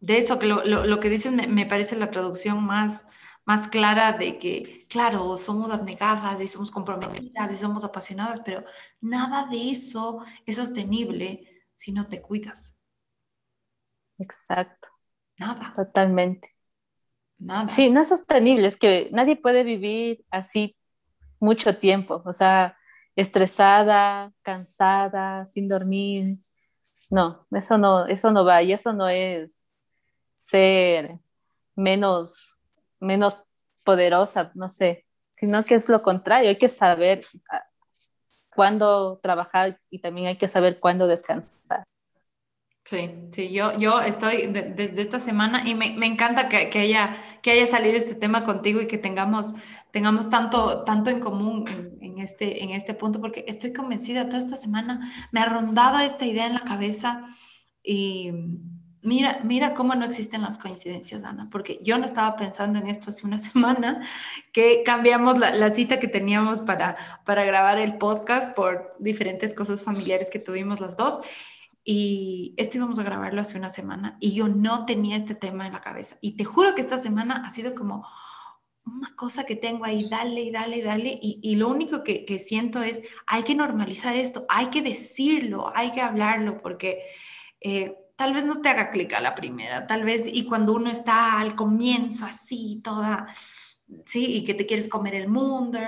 de 0.00 0.18
eso, 0.18 0.40
que 0.40 0.46
lo, 0.46 0.64
lo, 0.64 0.86
lo 0.86 0.98
que 0.98 1.08
dices 1.08 1.30
me, 1.30 1.46
me 1.46 1.66
parece 1.66 1.94
la 1.94 2.10
traducción 2.10 2.64
más 2.64 3.04
más 3.50 3.66
clara 3.66 4.12
de 4.12 4.38
que, 4.38 4.86
claro, 4.88 5.36
somos 5.36 5.72
abnegadas 5.72 6.40
y 6.40 6.46
somos 6.46 6.70
comprometidas 6.70 7.52
y 7.52 7.56
somos 7.56 7.82
apasionadas, 7.82 8.42
pero 8.44 8.64
nada 9.00 9.48
de 9.48 9.72
eso 9.72 10.24
es 10.46 10.54
sostenible 10.54 11.64
si 11.74 11.90
no 11.90 12.06
te 12.06 12.22
cuidas. 12.22 12.78
Exacto. 14.18 14.86
Nada. 15.36 15.72
Totalmente. 15.74 16.54
Nada. 17.38 17.66
Sí, 17.66 17.90
no 17.90 18.02
es 18.02 18.08
sostenible, 18.10 18.68
es 18.68 18.76
que 18.76 19.08
nadie 19.10 19.34
puede 19.34 19.64
vivir 19.64 20.24
así 20.30 20.76
mucho 21.40 21.76
tiempo, 21.76 22.22
o 22.24 22.32
sea, 22.32 22.78
estresada, 23.16 24.32
cansada, 24.42 25.44
sin 25.46 25.66
dormir. 25.66 26.38
No, 27.10 27.48
eso 27.50 27.78
no, 27.78 28.06
eso 28.06 28.30
no 28.30 28.44
va 28.44 28.62
y 28.62 28.72
eso 28.72 28.92
no 28.92 29.08
es 29.08 29.68
ser 30.36 31.18
menos, 31.74 32.59
menos 33.00 33.36
poderosa, 33.84 34.52
no 34.54 34.68
sé, 34.68 35.06
sino 35.32 35.64
que 35.64 35.74
es 35.74 35.88
lo 35.88 36.02
contrario, 36.02 36.50
hay 36.50 36.58
que 36.58 36.68
saber 36.68 37.22
ah, 37.50 37.64
cuándo 38.54 39.18
trabajar 39.22 39.80
y 39.90 40.00
también 40.00 40.28
hay 40.28 40.36
que 40.36 40.48
saber 40.48 40.78
cuándo 40.78 41.06
descansar. 41.06 41.84
Sí, 42.84 43.10
sí, 43.30 43.52
yo, 43.52 43.76
yo 43.78 44.00
estoy 44.00 44.48
desde 44.48 45.00
esta 45.00 45.20
semana 45.20 45.68
y 45.68 45.74
me, 45.74 45.92
me 45.96 46.06
encanta 46.06 46.48
que, 46.48 46.70
que, 46.70 46.80
haya, 46.80 47.16
que 47.40 47.52
haya 47.52 47.66
salido 47.66 47.96
este 47.96 48.16
tema 48.16 48.42
contigo 48.42 48.80
y 48.80 48.88
que 48.88 48.98
tengamos, 48.98 49.52
tengamos 49.92 50.28
tanto, 50.28 50.82
tanto 50.82 51.10
en 51.10 51.20
común 51.20 51.64
en, 52.00 52.18
este, 52.18 52.64
en 52.64 52.70
este 52.70 52.94
punto, 52.94 53.20
porque 53.20 53.44
estoy 53.46 53.72
convencida, 53.72 54.24
toda 54.26 54.38
esta 54.38 54.56
semana 54.56 55.12
me 55.30 55.40
ha 55.40 55.46
rondado 55.46 56.00
esta 56.00 56.26
idea 56.26 56.46
en 56.46 56.54
la 56.54 56.64
cabeza 56.64 57.22
y 57.84 58.32
mira, 59.02 59.40
mira 59.44 59.74
cómo 59.74 59.94
no 59.94 60.04
existen 60.04 60.42
las 60.42 60.58
coincidencias, 60.58 61.24
Ana, 61.24 61.48
porque 61.50 61.78
yo 61.82 61.98
no 61.98 62.06
estaba 62.06 62.36
pensando 62.36 62.78
en 62.78 62.88
esto 62.88 63.10
hace 63.10 63.26
una 63.26 63.38
semana, 63.50 64.06
que 64.52 64.82
cambiamos 64.84 65.38
la, 65.38 65.70
cita 65.70 65.98
que 65.98 66.08
teníamos 66.08 66.60
para, 66.60 66.96
para 67.24 67.44
grabar 67.44 67.78
el 67.78 67.98
podcast 67.98 68.54
por 68.54 68.90
diferentes 68.98 69.54
cosas 69.54 69.82
familiares 69.82 70.30
que 70.30 70.38
tuvimos 70.38 70.80
las 70.80 70.96
dos 70.96 71.20
y 71.84 72.54
esto 72.56 72.76
íbamos 72.76 72.98
a 72.98 73.02
grabarlo 73.02 73.40
hace 73.40 73.56
una 73.56 73.70
semana 73.70 74.16
y 74.20 74.34
yo 74.34 74.48
no 74.48 74.84
tenía 74.84 75.16
este 75.16 75.34
tema 75.34 75.66
en 75.66 75.72
la 75.72 75.80
cabeza. 75.80 76.18
Y 76.20 76.36
te 76.36 76.44
juro 76.44 76.74
que 76.74 76.82
esta 76.82 76.98
semana 76.98 77.42
ha 77.46 77.50
sido 77.50 77.74
como 77.74 78.06
una 78.84 79.14
cosa 79.16 79.44
que 79.44 79.56
tengo 79.56 79.84
ahí, 79.84 80.08
dale 80.08 80.42
y 80.42 80.50
dale 80.50 80.76
y 80.78 80.82
dale. 80.82 81.18
Y, 81.22 81.56
lo 81.56 81.68
único 81.68 82.02
que, 82.02 82.38
siento 82.38 82.82
es, 82.82 83.02
hay 83.26 83.42
que 83.42 83.54
normalizar 83.54 84.16
esto, 84.16 84.44
hay 84.48 84.66
que 84.66 84.82
decirlo, 84.82 85.72
hay 85.74 85.92
que 85.92 86.00
hablarlo, 86.00 86.60
porque 86.60 87.02
eh, 87.60 87.96
tal 88.20 88.34
vez 88.34 88.44
no 88.44 88.60
te 88.60 88.68
haga 88.68 88.90
clic 88.90 89.14
a 89.14 89.20
la 89.22 89.34
primera, 89.34 89.86
tal 89.86 90.04
vez, 90.04 90.26
y 90.26 90.44
cuando 90.44 90.74
uno 90.74 90.90
está 90.90 91.40
al 91.40 91.54
comienzo 91.54 92.26
así, 92.26 92.82
toda, 92.84 93.26
sí, 94.04 94.26
y 94.26 94.44
que 94.44 94.52
te 94.52 94.66
quieres 94.66 94.88
comer 94.88 95.14
el 95.14 95.26
mundo, 95.26 95.78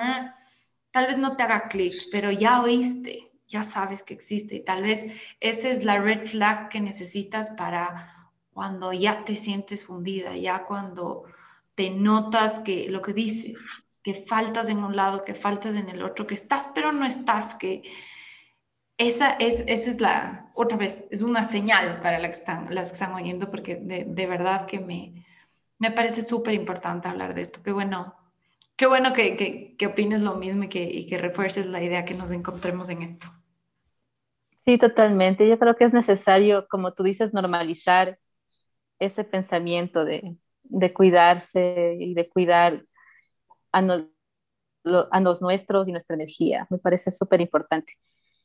tal 0.91 1.07
vez 1.09 1.19
no 1.19 1.37
te 1.37 1.43
haga 1.43 1.69
clic, 1.69 1.93
pero 2.11 2.31
ya 2.31 2.63
oíste, 2.63 3.33
ya 3.47 3.65
sabes 3.65 4.03
que 4.03 4.15
existe. 4.15 4.55
Y 4.55 4.65
tal 4.65 4.81
vez 4.81 5.05
esa 5.41 5.69
es 5.69 5.85
la 5.85 5.99
red 5.99 6.27
flag 6.27 6.71
que 6.71 6.81
necesitas 6.81 7.51
para 7.51 8.31
cuando 8.55 8.95
ya 8.95 9.27
te 9.27 9.37
sientes 9.37 9.85
fundida, 9.85 10.35
ya 10.35 10.65
cuando 10.65 11.25
te 11.75 11.91
notas 11.91 12.61
que 12.61 12.89
lo 12.89 13.03
que 13.03 13.13
dices, 13.13 13.61
que 14.03 14.15
faltas 14.15 14.71
en 14.71 14.79
un 14.79 14.97
lado, 14.97 15.23
que 15.23 15.35
faltas 15.35 15.77
en 15.77 15.91
el 15.91 16.03
otro, 16.03 16.27
que 16.27 16.35
estás 16.35 16.67
pero 16.75 16.93
no 16.93 17.05
estás, 17.05 17.55
que 17.57 17.83
esa 18.99 19.33
es, 19.33 19.65
esa 19.67 19.91
es 19.91 20.01
la, 20.01 20.51
otra 20.55 20.77
vez, 20.77 21.07
es 21.11 21.23
una 21.23 21.45
señal 21.45 21.99
para 22.01 22.19
las 22.19 22.31
que 22.31 22.37
están, 22.37 22.75
las 22.75 22.89
que 22.89 22.95
están 22.95 23.15
oyendo, 23.15 23.51
porque 23.51 23.77
de, 23.77 24.27
verdad 24.27 24.67
que 24.67 24.81
me, 24.81 25.27
me 25.79 25.91
parece 25.91 26.23
súper 26.23 26.55
importante 26.55 27.09
hablar 27.09 27.35
de 27.35 27.43
esto. 27.43 27.63
Qué 27.63 27.73
bueno, 27.73 28.15
qué 28.77 28.87
bueno 28.87 29.13
que, 29.13 29.37
que, 29.37 29.77
que 29.77 29.87
opines 29.87 30.21
lo 30.21 30.35
mismo 30.37 30.65
y 30.65 30.69
que, 30.69 30.85
y 30.85 31.07
que 31.07 31.19
refuerces 31.19 31.67
la 31.67 31.83
idea 31.83 32.05
que 32.05 32.15
nos 32.15 32.31
encontremos 32.31 32.89
en 32.91 33.03
esto. 33.03 33.27
Sí, 34.65 34.79
totalmente. 34.79 35.49
Yo 35.49 35.59
creo 35.59 35.75
que 35.75 35.85
es 35.85 35.93
necesario, 35.93 36.69
como 36.69 36.95
tú 36.95 37.03
dices, 37.03 37.35
normalizar 37.35 38.19
ese 39.01 39.25
pensamiento 39.25 40.05
de, 40.05 40.39
cuidarse 40.95 41.97
y 41.99 42.15
de 42.15 42.29
cuidar 42.29 42.85
a, 43.73 43.81
a, 45.11 45.21
los 45.21 45.43
nuestros 45.43 45.89
y 45.89 45.93
nuestra 45.93 46.15
energía. 46.15 46.69
Me 46.71 46.79
parece 46.79 47.11
súper 47.11 47.41
importante. 47.41 47.99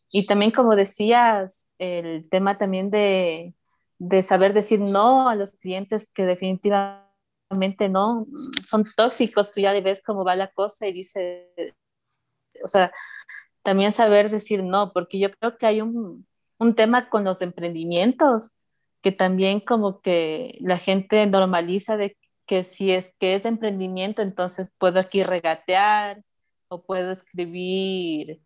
Y 0.10 0.26
también, 0.26 0.52
como 0.52 0.76
decías, 0.76 1.68
el 1.80 2.28
tema 2.30 2.58
también 2.58 2.90
de, 2.90 3.54
de 4.00 4.24
saber 4.24 4.54
decir 4.54 4.80
no 4.80 5.30
a 5.30 5.36
los 5.36 5.52
clientes 5.52 6.12
que 6.14 6.26
definitivamente 6.26 7.10
no 7.90 8.26
son 8.64 8.86
tóxicos, 8.96 9.52
tú 9.52 9.62
ya 9.62 9.74
le 9.74 9.82
ves 9.82 10.02
cómo 10.04 10.24
va 10.24 10.36
la 10.36 10.50
cosa 10.50 10.88
y 10.88 10.94
dice, 10.94 11.52
o 12.64 12.68
sea, 12.68 12.92
también 13.64 13.92
saber 13.92 14.30
decir 14.30 14.64
no, 14.64 14.92
porque 14.94 15.20
yo 15.20 15.32
creo 15.32 15.58
que 15.58 15.66
hay 15.66 15.82
un, 15.82 16.28
un 16.58 16.76
tema 16.76 17.10
con 17.10 17.24
los 17.24 17.42
emprendimientos 17.42 18.60
que 19.02 19.12
también 19.12 19.60
como 19.60 20.02
que 20.02 20.58
la 20.62 20.78
gente 20.78 21.26
normaliza 21.28 21.98
de 21.98 22.18
que 22.46 22.64
si 22.64 22.92
es 22.92 23.14
que 23.20 23.36
es 23.36 23.46
emprendimiento, 23.46 24.22
entonces 24.22 24.72
puedo 24.78 25.00
aquí 25.00 25.24
regatear 25.24 26.24
o 26.70 26.84
puedo 26.84 27.12
escribir 27.12 28.42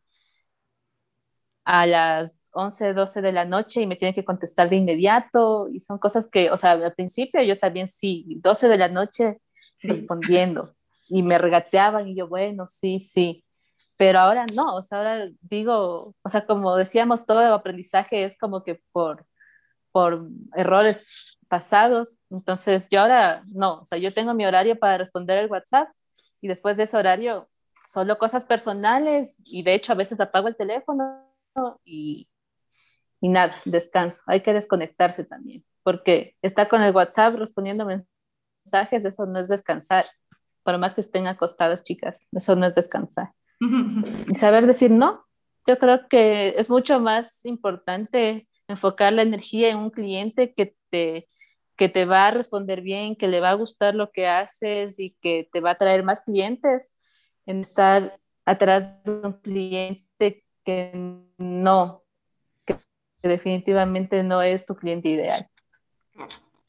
a 1.63 1.85
las 1.85 2.37
11, 2.53 2.93
12 2.93 3.21
de 3.21 3.31
la 3.31 3.45
noche 3.45 3.81
y 3.81 3.87
me 3.87 3.95
tiene 3.95 4.13
que 4.13 4.25
contestar 4.25 4.69
de 4.69 4.77
inmediato. 4.77 5.67
Y 5.69 5.79
son 5.79 5.97
cosas 5.97 6.27
que, 6.27 6.51
o 6.51 6.57
sea, 6.57 6.71
al 6.71 6.93
principio 6.93 7.41
yo 7.41 7.57
también 7.59 7.87
sí, 7.87 8.25
12 8.41 8.67
de 8.67 8.77
la 8.77 8.89
noche 8.89 9.39
respondiendo 9.81 10.73
y 11.09 11.23
me 11.23 11.37
regateaban 11.37 12.07
y 12.07 12.15
yo, 12.15 12.27
bueno, 12.27 12.67
sí, 12.67 12.99
sí, 12.99 13.43
pero 13.97 14.19
ahora 14.19 14.45
no, 14.47 14.75
o 14.77 14.81
sea, 14.81 14.99
ahora 14.99 15.29
digo, 15.41 16.15
o 16.23 16.29
sea, 16.29 16.45
como 16.45 16.75
decíamos, 16.75 17.25
todo 17.25 17.41
el 17.41 17.51
aprendizaje 17.51 18.23
es 18.23 18.37
como 18.37 18.63
que 18.63 18.81
por, 18.91 19.25
por 19.91 20.27
errores 20.55 21.05
pasados, 21.49 22.17
entonces 22.29 22.87
yo 22.89 23.01
ahora 23.01 23.43
no, 23.47 23.81
o 23.81 23.85
sea, 23.85 23.97
yo 23.97 24.13
tengo 24.13 24.33
mi 24.33 24.45
horario 24.45 24.79
para 24.79 24.97
responder 24.97 25.37
el 25.37 25.51
WhatsApp 25.51 25.89
y 26.39 26.47
después 26.47 26.77
de 26.77 26.83
ese 26.83 26.97
horario 26.97 27.49
solo 27.85 28.17
cosas 28.17 28.45
personales 28.45 29.41
y 29.45 29.63
de 29.63 29.73
hecho 29.73 29.91
a 29.91 29.95
veces 29.95 30.19
apago 30.21 30.47
el 30.47 30.55
teléfono 30.55 31.30
y, 31.83 32.29
y 33.19 33.29
nada, 33.29 33.55
descanso, 33.65 34.23
hay 34.27 34.41
que 34.41 34.53
desconectarse 34.53 35.23
también, 35.23 35.63
porque 35.83 36.35
estar 36.41 36.67
con 36.67 36.81
el 36.81 36.95
WhatsApp 36.95 37.35
respondiendo 37.35 37.85
mensajes, 37.85 39.05
eso 39.05 39.25
no 39.25 39.39
es 39.39 39.47
descansar, 39.47 40.05
por 40.63 40.77
más 40.77 40.93
que 40.93 41.01
estén 41.01 41.27
acostadas 41.27 41.83
chicas, 41.83 42.27
eso 42.31 42.55
no 42.55 42.65
es 42.65 42.75
descansar. 42.75 43.31
Y 44.27 44.33
saber 44.33 44.65
decir 44.65 44.91
no. 44.91 45.25
Yo 45.67 45.77
creo 45.77 46.07
que 46.07 46.55
es 46.57 46.69
mucho 46.69 46.99
más 46.99 47.45
importante 47.45 48.47
enfocar 48.67 49.13
la 49.13 49.21
energía 49.21 49.69
en 49.69 49.77
un 49.77 49.91
cliente 49.91 50.53
que 50.53 50.75
te, 50.89 51.29
que 51.75 51.89
te 51.89 52.05
va 52.05 52.27
a 52.27 52.31
responder 52.31 52.81
bien, 52.81 53.15
que 53.15 53.27
le 53.27 53.39
va 53.39 53.51
a 53.51 53.55
gustar 53.55 53.93
lo 53.93 54.11
que 54.11 54.27
haces 54.27 54.99
y 54.99 55.15
que 55.21 55.47
te 55.51 55.61
va 55.61 55.71
a 55.71 55.77
traer 55.77 56.03
más 56.03 56.21
clientes, 56.21 56.93
en 57.45 57.61
estar 57.61 58.17
atrás 58.45 59.03
de 59.03 59.11
un 59.11 59.33
cliente 59.33 60.10
que 60.63 60.91
no, 61.37 62.03
que 62.65 62.79
definitivamente 63.21 64.23
no 64.23 64.41
es 64.41 64.65
tu 64.65 64.75
cliente 64.75 65.09
ideal. 65.09 65.49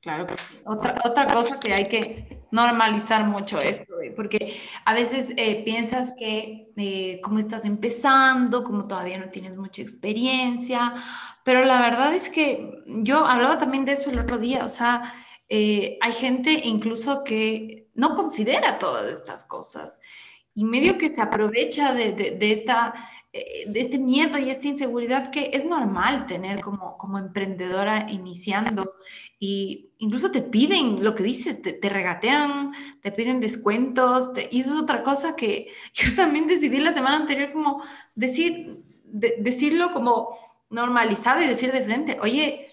Claro 0.02 0.26
que 0.26 0.34
sí. 0.34 0.60
Otra, 0.64 1.00
otra 1.04 1.32
cosa 1.32 1.60
que 1.60 1.72
hay 1.72 1.86
que 1.86 2.42
normalizar 2.50 3.24
mucho 3.24 3.58
esto, 3.58 3.94
porque 4.16 4.60
a 4.84 4.94
veces 4.94 5.32
eh, 5.36 5.62
piensas 5.64 6.12
que 6.18 6.72
eh, 6.76 7.20
como 7.22 7.38
estás 7.38 7.64
empezando, 7.64 8.64
como 8.64 8.82
todavía 8.82 9.18
no 9.18 9.30
tienes 9.30 9.56
mucha 9.56 9.80
experiencia, 9.80 10.92
pero 11.44 11.64
la 11.64 11.80
verdad 11.80 12.12
es 12.14 12.28
que 12.28 12.82
yo 12.86 13.26
hablaba 13.26 13.58
también 13.58 13.84
de 13.84 13.92
eso 13.92 14.10
el 14.10 14.18
otro 14.18 14.38
día, 14.38 14.64
o 14.64 14.68
sea, 14.68 15.14
eh, 15.48 15.98
hay 16.00 16.12
gente 16.12 16.62
incluso 16.64 17.22
que 17.22 17.88
no 17.94 18.16
considera 18.16 18.78
todas 18.80 19.12
estas 19.12 19.44
cosas 19.44 20.00
y 20.54 20.64
medio 20.64 20.98
que 20.98 21.10
se 21.10 21.22
aprovecha 21.22 21.94
de, 21.94 22.12
de, 22.12 22.52
esta 22.52 22.92
este 23.32 23.98
miedo 23.98 24.38
y 24.38 24.50
esta 24.50 24.68
inseguridad 24.68 25.30
que 25.30 25.50
es 25.54 25.64
normal 25.64 26.26
tener 26.26 26.60
como, 26.60 26.98
como 26.98 27.18
emprendedora 27.18 28.06
iniciando. 28.10 28.94
Y 29.38 29.90
incluso 29.98 30.30
te 30.30 30.42
piden 30.42 31.02
lo 31.02 31.14
que 31.14 31.22
dices, 31.22 31.62
te, 31.62 31.88
regatean, 31.88 32.72
te 33.00 33.10
piden 33.10 33.40
descuentos. 33.40 34.30
y 34.50 34.60
eso 34.60 34.74
es 34.74 34.82
otra 34.82 35.02
cosa 35.02 35.34
que 35.34 35.72
yo 35.94 36.14
también 36.14 36.46
decidí 36.46 36.78
la 36.78 36.92
semana 36.92 37.16
anterior 37.16 37.52
como 37.52 37.82
decir, 38.14 38.84
decirlo 39.04 39.92
como 39.92 40.28
normalizado 40.68 41.42
y 41.42 41.46
decir 41.46 41.72
de 41.72 41.82
frente, 41.82 42.18
oye, 42.20 42.66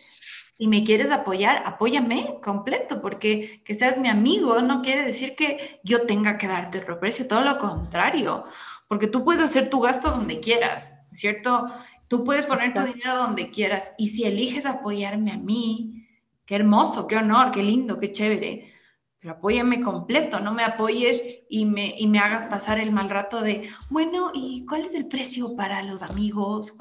si 0.54 0.68
me 0.68 0.84
quieres 0.84 1.10
apoyar, 1.12 1.64
apóyame 1.66 2.40
completo, 2.44 3.02
porque 3.02 3.62
que 3.64 3.76
seas 3.76 3.98
mi 3.98 4.10
amigo 4.10 4.62
no 4.62 4.82
quiere 4.82 5.04
decir 5.04 5.36
que 5.36 5.80
yo 5.84 6.06
tenga 6.06 6.38
que 6.38 6.48
darte 6.48 6.80
el 6.80 7.00
precio, 7.00 7.28
todo 7.28 7.42
lo 7.42 7.58
contrario 7.58 8.46
porque 8.90 9.08
tú 9.08 9.24
puedes 9.24 9.42
hacer 9.42 9.70
tu 9.70 9.80
gasto 9.80 10.10
donde 10.10 10.40
quieras, 10.42 10.96
¿cierto? 11.14 11.68
Tú 12.08 12.24
puedes 12.24 12.48
poner 12.48 12.74
tu 12.74 12.82
dinero 12.82 13.16
donde 13.16 13.52
quieras 13.52 13.92
y 14.00 14.10
si 14.10 14.24
eliges 14.26 14.66
apoyarme 14.66 15.32
a 15.32 15.38
mí, 15.38 16.08
qué 16.46 16.56
hermoso, 16.56 17.08
qué 17.08 17.16
honor, 17.16 17.52
qué 17.52 17.62
lindo, 17.62 18.00
qué 18.00 18.12
chévere, 18.12 18.74
pero 19.20 19.36
apóyame 19.36 19.82
completo, 19.82 20.40
no 20.40 20.56
me 20.56 20.64
apoyes 20.64 21.24
y 21.50 21.66
me, 21.66 21.94
y 22.00 22.08
me 22.08 22.18
hagas 22.18 22.46
pasar 22.46 22.80
el 22.80 22.92
mal 22.92 23.12
rato 23.12 23.42
de, 23.42 23.70
bueno, 23.92 24.32
¿y 24.34 24.66
cuál 24.66 24.82
es 24.82 24.96
el 24.96 25.08
precio 25.08 25.56
para 25.56 25.84
los 25.84 26.02
amigos? 26.02 26.76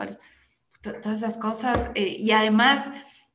Todas 0.80 1.16
esas 1.18 1.36
cosas. 1.36 1.90
Eh, 1.94 2.16
y 2.18 2.30
además, 2.30 2.90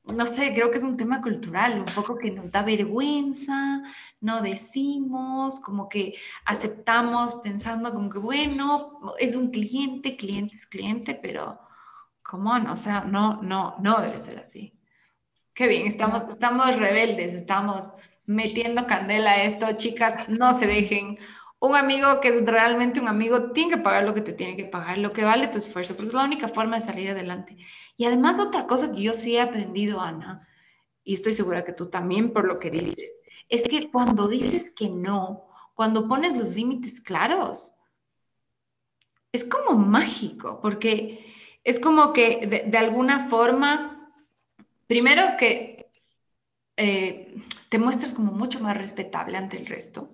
no 0.05 0.25
sé, 0.25 0.53
creo 0.53 0.69
que 0.69 0.77
es 0.77 0.83
un 0.83 0.97
tema 0.97 1.21
cultural, 1.21 1.79
un 1.79 1.85
poco 1.85 2.17
que 2.17 2.31
nos 2.31 2.51
da 2.51 2.61
vergüenza, 2.63 3.81
no 4.19 4.41
decimos, 4.41 5.59
como 5.61 5.87
que 5.87 6.15
aceptamos 6.45 7.35
pensando 7.35 7.93
como 7.93 8.09
que, 8.09 8.19
bueno, 8.19 8.99
es 9.19 9.35
un 9.35 9.49
cliente, 9.51 10.17
cliente 10.17 10.55
es 10.55 10.65
cliente, 10.65 11.15
pero, 11.15 11.59
¿cómo 12.21 12.57
no? 12.59 12.73
O 12.73 12.75
sea, 12.75 13.01
no, 13.01 13.41
no, 13.41 13.75
no 13.79 14.01
debe 14.01 14.19
ser 14.19 14.39
así. 14.39 14.73
Qué 15.53 15.67
bien, 15.67 15.87
estamos, 15.87 16.23
estamos 16.29 16.75
rebeldes, 16.77 17.33
estamos 17.33 17.91
metiendo 18.25 18.87
candela 18.87 19.31
a 19.31 19.43
esto, 19.43 19.67
chicas, 19.77 20.27
no 20.27 20.53
se 20.53 20.67
dejen. 20.67 21.19
Un 21.63 21.77
amigo 21.77 22.19
que 22.19 22.27
es 22.27 22.45
realmente 22.45 22.99
un 22.99 23.07
amigo 23.07 23.51
tiene 23.51 23.75
que 23.75 23.81
pagar 23.81 24.03
lo 24.03 24.13
que 24.13 24.19
te 24.19 24.33
tiene 24.33 24.57
que 24.57 24.65
pagar, 24.65 24.97
lo 24.97 25.13
que 25.13 25.23
vale 25.23 25.47
tu 25.47 25.59
esfuerzo, 25.59 25.95
porque 25.95 26.09
es 26.09 26.13
la 26.13 26.25
única 26.25 26.49
forma 26.49 26.77
de 26.77 26.85
salir 26.85 27.09
adelante. 27.09 27.55
Y 27.95 28.03
además 28.03 28.37
otra 28.37 28.67
cosa 28.67 28.91
que 28.91 29.01
yo 29.01 29.13
sí 29.13 29.37
he 29.37 29.39
aprendido, 29.39 30.01
Ana, 30.01 30.45
y 31.05 31.13
estoy 31.13 31.31
segura 31.31 31.63
que 31.63 31.71
tú 31.71 31.89
también 31.89 32.33
por 32.33 32.45
lo 32.45 32.59
que 32.59 32.69
dices, 32.69 33.21
es 33.47 33.65
que 33.69 33.89
cuando 33.89 34.27
dices 34.27 34.71
que 34.71 34.89
no, 34.89 35.47
cuando 35.73 36.05
pones 36.05 36.37
los 36.37 36.53
límites 36.53 36.99
claros, 36.99 37.75
es 39.31 39.45
como 39.45 39.77
mágico, 39.77 40.59
porque 40.61 41.33
es 41.63 41.79
como 41.79 42.11
que 42.11 42.65
de, 42.67 42.77
alguna 42.77 43.29
forma, 43.29 44.11
primero 44.85 45.37
que 45.37 45.89
eh, 46.75 47.37
te 47.69 47.79
muestras 47.79 48.13
como 48.13 48.33
mucho 48.33 48.59
más 48.59 48.75
respetable 48.75 49.37
ante 49.37 49.55
el 49.55 49.65
resto. 49.65 50.09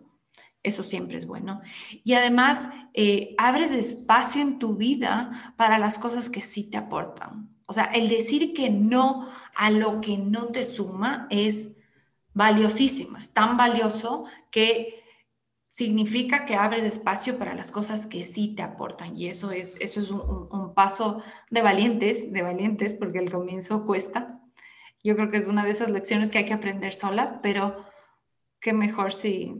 Eso 0.62 0.84
siempre 0.84 1.18
es 1.18 1.26
bueno. 1.26 1.62
Y 2.04 2.14
además, 2.14 2.68
eh, 2.94 3.34
abres 3.38 3.72
espacio 3.72 4.42
en 4.42 4.60
tu 4.60 4.76
vida 4.76 5.54
para 5.56 5.80
las 5.80 5.98
cosas 5.98 6.30
que 6.30 6.42
sí 6.42 6.64
te 6.64 6.78
aportan. 6.78 7.50
O 7.66 7.74
sea, 7.74 7.86
el 7.86 8.10
decir 8.10 8.54
que 8.54 8.70
no 8.70 9.30
a 9.56 9.72
lo 9.72 10.02
que 10.02 10.18
no 10.18 10.48
te 10.48 10.66
suma 10.66 11.28
es 11.30 11.72
valiosísimo, 12.34 13.18
es 13.18 13.32
tan 13.32 13.58
valioso 13.58 14.26
que 14.52 15.04
significa 15.68 16.46
que 16.46 16.56
abres 16.56 16.84
espacio 16.84 17.38
para 17.38 17.54
las 17.54 17.72
cosas 17.72 18.08
que 18.08 18.24
sí 18.24 18.56
te 18.56 18.64
aportan. 18.64 19.16
Y 19.16 19.28
eso 19.28 19.52
es, 19.52 19.76
eso 19.80 20.02
es 20.02 20.10
un, 20.10 20.74
paso 20.74 21.22
de 21.52 21.62
valientes, 21.62 22.32
de 22.34 22.42
valientes, 22.42 22.94
porque 22.94 23.20
el 23.20 23.32
comienzo 23.32 23.86
cuesta. 23.86 24.42
Yo 25.04 25.16
creo 25.16 25.30
que 25.30 25.38
es 25.38 25.48
una 25.48 25.64
de 25.64 25.72
esas 25.72 25.92
lecciones 25.92 26.30
que 26.30 26.40
hay 26.40 26.46
que 26.46 26.54
aprender 26.54 26.94
solas, 26.94 27.36
pero 27.44 27.86
qué 28.60 28.74
mejor 28.74 29.14
si, 29.14 29.54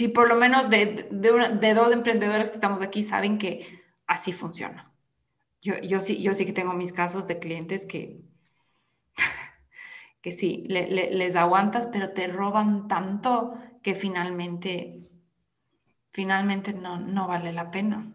si 0.00 0.08
por 0.08 0.28
lo 0.30 0.36
menos 0.36 0.70
de, 0.70 1.08
de, 1.10 1.30
de 1.60 1.74
dos 1.74 1.92
emprendedoras 1.92 2.48
que 2.48 2.54
estamos 2.54 2.80
aquí 2.80 3.02
saben 3.02 3.36
que 3.38 3.82
así 4.06 4.32
funciona. 4.32 4.90
Yo, 5.62 5.78
yo, 5.80 6.00
sí, 6.00 6.22
yo 6.22 6.34
sí 6.34 6.46
que 6.46 6.54
tengo 6.54 6.72
mis 6.74 6.92
casos 6.92 7.26
de 7.26 7.38
clientes 7.38 7.86
que, 7.86 8.22
que 10.22 10.32
sí, 10.32 10.64
les 10.68 11.36
aguantas, 11.36 11.86
pero 11.88 12.12
te 12.12 12.26
roban 12.28 12.88
tanto 12.88 13.54
que 13.82 13.94
finalmente, 13.94 15.08
finalmente 16.12 16.72
no, 16.72 17.00
no 17.00 17.26
vale 17.26 17.52
la 17.52 17.70
pena. 17.72 18.12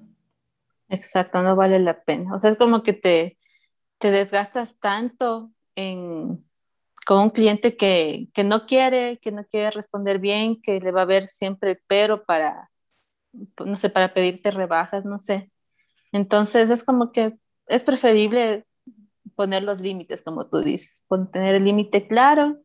Exacto, 0.89 1.41
no 1.41 1.55
vale 1.55 1.79
la 1.79 2.03
pena. 2.03 2.35
O 2.35 2.39
sea, 2.39 2.51
es 2.51 2.57
como 2.57 2.83
que 2.83 2.93
te, 2.93 3.37
te 3.99 4.11
desgastas 4.11 4.79
tanto 4.79 5.51
en, 5.75 6.45
con 7.05 7.19
un 7.21 7.29
cliente 7.29 7.77
que, 7.77 8.29
que, 8.33 8.43
no 8.43 8.65
quiere, 8.65 9.19
que 9.19 9.31
no 9.31 9.45
quiere 9.45 9.71
responder 9.71 10.19
bien, 10.19 10.61
que 10.61 10.79
le 10.79 10.91
va 10.91 11.03
a 11.03 11.05
ver 11.05 11.29
siempre 11.29 11.81
pero 11.87 12.25
para, 12.25 12.71
no 13.65 13.75
sé, 13.75 13.89
para 13.89 14.13
pedirte 14.13 14.51
rebajas, 14.51 15.05
no 15.05 15.19
sé. 15.19 15.51
Entonces 16.11 16.69
es 16.69 16.83
como 16.83 17.11
que 17.11 17.37
es 17.67 17.83
preferible 17.83 18.65
poner 19.35 19.63
los 19.63 19.81
límites, 19.81 20.23
como 20.23 20.47
tú 20.47 20.59
dices, 20.59 21.05
tener 21.31 21.55
el 21.55 21.65
límite 21.65 22.07
claro 22.07 22.57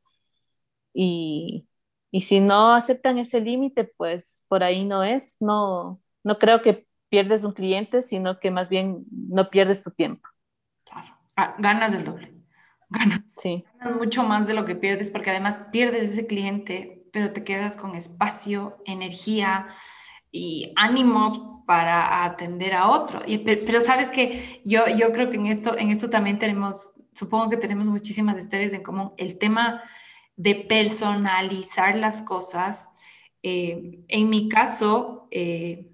y, 0.95 1.69
y, 2.11 2.23
si 2.23 2.41
no 2.41 2.73
aceptan 2.73 3.19
ese 3.19 3.41
límite, 3.41 3.85
pues 3.85 4.45
por 4.49 4.65
ahí 4.65 4.85
no 4.85 5.05
es. 5.05 5.37
No, 5.41 6.01
no 6.25 6.39
creo 6.39 6.63
que 6.63 6.87
pierdes 7.09 7.45
un 7.45 7.53
cliente, 7.53 8.03
sino 8.03 8.41
que 8.41 8.51
más 8.51 8.69
bien 8.69 9.05
no 9.11 9.51
pierdes 9.51 9.83
tu 9.83 9.91
tiempo. 9.91 10.29
Claro, 10.85 11.17
ah, 11.37 11.55
ganas 11.59 11.93
del 11.93 12.05
doble. 12.05 12.40
Ganas, 12.91 13.21
sí. 13.37 13.65
ganas 13.79 13.99
mucho 13.99 14.25
más 14.25 14.47
de 14.47 14.55
lo 14.55 14.65
que 14.65 14.75
pierdes 14.75 15.11
porque 15.11 15.31
además 15.31 15.63
pierdes 15.73 16.11
ese 16.11 16.27
cliente, 16.27 17.07
pero 17.13 17.33
te 17.33 17.45
quedas 17.45 17.77
con 17.77 17.95
espacio, 17.95 18.83
energía 18.85 19.69
y 20.33 20.73
ánimos 20.77 21.41
para 21.67 22.25
atender 22.25 22.75
a 22.75 22.89
otro. 22.89 23.23
Y, 23.25 23.39
pero, 23.39 23.81
sabes 23.81 24.11
que 24.11 24.61
yo, 24.65 24.89
yo 24.89 25.13
creo 25.13 25.31
que 25.31 25.37
en 25.37 25.47
esto, 25.47 25.79
en 25.79 25.91
esto 25.91 26.11
también 26.11 26.39
tenemos, 26.39 26.91
supongo 27.15 27.49
que 27.49 27.57
tenemos 27.57 27.87
muchísimas 27.87 28.41
historias 28.41 28.73
en 28.73 28.83
común. 28.83 29.13
El 29.17 29.39
tema 29.39 29.81
de 30.35 30.57
personalizar 30.57 31.95
las 31.95 32.23
cosas, 32.23 32.91
eh, 33.45 34.01
en 34.09 34.29
mi 34.29 34.49
caso, 34.49 35.29
eh, 35.31 35.87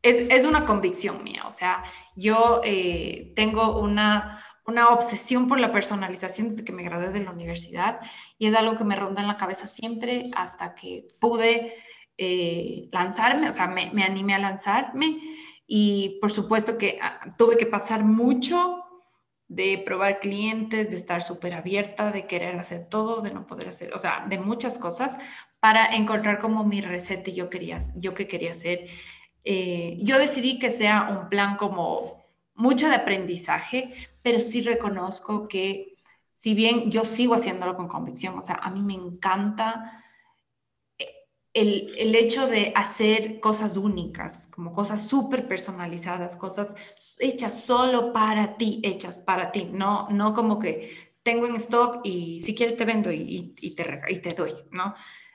es, 0.00 0.20
es, 0.30 0.44
una 0.44 0.64
convicción 0.64 1.24
mía. 1.24 1.42
O 1.46 1.50
sea, 1.50 1.82
yo 2.14 2.60
eh, 2.62 3.32
tengo 3.34 3.80
una, 3.80 4.43
una 4.66 4.88
obsesión 4.88 5.46
por 5.46 5.60
la 5.60 5.72
personalización 5.72 6.48
desde 6.48 6.64
que 6.64 6.72
me 6.72 6.82
gradué 6.82 7.10
de 7.10 7.20
la 7.20 7.30
universidad 7.30 8.00
y 8.38 8.46
es 8.46 8.54
algo 8.54 8.76
que 8.76 8.84
me 8.84 8.96
ronda 8.96 9.20
en 9.20 9.28
la 9.28 9.36
cabeza 9.36 9.66
siempre 9.66 10.30
hasta 10.34 10.74
que 10.74 11.06
pude 11.20 11.74
eh, 12.16 12.88
lanzarme, 12.92 13.48
o 13.48 13.52
sea, 13.52 13.66
me, 13.66 14.04
animé 14.04 14.34
a 14.34 14.38
lanzarme 14.38 15.18
y 15.66 16.18
por 16.20 16.30
supuesto 16.30 16.78
que 16.78 16.98
ah, 17.02 17.20
tuve 17.36 17.56
que 17.56 17.66
pasar 17.66 18.04
mucho 18.04 18.80
de 19.48 19.82
probar 19.84 20.20
clientes, 20.20 20.90
de 20.90 20.96
estar 20.96 21.22
súper 21.22 21.52
abierta, 21.52 22.10
de 22.10 22.26
querer 22.26 22.56
hacer 22.56 22.88
todo, 22.88 23.20
de 23.20 23.32
no 23.32 23.46
poder 23.46 23.68
hacer, 23.68 23.92
o 23.92 23.98
sea, 23.98 24.24
de 24.28 24.38
muchas 24.38 24.78
cosas 24.78 25.18
para 25.60 25.94
encontrar 25.94 26.38
como 26.38 26.64
mi 26.64 26.80
receta 26.80 27.30
yo 27.30 27.50
quería, 27.50 27.80
yo 27.96 28.14
que 28.14 28.26
quería 28.26 28.52
hacer. 28.52 28.84
Eh, 29.44 29.98
yo 30.00 30.18
decidí 30.18 30.58
que 30.58 30.70
sea 30.70 31.08
un 31.10 31.28
plan 31.28 31.56
como 31.56 32.24
mucho 32.54 32.88
de 32.88 32.94
aprendizaje, 32.94 33.92
pero 34.24 34.40
sí 34.40 34.62
reconozco 34.62 35.46
que 35.48 35.98
si 36.32 36.54
bien 36.54 36.90
yo 36.90 37.04
sigo 37.04 37.34
haciéndolo 37.34 37.76
con 37.76 37.88
convicción, 37.88 38.38
o 38.38 38.42
sea, 38.42 38.54
a 38.54 38.70
mí 38.70 38.82
me 38.82 38.94
encanta 38.94 40.02
el, 41.52 42.14
hecho 42.16 42.46
de 42.48 42.72
hacer 42.74 43.38
cosas 43.38 43.76
únicas, 43.76 44.48
como 44.48 44.72
cosas 44.72 45.06
súper 45.06 45.46
personalizadas, 45.46 46.36
cosas 46.36 46.74
hechas 47.20 47.60
solo 47.60 48.14
para 48.14 48.56
ti, 48.56 48.80
hechas 48.82 49.18
para 49.18 49.52
ti, 49.52 49.68
no, 49.70 50.08
no 50.08 50.32
como 50.32 50.58
que 50.58 51.12
tengo 51.22 51.46
en 51.46 51.56
stock 51.56 52.00
y 52.02 52.40
si 52.40 52.54
quieres 52.54 52.78
te 52.78 52.86
vendo 52.86 53.12
y, 53.12 53.54
y, 53.60 53.76
te, 53.76 54.00
y 54.08 54.18
te 54.20 54.30
doy, 54.30 54.54
¿no? 54.70 54.94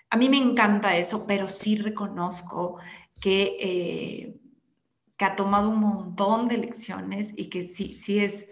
A 0.09 0.17
mí 0.17 0.29
me 0.29 0.37
encanta 0.37 0.97
eso, 0.97 1.27
pero 1.27 1.47
sí 1.47 1.75
reconozco 1.75 2.79
que, 3.21 3.55
eh, 3.59 4.35
que 5.15 5.25
ha 5.25 5.35
tomado 5.35 5.69
un 5.69 5.79
montón 5.79 6.47
de 6.47 6.57
lecciones 6.57 7.33
y 7.35 7.49
que 7.49 7.63
sí, 7.63 7.93
sí, 7.93 8.19
es, 8.19 8.47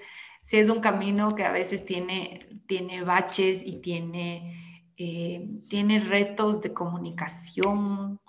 sí 0.48 0.58
es 0.58 0.70
un 0.70 0.80
camino 0.80 1.36
que 1.36 1.44
a 1.44 1.52
veces 1.52 1.84
tiene, 1.84 2.48
tiene 2.68 3.04
baches 3.04 3.62
y 3.66 3.82
tiene 3.82 4.68
eh, 4.96 5.48
tiene 5.70 6.00
retos 6.00 6.62
de 6.62 6.74
comunicación. 6.74 8.22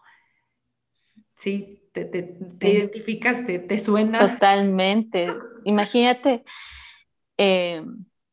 Sí, 1.35 1.89
te, 1.93 2.05
te, 2.05 2.71
identificas, 2.71 3.47
te, 3.47 3.81
suena. 3.81 4.33
Totalmente. 4.33 5.29
Imagínate, 5.64 6.45
eh, 7.39 7.87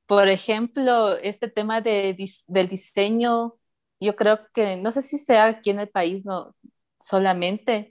por 0.05 0.27
ejemplo, 0.27 1.15
este 1.15 1.47
tema 1.47 1.79
de, 1.79 2.17
del 2.47 2.67
diseño, 2.67 3.55
yo 4.01 4.15
creo 4.17 4.39
que, 4.53 4.75
no 4.75 4.91
sé 4.91 5.01
si 5.01 5.17
sea 5.17 5.45
aquí 5.45 5.69
en 5.69 5.79
el 5.79 5.89
país, 5.89 6.25
no 6.25 6.55
solamente, 6.99 7.89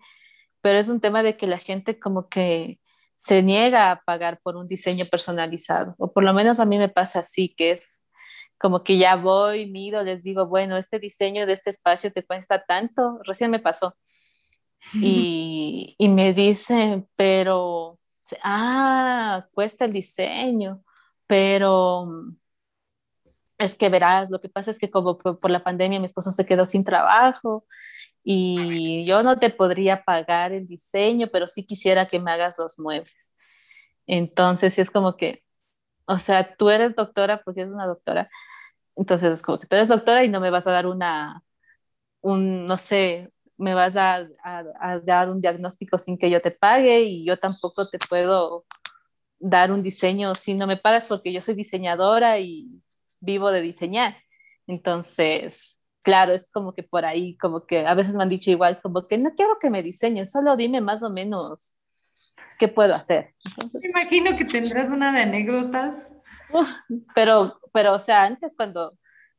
pero 0.61 0.79
es 0.79 0.89
un 0.89 1.01
tema 1.01 1.23
de 1.23 1.37
que 1.39 1.47
la 1.47 1.59
gente 1.59 1.99
como 1.99 2.29
que 2.29 2.81
se 3.17 3.43
niega 3.43 3.91
a 3.91 4.03
pagar 4.03 4.41
por 4.43 4.57
un 4.57 4.69
diseño 4.69 5.05
personalizado, 5.11 5.95
o 5.99 6.13
por 6.13 6.25
lo 6.25 6.35
menos 6.35 6.61
a 6.61 6.65
mí 6.65 6.79
me 6.79 6.89
pasa 6.89 7.21
así, 7.21 7.55
que 7.55 7.73
es 7.73 8.03
como 8.59 8.83
que 8.83 8.99
ya 8.99 9.17
voy, 9.17 9.67
mido, 9.71 10.03
les 10.03 10.23
digo, 10.23 10.47
bueno, 10.47 10.77
este 10.77 10.99
diseño 10.99 11.47
de 11.47 11.53
este 11.53 11.71
espacio 11.71 12.13
te 12.13 12.25
cuesta 12.25 12.65
tanto, 12.65 13.21
recién 13.25 13.51
me 13.51 13.61
pasó. 13.61 13.97
Y, 15.03 15.97
y 15.99 16.09
me 16.09 16.35
dicen, 16.35 17.09
pero, 17.17 17.99
ah, 18.43 19.47
cuesta 19.55 19.87
el 19.87 19.93
diseño, 19.95 20.85
pero 21.27 22.07
es 23.59 23.75
que 23.77 23.89
verás, 23.89 24.31
lo 24.31 24.41
que 24.41 24.49
pasa 24.49 24.71
es 24.71 24.79
que 24.79 24.91
como 24.91 25.19
por, 25.19 25.51
la 25.51 25.63
pandemia 25.63 26.01
mi 26.01 26.07
esposo 26.07 26.33
se 26.33 26.47
quedó 26.47 26.67
sin 26.67 26.85
trabajo 26.85 27.67
y 28.25 29.07
yo 29.07 29.23
no 29.23 29.39
te 29.39 29.51
podría 29.51 30.05
pagar 30.05 30.53
el 30.53 30.67
diseño, 30.67 31.29
pero 31.33 31.49
sí 31.49 31.67
quisiera 31.67 32.09
que 32.09 32.21
me 32.21 32.33
hagas 32.33 32.59
los 32.59 32.79
muebles. 32.79 33.35
Entonces, 34.07 34.79
es 34.79 34.91
como 34.91 35.17
que, 35.17 35.45
o 36.07 36.19
sea, 36.19 36.57
tú 36.57 36.71
eres 36.71 36.97
doctora 36.97 37.43
porque 37.45 37.63
es 37.63 37.69
una 37.69 37.87
doctora, 37.87 38.31
entonces, 38.97 39.43
como 39.43 39.59
que 39.59 39.67
tú 39.67 39.77
eres 39.77 39.89
doctora 39.89 40.25
y 40.25 40.29
no 40.29 40.41
me 40.41 40.51
vas 40.51 40.67
a 40.67 40.73
dar 40.73 40.87
una, 40.87 41.43
un, 42.23 42.67
no 42.67 42.77
sé, 42.79 43.33
me 43.57 43.75
vas 43.75 43.97
a, 43.97 44.29
dar 45.05 45.31
un 45.31 45.41
diagnóstico 45.41 45.99
sin 45.99 46.19
que 46.19 46.31
yo 46.31 46.41
te 46.43 46.51
pague 46.51 47.03
y 47.03 47.25
yo 47.25 47.39
tampoco 47.39 47.89
te 47.89 47.99
puedo 47.99 48.67
dar 49.39 49.73
un 49.73 49.83
diseño 49.83 50.35
si 50.35 50.55
no 50.55 50.67
me 50.67 50.77
pagas 50.77 51.05
porque 51.07 51.33
yo 51.33 51.41
soy 51.41 51.55
diseñadora 51.55 52.39
y 52.41 52.83
vivo 53.21 53.51
de 53.53 53.63
diseñar. 53.63 54.17
Entonces, 54.67 55.74
claro, 56.05 56.33
es 56.33 56.49
como 56.53 56.75
que 56.75 56.85
por 56.85 57.05
ahí, 57.05 57.37
como 57.39 57.67
que 57.67 57.87
a 57.87 57.95
veces 57.95 58.15
me 58.15 58.23
han 58.23 58.29
dicho 58.29 58.51
igual, 58.51 58.81
como 58.81 59.09
que 59.09 59.19
no 59.19 59.35
quiero 59.35 59.59
que 59.59 59.71
me 59.71 59.83
diseñen, 59.83 60.27
solo 60.27 60.55
dime 60.55 60.81
más 60.81 61.03
o 61.03 61.11
menos 61.11 61.77
qué 62.59 62.69
puedo 62.69 62.95
hacer. 62.95 63.35
me 63.73 63.89
imagino 63.89 64.37
que 64.37 64.45
tendrás 64.45 64.91
una 64.91 65.13
de 65.13 65.23
anécdotas. 65.23 66.15
pero, 67.15 67.59
pero, 67.73 67.95
o 67.95 67.99
sea, 67.99 68.25
antes 68.25 68.55
cuando, 68.55 68.97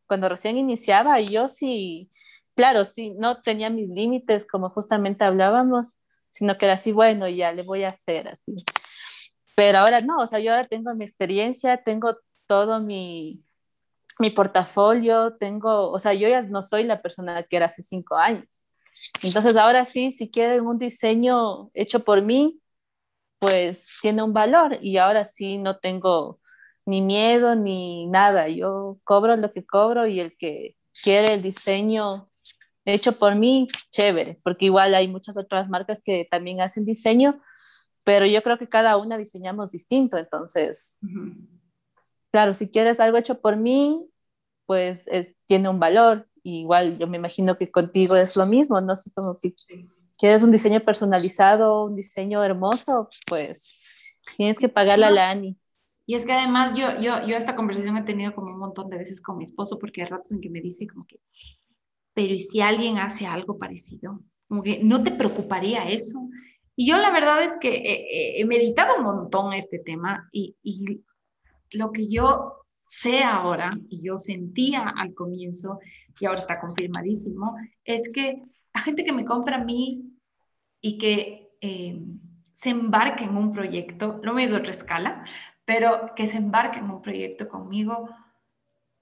cuando 0.07 0.27
recién 0.27 0.57
iniciaba, 0.57 1.21
yo 1.21 1.47
sí, 1.47 2.09
claro, 2.55 2.83
sí, 2.83 3.13
no 3.17 3.41
tenía 3.41 3.69
mis 3.69 3.89
límites, 3.89 4.47
como 4.47 4.69
justamente 4.71 5.23
hablábamos, 5.23 5.99
sino 6.29 6.57
que 6.57 6.65
era 6.65 6.73
así, 6.73 6.91
bueno, 6.91 7.29
ya 7.29 7.53
le 7.53 7.61
voy 7.61 7.83
a 7.83 7.89
hacer 7.89 8.27
así. 8.27 8.55
Pero 9.55 9.77
ahora 9.77 10.01
no, 10.01 10.17
o 10.17 10.27
sea, 10.27 10.39
yo 10.39 10.51
ahora 10.51 10.65
tengo 10.65 10.93
mi 10.95 11.05
experiencia, 11.05 11.83
tengo 11.83 12.17
todo 12.47 12.81
mi, 12.81 13.44
mi 14.19 14.29
portafolio, 14.29 15.35
tengo, 15.37 15.91
o 15.91 15.99
sea, 15.99 16.13
yo 16.13 16.27
ya 16.27 16.41
no 16.41 16.61
soy 16.61 16.83
la 16.83 17.01
persona 17.01 17.43
que 17.43 17.57
era 17.57 17.65
hace 17.65 17.83
cinco 17.83 18.15
años. 18.15 18.63
Entonces 19.21 19.55
ahora 19.57 19.85
sí, 19.85 20.11
si 20.11 20.29
quieren 20.29 20.65
un 20.65 20.79
diseño 20.79 21.69
hecho 21.73 22.03
por 22.03 22.21
mí, 22.21 22.59
pues 23.39 23.87
tiene 24.01 24.23
un 24.23 24.33
valor 24.33 24.77
y 24.81 24.97
ahora 24.97 25.25
sí 25.25 25.57
no 25.57 25.77
tengo 25.77 26.39
ni 26.85 27.01
miedo 27.01 27.55
ni 27.55 28.07
nada. 28.07 28.47
Yo 28.47 28.97
cobro 29.03 29.35
lo 29.35 29.51
que 29.51 29.65
cobro 29.65 30.07
y 30.07 30.19
el 30.19 30.37
que 30.37 30.77
quiere 31.03 31.33
el 31.33 31.41
diseño 31.41 32.29
hecho 32.85 33.17
por 33.17 33.35
mí, 33.35 33.67
chévere, 33.89 34.39
porque 34.43 34.65
igual 34.65 34.93
hay 34.93 35.07
muchas 35.07 35.37
otras 35.37 35.69
marcas 35.69 36.01
que 36.03 36.27
también 36.29 36.61
hacen 36.61 36.85
diseño, 36.85 37.41
pero 38.03 38.27
yo 38.27 38.43
creo 38.43 38.59
que 38.59 38.69
cada 38.69 38.97
una 38.97 39.17
diseñamos 39.17 39.71
distinto, 39.71 40.17
entonces, 40.17 40.99
claro, 42.35 42.53
si 42.53 42.69
quieres 42.69 42.99
algo 42.99 43.17
hecho 43.17 43.39
por 43.39 43.55
mí, 43.55 44.05
pues 44.65 45.09
tiene 45.45 45.69
un 45.69 45.79
valor. 45.79 46.27
igual 46.43 46.97
yo 46.97 47.07
me 47.07 47.15
imagino 47.15 47.57
que 47.57 47.71
contigo 47.71 48.13
es 48.17 48.35
lo 48.35 48.45
mismo, 48.45 48.81
¿no? 48.81 48.97
Si 48.97 49.09
como 49.11 49.37
que 49.37 49.55
quieres 50.17 50.43
un 50.43 50.51
diseño 50.51 50.81
personalizado, 50.81 51.85
un 51.85 51.95
diseño 51.95 52.43
hermoso, 52.43 53.07
pues 53.25 53.77
tienes 54.35 54.57
que 54.57 54.67
pagarle 54.67 55.05
a 55.05 55.11
la 55.11 55.29
ANI. 55.29 55.57
Y 56.05 56.15
es 56.15 56.25
que 56.25 56.33
además 56.33 56.73
yo, 56.73 56.99
yo, 56.99 57.25
yo 57.25 57.37
esta 57.37 57.55
conversación 57.55 57.95
he 57.95 58.03
tenido 58.03 58.35
como 58.35 58.51
un 58.51 58.59
montón 58.59 58.89
de 58.89 58.97
veces 58.97 59.21
con 59.21 59.37
mi 59.37 59.45
esposo, 59.45 59.79
porque 59.79 60.01
hay 60.01 60.09
ratos 60.09 60.33
en 60.33 60.41
que 60.41 60.49
me 60.49 60.59
dice 60.59 60.87
como 60.87 61.05
que, 61.07 61.21
pero 62.13 62.33
¿y 62.33 62.39
si 62.39 62.59
alguien 62.59 62.97
hace 62.97 63.25
algo 63.25 63.57
parecido? 63.57 64.19
Como 64.49 64.61
que 64.61 64.81
no 64.83 65.01
te 65.01 65.11
preocuparía 65.11 65.87
eso. 65.87 66.19
Y 66.75 66.85
yo 66.89 66.97
la 66.97 67.11
verdad 67.11 67.41
es 67.45 67.55
que 67.55 68.41
he, 68.41 68.43
meditado 68.43 68.97
un 68.97 69.05
montón 69.05 69.53
este 69.53 69.79
tema 69.79 70.27
y, 70.33 70.57
y 70.61 71.01
lo 71.75 71.91
que 71.91 72.07
yo 72.07 72.65
sé 72.87 73.23
ahora, 73.23 73.69
y 73.89 74.03
yo 74.03 74.17
sentía 74.17 74.93
al 74.95 75.13
comienzo, 75.13 75.79
y 76.19 76.25
ahora 76.25 76.39
está 76.39 76.59
confirmadísimo, 76.59 77.55
es 77.83 78.09
que 78.09 78.43
la 78.73 78.81
gente 78.81 79.03
que 79.03 79.13
me 79.13 79.25
compra 79.25 79.57
a 79.57 79.63
mí 79.63 80.13
y 80.81 80.97
que 80.97 81.49
eh, 81.61 81.99
se 82.53 82.69
embarca 82.69 83.23
en 83.23 83.35
un 83.35 83.51
proyecto, 83.51 84.19
lo 84.23 84.33
mismo 84.33 84.57
otra 84.57 84.71
escala, 84.71 85.25
pero 85.65 86.13
que 86.15 86.27
se 86.27 86.37
embarca 86.37 86.79
en 86.79 86.89
un 86.89 87.01
proyecto 87.01 87.47
conmigo, 87.47 88.09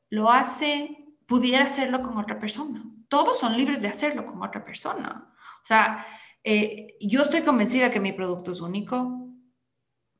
lo 0.10 0.30
hace, 0.30 1.06
pudiera 1.26 1.66
hacerlo 1.66 2.02
con 2.02 2.18
otra 2.18 2.40
persona. 2.40 2.84
Todos 3.10 3.40
son 3.40 3.58
libres 3.58 3.82
de 3.82 3.90
hacerlo 3.90 4.26
con 4.26 4.42
otra 4.42 4.64
persona. 4.64 5.34
O 5.64 5.66
sea, 5.66 6.06
eh, 6.44 6.96
yo 7.00 7.22
estoy 7.22 7.42
convencida 7.42 7.90
que 7.90 8.00
mi 8.00 8.12
producto 8.12 8.52
es 8.52 8.62
único 8.62 9.23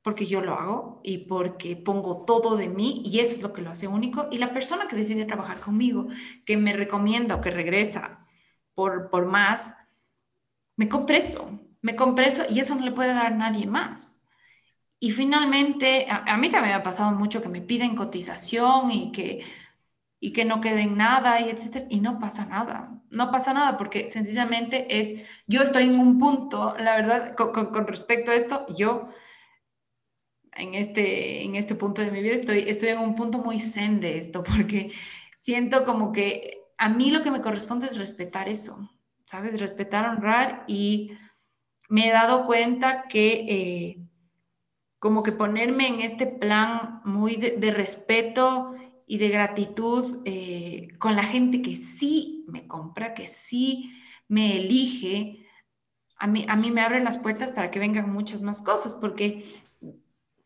porque 0.04 0.28
yo 0.28 0.42
lo 0.42 0.54
hago 0.54 1.02
y 1.04 1.20
porque 1.20 1.76
pongo 1.76 2.26
todo 2.26 2.58
de 2.58 2.70
mí 2.70 3.02
y 3.06 3.20
eso 3.20 3.34
es 3.34 3.42
lo 3.42 3.54
que 3.54 3.62
lo 3.62 3.72
hace 3.72 3.88
único. 3.88 4.28
Y 4.32 4.38
la 4.38 4.54
persona 4.54 4.88
que 4.88 4.96
decide 4.96 5.26
trabajar 5.26 5.60
conmigo, 5.60 6.08
que 6.46 6.58
me 6.58 6.74
recomienda 6.74 7.36
o 7.36 7.42
que 7.42 7.52
regresa 7.52 8.28
por, 8.76 9.10
por 9.10 9.26
más, 9.26 9.78
me 10.76 10.90
compreso, 10.90 11.60
me 11.82 11.96
compreso 11.96 12.44
y 12.50 12.60
eso 12.60 12.76
no 12.76 12.84
le 12.84 12.92
puede 12.92 13.14
dar 13.14 13.28
a 13.28 13.36
nadie 13.36 13.66
más. 13.66 14.24
Y 15.00 15.12
finalmente, 15.12 16.06
a, 16.10 16.38
mí 16.38 16.50
también 16.50 16.76
me 16.76 16.80
ha 16.80 16.84
pasado 16.84 17.12
mucho 17.12 17.42
que 17.42 17.50
me 17.50 17.62
piden 17.62 17.94
cotización 17.94 18.90
y 18.90 19.12
que, 19.12 19.44
y 20.20 20.32
que 20.32 20.46
no 20.46 20.62
quede 20.62 20.86
nada 20.86 21.42
y 21.42 21.50
etcétera, 21.50 21.88
y 21.90 22.00
no 22.00 22.20
pasa 22.20 22.46
nada, 22.46 23.02
no 23.10 23.30
pasa 23.30 23.54
nada 23.54 23.78
porque 23.78 24.10
sencillamente 24.10 25.02
es, 25.02 25.26
yo 25.46 25.62
estoy 25.62 25.84
en 25.84 26.00
un 26.00 26.18
punto, 26.18 26.74
la 26.80 26.96
verdad, 26.96 27.36
con, 27.36 27.86
respecto 27.86 28.32
a 28.32 28.36
esto, 28.36 28.66
yo 28.74 29.10
en 30.56 30.76
este, 30.76 31.44
en 31.44 31.56
este 31.56 31.76
punto 31.76 32.02
de 32.02 32.12
mi 32.12 32.22
vida 32.22 32.36
estoy, 32.36 32.66
estoy 32.68 32.90
en 32.90 33.00
un 33.00 33.16
punto 33.16 33.40
muy 33.40 33.60
zen 33.60 34.00
de 34.00 34.18
esto 34.18 34.44
porque 34.44 34.92
siento 35.36 35.84
como 35.86 36.12
que 36.12 36.64
a 36.78 36.90
mí 36.90 37.12
lo 37.12 37.22
que 37.22 37.32
me 37.32 37.42
corresponde 37.42 37.88
es 37.88 37.98
respetar 37.98 38.50
eso, 38.50 38.90
¿sabes? 39.26 39.60
Respetar, 39.60 40.06
honrar 40.06 40.66
y 40.68 41.12
me 41.90 42.08
he 42.08 42.12
dado 42.12 42.46
cuenta 42.46 43.06
que... 43.08 43.46
Eh, 43.48 44.04
como 45.04 45.22
que 45.22 45.34
ponerme 45.34 45.86
en 45.86 46.00
este 46.00 46.26
plan 46.26 47.02
muy 47.04 47.36
de, 47.36 47.72
respeto 47.72 48.74
y 49.06 49.18
de 49.18 49.28
gratitud 49.28 50.22
eh, 50.24 50.88
con 50.98 51.18
la 51.18 51.24
gente 51.24 51.62
que 51.62 51.76
sí 51.76 52.46
me 52.48 52.68
compra, 52.68 53.14
que 53.14 53.28
sí 53.28 53.92
me 54.30 54.56
elige, 54.56 55.46
a 56.16 56.28
mí, 56.28 56.46
a 56.48 56.56
mí 56.56 56.72
me 56.72 56.80
abren 56.80 57.04
las 57.04 57.18
puertas 57.18 57.52
para 57.52 57.70
que 57.70 57.80
vengan 57.80 58.14
muchas 58.14 58.44
más 58.44 58.62
cosas, 58.62 58.96
porque 58.96 59.44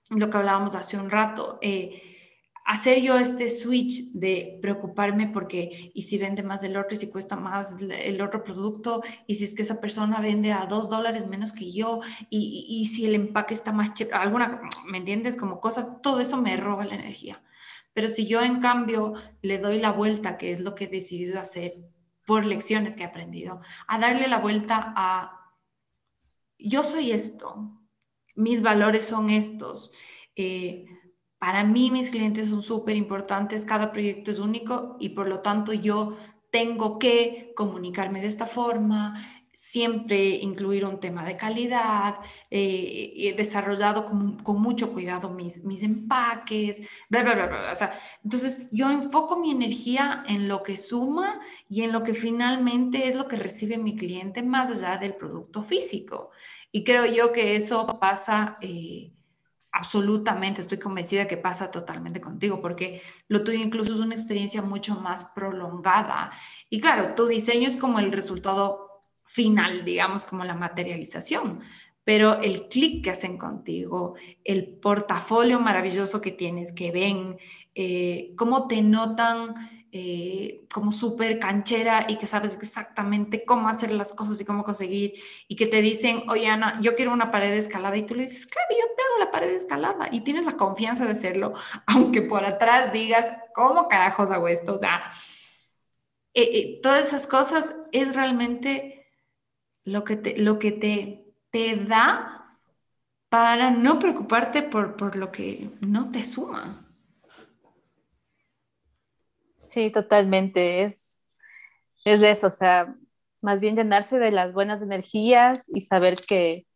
lo 0.10 0.30
que 0.30 0.38
hablábamos 0.38 0.76
hace 0.76 0.98
un 0.98 1.10
rato, 1.10 1.60
eh, 1.62 2.02
hacer 2.68 3.02
yo 3.02 3.18
este 3.18 3.50
switch 3.50 4.12
de 4.12 4.60
preocuparme 4.62 5.28
porque, 5.28 5.92
y 5.94 6.04
si 6.04 6.18
vende 6.18 6.44
más 6.44 6.62
del 6.62 6.76
otro, 6.76 6.96
y 6.96 6.98
si 6.98 7.10
cuesta 7.10 7.38
más 7.38 7.78
el 7.82 8.22
otro 8.22 8.44
producto, 8.44 9.02
y 9.26 9.36
si 9.36 9.46
es 9.46 9.56
que 9.56 9.62
esa 9.62 9.80
persona 9.80 10.20
vende 10.20 10.52
a 10.52 10.66
dos 10.66 10.90
dólares 10.90 11.28
menos 11.28 11.54
que 11.54 11.72
yo, 11.72 12.02
y, 12.30 12.66
y, 12.70 12.86
si 12.88 13.06
el 13.06 13.16
empaque 13.16 13.54
está 13.54 13.72
más 13.72 13.94
chévere, 13.94 14.18
alguna, 14.18 14.62
¿me 14.86 14.98
entiendes? 14.98 15.38
Como 15.38 15.62
cosas, 15.62 16.02
todo 16.02 16.20
eso 16.20 16.36
me 16.38 16.58
roba 16.58 16.84
la 16.84 16.96
energía. 16.96 17.42
Pero 17.94 18.10
si 18.10 18.28
yo 18.28 18.42
en 18.42 18.60
cambio 18.60 19.14
le 19.42 19.60
doy 19.60 19.80
la 19.80 19.92
vuelta, 19.92 20.38
que 20.38 20.52
es 20.52 20.60
lo 20.60 20.76
que 20.76 20.84
he 20.84 20.88
decidido 20.90 21.40
hacer 21.40 21.74
por 22.26 22.46
lecciones 22.46 22.98
que 22.98 23.04
he 23.04 23.08
aprendido, 23.08 23.62
a 23.88 23.98
darle 23.98 24.28
la 24.28 24.40
vuelta 24.40 24.94
a, 24.98 25.56
yo 26.60 26.84
soy 26.84 27.12
esto, 27.12 27.77
mis 28.38 28.62
valores 28.62 29.04
son 29.04 29.30
estos. 29.30 29.92
Eh, 30.36 30.86
para 31.40 31.64
mí 31.64 31.92
mis 31.92 32.10
clientes 32.10 32.50
son 32.50 32.62
súper 32.62 32.96
importantes, 32.96 33.66
cada 33.66 33.92
proyecto 33.92 34.32
es 34.32 34.40
único 34.40 34.96
y 35.00 35.10
por 35.10 35.28
lo 35.28 35.42
tanto 35.42 35.74
yo 35.74 36.18
tengo 36.52 36.98
que 36.98 37.54
comunicarme 37.56 38.22
de 38.22 38.28
esta 38.28 38.46
forma, 38.46 39.16
siempre 39.54 40.30
incluir 40.30 40.86
un 40.86 41.00
tema 41.00 41.26
de 41.26 41.36
calidad, 41.36 42.20
eh, 42.52 43.12
he 43.18 43.34
desarrollado 43.34 44.06
con, 44.06 44.38
con, 44.38 44.62
mucho 44.62 44.94
cuidado 44.94 45.32
mis, 45.32 45.64
mis 45.64 45.82
empaques, 45.82 46.88
bla, 47.10 47.24
bla, 47.24 47.34
bla, 47.34 47.48
bla. 47.48 47.72
O 47.72 47.76
sea, 47.76 48.00
entonces 48.24 48.70
yo 48.72 48.92
enfoco 48.92 49.40
mi 49.40 49.50
energía 49.50 50.24
en 50.28 50.48
lo 50.48 50.62
que 50.62 50.78
suma 50.78 51.40
y 51.68 51.82
en 51.82 51.92
lo 51.92 52.04
que 52.04 52.14
finalmente 52.14 53.08
es 53.08 53.16
lo 53.16 53.28
que 53.28 53.36
recibe 53.36 53.80
mi 53.80 53.96
cliente 53.96 54.44
más 54.44 54.70
allá 54.70 54.98
del 54.98 55.16
producto 55.16 55.64
físico. 55.64 56.30
Y 56.72 56.84
creo 56.84 57.06
yo 57.06 57.32
que 57.32 57.56
eso 57.56 58.00
pasa... 58.00 58.58
Eh, 58.62 59.12
absolutamente, 59.78 60.62
estoy 60.62 60.80
convencida 60.80 61.28
que 61.28 61.38
pasa 61.38 61.70
totalmente 61.70 62.20
contigo, 62.20 62.60
porque 62.62 63.00
lo 63.28 63.44
tuyo 63.44 63.60
incluso 63.60 63.94
es 63.94 64.00
una 64.00 64.16
experiencia 64.16 64.64
mucho 64.64 64.96
más 64.96 65.26
prolongada. 65.36 66.32
Y 66.68 66.82
claro, 66.82 67.14
tu 67.14 67.28
diseño 67.28 67.68
es 67.68 67.78
como 67.78 68.00
el 68.00 68.12
resultado 68.12 68.88
final, 69.24 69.86
digamos, 69.86 70.26
como 70.26 70.46
la 70.46 70.56
materialización, 70.56 71.62
pero 72.04 72.42
el 72.42 72.70
clic 72.70 73.04
que 73.04 73.12
hacen 73.12 73.38
contigo, 73.38 74.16
el 74.44 74.68
portafolio 74.68 75.60
maravilloso 75.60 76.22
que 76.22 76.32
tienes, 76.32 76.72
que 76.72 76.92
ven, 76.92 77.38
eh, 77.76 78.34
cómo 78.36 78.68
te 78.68 78.82
notan 78.82 79.54
eh, 79.92 80.66
como 80.72 80.92
súper 80.92 81.40
canchera 81.40 82.06
y 82.10 82.18
que 82.18 82.28
sabes 82.28 82.56
exactamente 82.56 83.46
cómo 83.46 83.70
hacer 83.70 83.92
las 83.92 84.14
cosas 84.14 84.40
y 84.42 84.46
cómo 84.46 84.64
conseguir 84.64 85.14
y 85.48 85.56
que 85.56 85.68
te 85.68 85.82
dicen, 85.82 86.24
oye 86.30 86.48
Ana, 86.48 86.78
yo 86.82 86.96
quiero 86.96 87.14
una 87.14 87.32
pared 87.32 87.54
escalada 87.54 87.96
y 87.96 88.06
tú 88.06 88.14
le 88.14 88.24
dices, 88.24 88.46
claro, 88.46 88.68
yo 88.72 88.86
te 88.96 89.04
hago 89.04 89.20
la 89.20 89.32
pared 89.32 89.50
escalada 89.50 90.10
y 90.12 90.22
tienes 90.22 90.46
la 90.46 90.58
confianza 90.58 91.06
de 91.06 91.12
hacerlo, 91.12 91.54
aunque 91.88 92.22
por 92.22 92.44
atrás 92.44 92.92
digas, 92.92 93.32
¿cómo 93.54 93.88
carajos 93.88 94.30
hago 94.30 94.48
esto? 94.48 94.76
O 94.76 94.78
sea, 94.78 95.04
eh, 96.34 96.50
eh, 96.54 96.80
todas 96.84 97.08
esas 97.08 97.26
cosas 97.26 97.76
es 97.92 98.16
realmente 98.16 99.08
lo 99.86 100.04
que 100.04 100.18
te, 100.18 100.38
lo 100.38 100.60
que 100.60 100.72
te, 100.72 101.34
te 101.50 101.78
da 101.78 102.60
para 103.30 103.72
no 103.72 104.00
preocuparte 104.00 104.64
por, 104.64 104.98
por 104.98 105.16
lo 105.16 105.32
que 105.32 105.70
no 105.82 106.12
te 106.12 106.24
suma. 106.24 106.87
Sí, 109.68 109.92
totalmente. 109.92 110.84
Es, 110.84 111.26
es 112.06 112.22
eso, 112.24 112.48
o 112.48 112.52
sea, 112.52 112.96
más 113.42 113.60
bien 113.60 113.76
llenarse 113.76 114.20
de 114.20 114.32
las 114.32 114.54
buenas 114.54 114.82
energías 114.82 115.70
y 115.74 115.82
saber 115.82 116.18
que, 116.28 116.68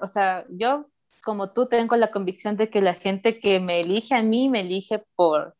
o 0.00 0.06
sea, 0.06 0.46
yo 0.50 0.86
como 1.24 1.52
tú 1.52 1.66
tengo 1.68 1.96
la 1.96 2.10
convicción 2.12 2.56
de 2.56 2.70
que 2.70 2.80
la 2.80 2.94
gente 2.94 3.40
que 3.40 3.60
me 3.60 3.80
elige 3.80 4.14
a 4.14 4.22
mí 4.22 4.48
me 4.48 4.60
elige 4.60 5.04
por, 5.16 5.56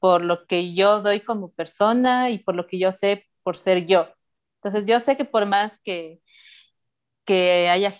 por 0.00 0.22
lo 0.24 0.46
que 0.46 0.74
yo 0.74 1.02
doy 1.02 1.20
como 1.22 1.52
persona 1.52 2.30
y 2.30 2.38
por 2.38 2.54
lo 2.56 2.66
que 2.66 2.78
yo 2.78 2.92
sé 2.92 3.26
por 3.44 3.58
ser 3.58 3.86
yo. 3.86 4.08
Entonces 4.56 4.86
yo 4.86 5.00
sé 5.00 5.16
que 5.16 5.24
por 5.24 5.46
más 5.46 5.78
que, 5.84 6.20
que 7.24 7.68
haya 7.68 7.92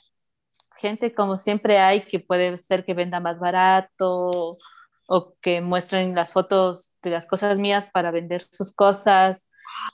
gente 0.79 1.15
como 1.15 1.37
siempre 1.37 1.79
hay 1.79 2.03
que 2.07 2.21
puede 2.21 2.59
ser 2.59 2.85
que 2.85 2.95
venda 2.95 3.21
más 3.21 3.39
barato 3.41 4.57
o 5.09 5.35
que 5.43 5.63
muestren 5.63 6.15
las 6.15 6.33
fotos 6.35 6.95
de 7.03 7.11
las 7.11 7.27
cosas 7.27 7.59
mías 7.61 7.89
para 7.93 8.13
vender 8.13 8.45
sus 8.53 8.73
cosas, 8.73 9.51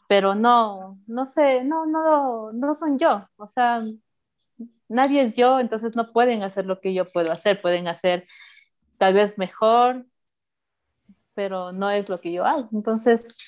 pero 0.08 0.34
no, 0.34 0.98
no 1.06 1.26
sé, 1.26 1.64
no, 1.64 1.86
no, 1.86 2.52
no 2.52 2.74
son 2.74 2.98
yo, 2.98 3.28
o 3.36 3.46
sea, 3.46 3.84
nadie 4.88 5.22
es 5.22 5.34
yo, 5.34 5.60
entonces 5.60 5.96
no 5.96 6.06
pueden 6.06 6.42
hacer 6.42 6.66
lo 6.66 6.80
que 6.80 6.94
yo 6.94 7.10
puedo 7.10 7.32
hacer, 7.32 7.60
pueden 7.60 7.88
hacer 7.88 8.26
tal 8.98 9.14
vez 9.14 9.38
mejor, 9.38 10.06
pero 11.34 11.72
no 11.72 11.90
es 11.90 12.08
lo 12.08 12.20
que 12.20 12.32
yo 12.32 12.44
hago, 12.44 12.68
entonces 12.72 13.38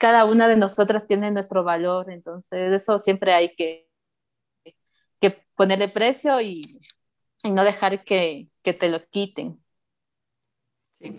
cada 0.00 0.24
una 0.24 0.48
de 0.48 0.56
nosotras 0.56 1.06
tiene 1.06 1.30
nuestro 1.30 1.64
valor, 1.64 2.10
entonces 2.10 2.72
eso 2.72 2.98
siempre 2.98 3.34
hay 3.34 3.54
que, 3.54 3.88
que 5.20 5.30
ponerle 5.56 5.88
precio 5.88 6.40
y, 6.40 6.78
y 7.44 7.50
no 7.52 7.64
dejar 7.64 8.04
que, 8.04 8.50
que 8.62 8.74
te 8.74 8.90
lo 8.90 9.06
quiten. 9.10 9.63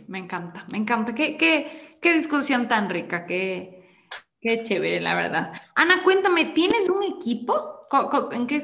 Me 0.08 0.20
encanta, 0.20 0.66
me 0.72 0.78
encanta. 0.78 1.14
Qué, 1.14 1.38
qué, 1.38 1.90
qué 2.02 2.14
discusión 2.14 2.68
tan 2.68 2.90
rica, 2.90 3.26
qué, 3.26 4.08
qué 4.42 4.64
chévere, 4.64 5.02
la 5.02 5.16
verdad. 5.16 5.54
Ana, 5.76 6.04
cuéntame, 6.04 6.46
¿tienes 6.46 6.90
un 6.90 7.04
equipo? 7.04 7.88
¿En 8.32 8.48
qué, 8.48 8.62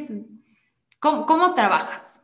cómo, 0.99 1.26
cómo 1.26 1.53
trabajas? 1.53 2.22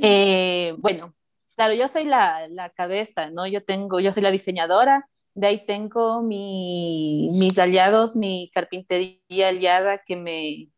Eh, 0.00 0.74
bueno, 0.78 1.14
claro, 1.56 1.74
yo 1.74 1.88
soy 1.88 2.04
la, 2.04 2.48
la, 2.48 2.70
cabeza, 2.70 3.30
¿no? 3.30 3.46
Yo 3.46 3.64
tengo, 3.64 4.00
yo 4.00 4.12
soy 4.12 4.22
la 4.22 4.30
diseñadora, 4.30 5.08
de 5.34 5.46
ahí 5.48 5.66
tengo 5.66 6.22
mi, 6.22 7.30
mis 7.32 7.58
aliados, 7.58 8.16
mi 8.16 8.50
carpintería 8.54 9.48
aliada 9.48 9.98
que 9.98 10.16
me, 10.16 10.70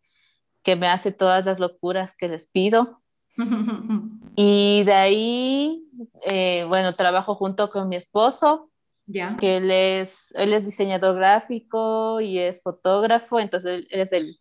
que 0.68 0.76
me 0.76 0.86
hace 0.86 1.12
todas 1.12 1.46
las 1.46 1.58
locuras 1.58 2.12
que 2.12 2.28
les 2.28 2.46
pido. 2.46 3.00
y 4.36 4.84
de 4.84 4.92
ahí, 4.92 5.82
eh, 6.26 6.66
bueno, 6.68 6.94
trabajo 6.94 7.34
junto 7.36 7.70
con 7.70 7.88
mi 7.88 7.96
esposo, 7.96 8.68
ya. 9.06 9.38
que 9.40 9.56
él 9.56 9.70
es, 9.70 10.30
él 10.34 10.52
es 10.52 10.66
diseñador 10.66 11.16
gráfico 11.16 12.20
y 12.20 12.38
es 12.38 12.62
fotógrafo, 12.62 13.40
entonces 13.40 13.86
él, 13.88 13.88
es 13.88 14.12
el, 14.12 14.38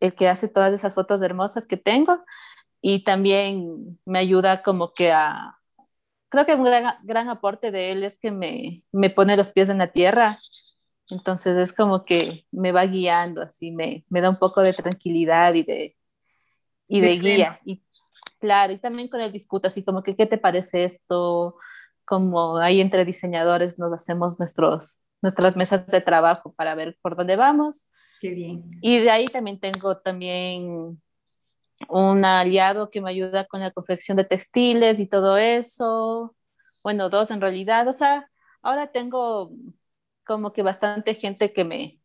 el 0.00 0.16
que 0.16 0.28
hace 0.28 0.48
todas 0.48 0.72
esas 0.72 0.96
fotos 0.96 1.22
hermosas 1.22 1.68
que 1.68 1.76
tengo. 1.76 2.24
Y 2.80 3.04
también 3.04 4.00
me 4.04 4.18
ayuda 4.18 4.64
como 4.64 4.92
que 4.92 5.12
a, 5.12 5.56
creo 6.30 6.46
que 6.46 6.56
un 6.56 6.64
gran, 6.64 6.96
gran 7.04 7.28
aporte 7.28 7.70
de 7.70 7.92
él 7.92 8.02
es 8.02 8.18
que 8.18 8.32
me, 8.32 8.82
me, 8.90 9.08
pone 9.08 9.36
los 9.36 9.50
pies 9.50 9.68
en 9.68 9.78
la 9.78 9.92
tierra 9.92 10.40
entonces 11.10 11.56
es 11.56 11.72
como 11.72 12.04
que 12.04 12.46
me 12.50 12.72
va 12.72 12.86
guiando, 12.86 13.42
así 13.42 13.70
me, 13.70 14.04
me 14.08 14.20
da 14.20 14.30
un 14.30 14.38
poco 14.38 14.62
de 14.62 14.72
tranquilidad 14.72 15.54
y 15.54 15.62
de, 15.62 15.96
y 16.88 17.00
de, 17.00 17.18
guía. 17.18 17.60
Y 17.64 17.82
claro, 18.38 18.72
y 18.72 18.78
también 18.78 19.08
con 19.08 19.20
el 19.20 19.32
discuto, 19.32 19.68
así 19.68 19.84
como 19.84 20.02
que, 20.02 20.16
¿qué 20.16 20.26
te 20.26 20.38
parece 20.38 20.84
esto? 20.84 21.56
Como 22.04 22.58
ahí 22.58 22.80
entre 22.80 23.04
diseñadores 23.04 23.78
nos 23.78 23.92
hacemos 23.92 24.38
nuestros, 24.38 25.00
nuestras 25.20 25.56
mesas 25.56 25.86
de 25.86 26.00
trabajo 26.00 26.52
para 26.54 26.74
ver 26.74 26.96
por 27.02 27.16
dónde 27.16 27.36
vamos. 27.36 27.88
Qué 28.20 28.30
bien. 28.30 28.64
Y 28.80 28.98
de 29.00 29.10
ahí 29.10 29.26
también 29.26 29.60
tengo 29.60 29.98
también 29.98 31.02
un 31.88 32.24
aliado 32.24 32.90
que 32.90 33.00
me 33.00 33.10
ayuda 33.10 33.44
con 33.44 33.60
la 33.60 33.70
confección 33.70 34.16
de 34.16 34.24
textiles 34.24 35.00
y 35.00 35.06
todo 35.06 35.36
eso. 35.36 36.34
Bueno, 36.82 37.10
dos 37.10 37.30
en 37.30 37.40
realidad. 37.40 37.88
O 37.88 37.92
sea, 37.92 38.30
ahora 38.62 38.92
tengo 38.92 39.50
como 40.24 40.52
que 40.52 40.62
bastante 40.62 41.14
gente 41.14 41.52
que 41.52 41.64
me, 41.64 42.00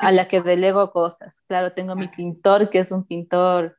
a 0.00 0.12
la 0.12 0.28
que 0.28 0.40
delego 0.40 0.90
cosas. 0.90 1.42
Claro, 1.42 1.72
tengo 1.72 1.94
mi 1.96 2.08
pintor, 2.08 2.70
que 2.70 2.78
es 2.78 2.92
un 2.92 3.06
pintor 3.06 3.76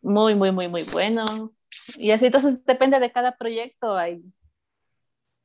muy, 0.00 0.34
muy, 0.34 0.52
muy, 0.52 0.68
muy 0.68 0.82
bueno. 0.84 1.54
Y 1.96 2.10
así, 2.10 2.26
entonces 2.26 2.64
depende 2.64 2.98
de 2.98 3.12
cada 3.12 3.36
proyecto, 3.36 3.96
ahí, 3.96 4.22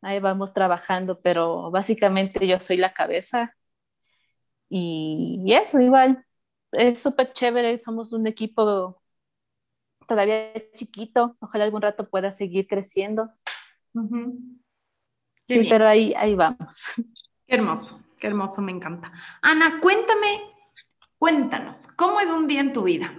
ahí 0.01 0.19
vamos 0.19 0.53
trabajando, 0.53 1.21
pero 1.21 1.71
básicamente 1.71 2.45
yo 2.47 2.59
soy 2.59 2.77
la 2.77 2.93
cabeza. 2.93 3.55
Y, 4.69 5.41
y 5.45 5.53
eso, 5.53 5.79
igual, 5.79 6.25
es 6.71 7.01
súper 7.01 7.31
chévere, 7.31 7.79
somos 7.79 8.11
un 8.11 8.27
equipo 8.27 9.01
todavía 10.07 10.53
chiquito, 10.73 11.35
ojalá 11.39 11.65
algún 11.65 11.81
rato 11.81 12.09
pueda 12.09 12.31
seguir 12.31 12.67
creciendo. 12.67 13.29
Sí, 15.47 15.65
pero 15.69 15.87
ahí, 15.87 16.13
ahí 16.15 16.35
vamos. 16.35 16.83
Qué 17.47 17.55
hermoso, 17.55 18.01
qué 18.17 18.27
hermoso, 18.27 18.61
me 18.61 18.71
encanta. 18.71 19.11
Ana, 19.41 19.79
cuéntame, 19.79 20.41
cuéntanos, 21.17 21.87
¿cómo 21.87 22.19
es 22.19 22.29
un 22.29 22.47
día 22.47 22.61
en 22.61 22.73
tu 22.73 22.83
vida? 22.83 23.13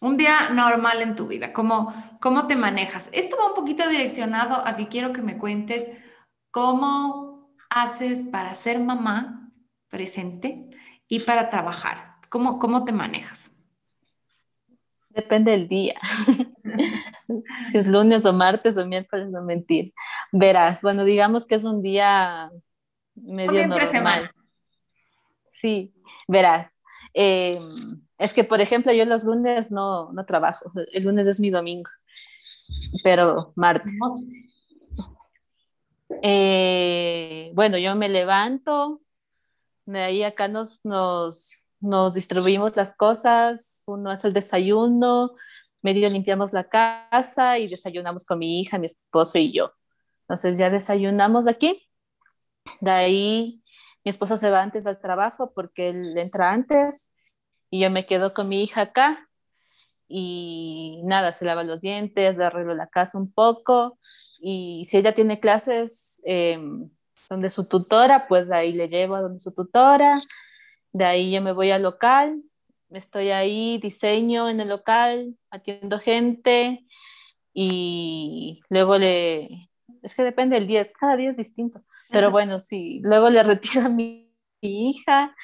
Un 0.00 0.16
día 0.16 0.48
normal 0.48 1.02
en 1.02 1.14
tu 1.14 1.26
vida, 1.26 1.52
¿cómo, 1.52 1.92
cómo 2.20 2.46
te 2.46 2.56
manejas? 2.56 3.10
Esto 3.12 3.36
va 3.36 3.48
un 3.48 3.54
poquito 3.54 3.86
direccionado 3.88 4.66
a 4.66 4.76
que 4.76 4.88
quiero 4.88 5.12
que 5.12 5.20
me 5.20 5.36
cuentes 5.36 5.90
cómo 6.50 7.54
haces 7.68 8.22
para 8.22 8.54
ser 8.54 8.80
mamá 8.80 9.52
presente 9.88 10.70
y 11.06 11.20
para 11.20 11.50
trabajar. 11.50 12.16
¿Cómo, 12.30 12.58
cómo 12.58 12.84
te 12.84 12.92
manejas? 12.92 13.49
Depende 15.10 15.50
del 15.50 15.68
día. 15.68 15.94
si 17.70 17.78
es 17.78 17.86
lunes 17.88 18.24
o 18.26 18.32
martes 18.32 18.76
o 18.76 18.86
miércoles, 18.86 19.28
no 19.28 19.42
mentir. 19.42 19.92
Verás, 20.32 20.82
bueno, 20.82 21.04
digamos 21.04 21.46
que 21.46 21.56
es 21.56 21.64
un 21.64 21.82
día 21.82 22.50
medio 23.14 23.66
normal. 23.66 24.30
Sí, 25.50 25.92
verás. 26.28 26.72
Em, 27.12 28.00
es 28.18 28.32
que, 28.32 28.44
por 28.44 28.60
ejemplo, 28.60 28.92
yo 28.92 29.04
los 29.04 29.24
lunes 29.24 29.72
no, 29.72 30.12
no 30.12 30.24
trabajo. 30.24 30.72
El 30.92 31.02
lunes 31.04 31.26
es 31.26 31.40
mi 31.40 31.50
domingo, 31.50 31.90
pero 33.02 33.52
martes. 33.56 33.92
Eh, 36.22 37.50
bueno, 37.54 37.78
yo 37.78 37.96
me 37.96 38.08
levanto, 38.08 39.00
de 39.86 40.00
ahí 40.00 40.22
acá 40.22 40.48
nos, 40.48 40.84
nos 40.84 41.66
nos 41.80 42.14
distribuimos 42.14 42.76
las 42.76 42.94
cosas, 42.94 43.82
uno 43.86 44.10
hace 44.10 44.28
el 44.28 44.34
desayuno, 44.34 45.34
medio 45.82 46.08
limpiamos 46.08 46.52
la 46.52 46.68
casa 46.68 47.58
y 47.58 47.68
desayunamos 47.68 48.24
con 48.24 48.38
mi 48.38 48.60
hija, 48.60 48.78
mi 48.78 48.86
esposo 48.86 49.38
y 49.38 49.52
yo. 49.52 49.72
Entonces 50.22 50.58
ya 50.58 50.70
desayunamos 50.70 51.46
aquí. 51.46 51.88
De 52.80 52.90
ahí 52.90 53.62
mi 54.04 54.10
esposo 54.10 54.36
se 54.36 54.50
va 54.50 54.62
antes 54.62 54.86
al 54.86 55.00
trabajo 55.00 55.52
porque 55.54 55.90
él 55.90 56.16
entra 56.18 56.52
antes 56.52 57.12
y 57.70 57.80
yo 57.80 57.90
me 57.90 58.06
quedo 58.06 58.34
con 58.34 58.48
mi 58.48 58.62
hija 58.62 58.82
acá 58.82 59.28
y 60.08 61.02
nada, 61.04 61.32
se 61.32 61.44
lava 61.44 61.62
los 61.62 61.80
dientes, 61.80 62.40
arreglo 62.40 62.74
la 62.74 62.88
casa 62.88 63.16
un 63.16 63.32
poco 63.32 63.98
y 64.40 64.84
si 64.86 64.98
ella 64.98 65.14
tiene 65.14 65.40
clases 65.40 66.20
em, 66.24 66.90
donde 67.28 67.50
su 67.50 67.64
tutora, 67.66 68.26
pues 68.28 68.50
ahí 68.50 68.72
le 68.72 68.88
llevo 68.88 69.14
a 69.14 69.22
donde 69.22 69.40
su 69.40 69.52
tutora 69.52 70.20
de 70.92 71.04
ahí 71.04 71.32
yo 71.32 71.42
me 71.42 71.52
voy 71.52 71.70
al 71.70 71.82
local, 71.82 72.42
estoy 72.90 73.30
ahí, 73.30 73.78
diseño 73.78 74.48
en 74.48 74.60
el 74.60 74.68
local, 74.68 75.36
atiendo 75.50 75.98
gente 75.98 76.84
y 77.52 78.60
luego 78.68 78.98
le... 78.98 79.70
Es 80.02 80.14
que 80.14 80.22
depende 80.22 80.56
del 80.56 80.66
día, 80.66 80.90
cada 80.92 81.16
día 81.16 81.30
es 81.30 81.36
distinto. 81.36 81.82
Pero 82.10 82.30
bueno, 82.30 82.58
sí, 82.58 83.00
luego 83.02 83.30
le 83.30 83.42
retiro 83.42 83.82
a 83.82 83.88
mi, 83.88 84.28
hija 84.62 85.34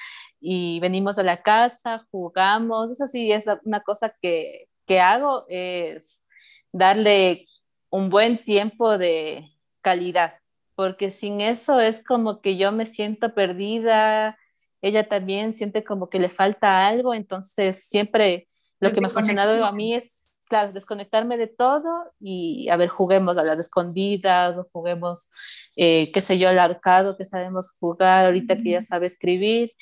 y 0.40 0.78
venimos 0.80 1.18
a 1.18 1.22
la 1.22 1.42
casa, 1.42 2.05
jugamos. 2.11 2.90
Eso 2.90 3.07
sí, 3.07 3.32
es 3.32 3.47
una 3.64 3.80
cosa 3.80 4.14
que, 4.20 4.68
que 4.86 5.01
hago, 5.01 5.47
es 5.49 6.22
darle 6.72 7.47
un 7.88 8.11
buen 8.11 8.44
tiempo 8.44 8.99
de 8.99 9.51
calidad, 9.80 10.34
porque 10.74 11.11
sin 11.11 11.40
eso 11.40 11.80
es 11.80 12.05
como 12.05 12.42
que 12.42 12.59
yo 12.59 12.72
me 12.72 12.84
siento 12.84 13.34
perdida, 13.34 14.38
ella 14.87 15.09
también 15.09 15.53
siente 15.53 15.84
como 15.84 16.09
que 16.09 16.18
le 16.18 16.28
falta 16.28 16.87
algo, 16.87 17.14
entonces 17.14 17.89
siempre 17.89 18.49
lo 18.80 18.93
que 18.93 19.01
me 19.01 19.07
ha 19.07 19.11
funcionado 19.11 19.64
a 19.64 19.72
mí 19.72 19.95
es, 19.95 20.30
claro, 20.49 20.72
desconectarme 20.72 21.37
de 21.39 21.47
todo 21.47 22.12
y, 22.20 22.68
a 22.68 22.76
ver, 22.76 22.89
juguemos 22.89 23.37
a 23.37 23.43
las 23.43 23.59
escondidas 23.59 24.59
o 24.59 24.68
juguemos, 24.72 25.30
eh, 25.76 26.12
qué 26.12 26.20
sé 26.20 26.39
yo, 26.39 26.49
al 26.49 26.59
arcado 26.59 27.16
que 27.16 27.24
sabemos 27.24 27.74
jugar, 27.80 28.26
ahorita 28.26 28.57
que 28.57 28.70
ya 28.70 28.82
sabe 28.82 29.07
escribir. 29.07 29.72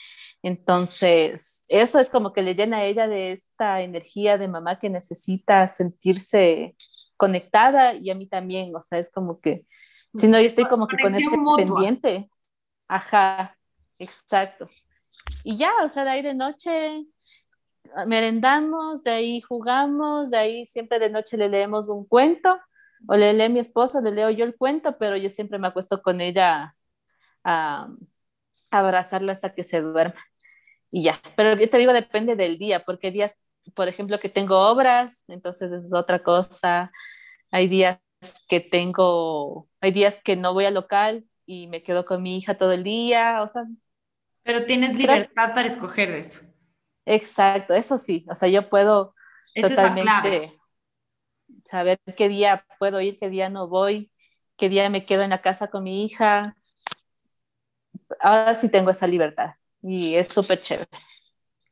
Entonces, 0.43 1.65
eso 1.69 1.99
es 1.99 2.11
como 2.11 2.33
que 2.33 2.43
le 2.43 2.55
llena 2.55 2.79
a 2.79 2.85
ella 2.85 3.09
de 3.09 3.33
esta 3.33 3.83
energía 3.83 4.39
de 4.39 4.49
mamá 4.49 4.79
que 4.79 4.91
necesita 4.91 5.69
sentirse 5.71 6.77
conectada 7.17 7.95
y 7.95 8.11
a 8.11 8.15
mí 8.15 8.27
también, 8.27 8.75
o 8.77 8.81
sea, 8.81 8.99
es 8.99 9.11
como 9.11 9.41
que, 9.41 9.67
si 10.15 10.29
no, 10.29 10.39
yo 10.39 10.47
estoy 10.47 10.65
como 10.67 10.87
que 10.87 10.99
con 10.99 11.15
ese 11.15 11.31
pendiente. 11.57 12.31
Ajá, 12.87 13.57
exacto. 13.99 14.69
Y 15.45 15.57
ya, 15.57 15.71
o 15.85 15.89
sea, 15.89 16.05
de 16.05 16.11
ahí 16.11 16.23
de 16.23 16.35
noche 16.35 17.07
merendamos, 18.07 19.05
de 19.05 19.11
ahí 19.13 19.41
jugamos, 19.41 20.31
de 20.31 20.39
ahí 20.39 20.67
siempre 20.67 20.99
de 20.99 21.11
noche 21.11 21.37
le 21.37 21.49
leemos 21.49 21.89
un 21.89 22.07
cuento, 22.07 22.59
o 23.07 23.17
le 23.17 23.33
lee 23.35 23.49
mi 23.51 23.61
esposo, 23.61 24.01
le 24.01 24.11
leo 24.11 24.31
yo 24.31 24.45
el 24.45 24.57
cuento, 24.57 24.99
pero 24.99 25.17
yo 25.17 25.29
siempre 25.31 25.59
me 25.59 25.69
acuesto 25.69 26.03
con 26.03 26.21
ella 26.21 26.75
a, 27.45 27.89
a 28.71 28.79
abrazarla 28.79 29.33
hasta 29.33 29.55
que 29.55 29.65
se 29.65 29.83
duerma. 29.83 30.21
Y 30.91 31.05
ya, 31.05 31.21
pero 31.37 31.59
yo 31.61 31.71
te 31.71 31.79
digo, 31.79 31.93
depende 31.93 32.37
del 32.37 32.59
día, 32.59 32.85
porque 32.85 33.11
días, 33.11 33.37
por 33.75 33.89
ejemplo, 33.89 34.21
que 34.21 34.29
tengo 34.29 34.59
obras, 34.71 35.25
entonces 35.29 35.73
es 35.73 35.93
otra 35.95 36.21
cosa. 36.23 36.93
Hay 37.53 37.69
días 37.69 38.01
que 38.49 38.61
tengo, 38.61 39.69
hay 39.81 39.93
días 39.93 40.21
que 40.23 40.37
no 40.37 40.55
voy 40.55 40.67
al 40.67 40.75
local 40.75 41.25
y 41.47 41.69
me 41.69 41.83
quedo 41.83 42.07
con 42.07 42.23
mi 42.23 42.39
hija 42.39 42.59
todo 42.59 42.73
el 42.73 42.85
día, 42.85 43.43
o 43.43 43.49
sea. 43.49 43.65
Pero 44.45 44.67
tienes 44.67 44.97
libertad 44.97 45.55
para 45.55 45.67
escoger 45.67 46.11
de 46.13 46.21
eso. 46.21 46.43
Exacto, 47.07 47.75
eso 47.75 47.99
sí, 47.99 48.25
o 48.31 48.35
sea, 48.35 48.49
yo 48.49 48.69
puedo 48.69 49.15
totalmente 49.61 50.59
saber 51.65 51.99
qué 52.17 52.29
día 52.29 52.67
puedo 52.79 53.01
ir, 53.01 53.19
qué 53.19 53.29
día 53.29 53.49
no 53.49 53.69
voy, 53.69 54.11
qué 54.57 54.69
día 54.69 54.89
me 54.91 55.05
quedo 55.07 55.23
en 55.23 55.31
la 55.31 55.43
casa 55.43 55.69
con 55.69 55.85
mi 55.85 56.05
hija. 56.05 56.57
Ahora 58.21 58.55
sí 58.55 58.71
tengo 58.71 58.91
esa 58.91 59.07
libertad 59.07 59.55
y 59.83 60.15
es 60.15 60.29
súper 60.29 60.61
chévere. 60.61 60.89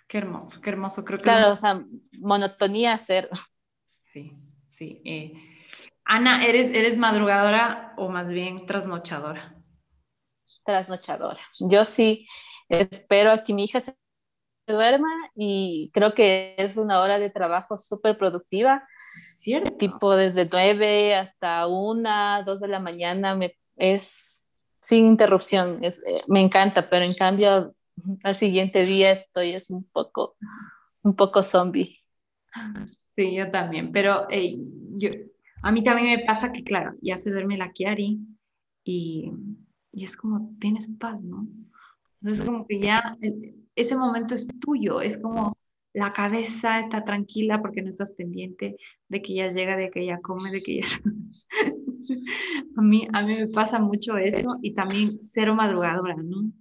Qué 0.06 0.18
hermoso, 0.18 0.60
qué 0.60 0.70
hermoso. 0.70 1.04
Creo 1.04 1.18
que 1.18 1.24
claro, 1.24 1.52
o 1.52 1.56
sea, 1.56 1.82
monotonía 2.20 2.98
cero. 2.98 3.28
Sí, 4.00 4.36
sí. 4.66 5.00
Eh, 5.04 5.32
Ana, 6.04 6.44
¿eres, 6.44 6.68
¿eres 6.68 6.96
madrugadora 6.98 7.94
o 7.96 8.10
más 8.10 8.30
bien 8.30 8.66
trasnochadora? 8.66 9.54
Trasnochadora. 10.64 11.40
Yo 11.58 11.84
sí 11.84 12.26
espero 12.80 13.32
a 13.32 13.44
que 13.44 13.54
mi 13.54 13.64
hija 13.64 13.80
se 13.80 13.96
duerma 14.66 15.08
y 15.34 15.90
creo 15.92 16.14
que 16.14 16.54
es 16.58 16.76
una 16.76 17.00
hora 17.00 17.18
de 17.18 17.30
trabajo 17.30 17.78
súper 17.78 18.16
productiva. 18.16 18.86
Cierto. 19.30 19.76
Tipo 19.76 20.16
desde 20.16 20.48
9 20.50 21.14
hasta 21.16 21.66
1, 21.66 22.44
2 22.44 22.60
de 22.60 22.68
la 22.68 22.80
mañana 22.80 23.34
me, 23.34 23.56
es 23.76 24.48
sin 24.80 25.06
interrupción. 25.06 25.84
Es, 25.84 25.98
eh, 26.06 26.22
me 26.28 26.40
encanta, 26.40 26.88
pero 26.88 27.04
en 27.04 27.14
cambio 27.14 27.74
al 28.22 28.34
siguiente 28.34 28.84
día 28.84 29.12
estoy 29.12 29.54
así 29.54 29.72
un 29.72 29.84
poco, 29.84 30.36
un 31.02 31.14
poco 31.14 31.42
zombie. 31.42 32.00
Sí, 33.16 33.34
yo 33.34 33.50
también, 33.50 33.92
pero 33.92 34.26
yo, 34.30 35.10
a 35.62 35.70
mí 35.70 35.82
también 35.82 36.18
me 36.18 36.24
pasa 36.24 36.52
que, 36.52 36.64
claro, 36.64 36.94
ya 37.02 37.16
se 37.16 37.30
duerme 37.30 37.58
la 37.58 37.72
Kiari 37.72 38.18
y, 38.84 39.30
y 39.92 40.04
es 40.04 40.16
como, 40.16 40.54
tienes 40.58 40.88
paz, 40.98 41.20
¿no? 41.22 41.46
Entonces, 42.22 42.46
como 42.46 42.64
que 42.68 42.78
ya 42.78 43.18
ese 43.74 43.96
momento 43.96 44.36
es 44.36 44.46
tuyo, 44.46 45.00
es 45.00 45.18
como 45.18 45.56
la 45.92 46.10
cabeza 46.10 46.78
está 46.78 47.04
tranquila 47.04 47.60
porque 47.60 47.82
no 47.82 47.88
estás 47.88 48.12
pendiente 48.12 48.76
de 49.08 49.22
que 49.22 49.34
ya 49.34 49.48
llega, 49.50 49.76
de 49.76 49.90
que 49.90 50.06
ya 50.06 50.20
come, 50.20 50.52
de 50.52 50.62
que 50.62 50.80
ya... 50.80 50.86
a, 52.76 52.80
mí, 52.80 53.08
a 53.12 53.22
mí 53.22 53.34
me 53.34 53.48
pasa 53.48 53.80
mucho 53.80 54.16
eso 54.18 54.56
y 54.62 54.72
también 54.72 55.18
cero 55.18 55.56
madrugadora, 55.56 56.14
¿no? 56.14 56.52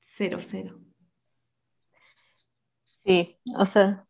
Cero, 0.00 0.38
cero. 0.40 0.80
Sí, 3.04 3.36
o 3.58 3.66
sea. 3.66 4.06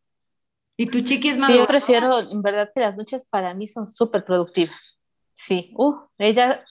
¿Y 0.77 0.87
tu 0.87 1.01
chiqui 1.01 1.31
es 1.31 1.39
madrugadora? 1.39 1.81
Sí, 1.81 1.93
yo 1.93 1.97
prefiero, 1.97 2.31
en 2.31 2.41
verdad, 2.41 2.71
que 2.73 2.81
las 2.81 2.97
noches 2.97 3.25
para 3.25 3.53
mí 3.53 3.67
son 3.67 3.89
súper 3.89 4.25
productivas. 4.25 5.03
Sí, 5.35 5.73
uh, 5.77 5.97
ella 6.19 6.65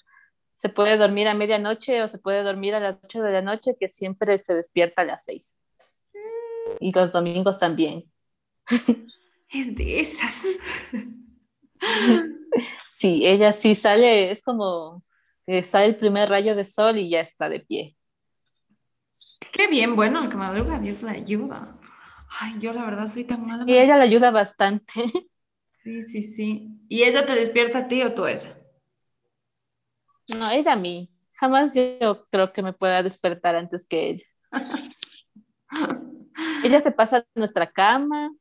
se 0.62 0.70
puede 0.70 0.96
dormir 0.96 1.28
a 1.28 1.34
medianoche 1.34 2.04
o 2.04 2.08
se 2.08 2.20
puede 2.20 2.44
dormir 2.44 2.76
a 2.76 2.80
las 2.80 3.00
8 3.04 3.24
de 3.24 3.32
la 3.32 3.42
noche, 3.42 3.76
que 3.80 3.90
siempre 3.90 4.38
se 4.38 4.54
despierta 4.54 5.02
a 5.02 5.06
las 5.06 5.24
6. 5.26 5.58
Y 6.80 6.92
los 6.94 7.12
domingos 7.12 7.58
también. 7.58 8.04
Es 9.50 9.76
de 9.76 10.00
esas. 10.00 10.46
Sí, 12.90 13.26
ella 13.26 13.52
sí 13.54 13.74
sale, 13.74 14.30
es 14.30 14.44
como 14.44 15.04
que 15.48 15.64
sale 15.64 15.88
el 15.88 15.96
primer 15.96 16.30
rayo 16.30 16.54
de 16.56 16.66
sol 16.66 17.00
y 17.00 17.10
ya 17.10 17.22
está 17.22 17.50
de 17.50 17.62
pie. 17.62 17.98
Qué 19.52 19.68
bien, 19.68 19.96
bueno, 19.96 20.30
que 20.30 20.36
madruga, 20.36 20.78
Dios 20.78 21.02
la 21.02 21.14
ayuda. 21.14 21.80
Ay, 22.40 22.60
yo 22.60 22.74
la 22.74 22.86
verdad 22.86 23.08
soy 23.08 23.24
tan 23.24 23.44
mala. 23.48 23.64
Y 23.66 23.76
ella 23.76 23.98
la 23.98 24.04
ayuda 24.04 24.30
bastante. 24.30 24.94
Sí, 25.74 26.04
sí, 26.04 26.22
sí. 26.22 26.70
¿Y 26.90 27.04
ella 27.04 27.26
te 27.26 27.34
despierta 27.34 27.80
a 27.80 27.88
ti 27.88 28.04
o 28.04 28.14
tú 28.14 28.26
a 28.26 28.34
ella? 28.34 28.61
No, 30.28 30.50
ella 30.50 30.74
a 30.74 30.76
mí. 30.76 31.12
Jamás 31.34 31.74
yo 31.74 32.26
creo 32.30 32.52
que 32.52 32.62
me 32.62 32.74
pueda 32.74 33.02
despertar 33.02 33.56
antes 33.56 33.86
que 33.88 34.10
ella. 34.10 34.26
ella 36.64 36.82
se 36.82 36.92
pasa 36.92 37.18
a 37.18 37.26
nuestra 37.36 37.72
cama, 37.72 38.32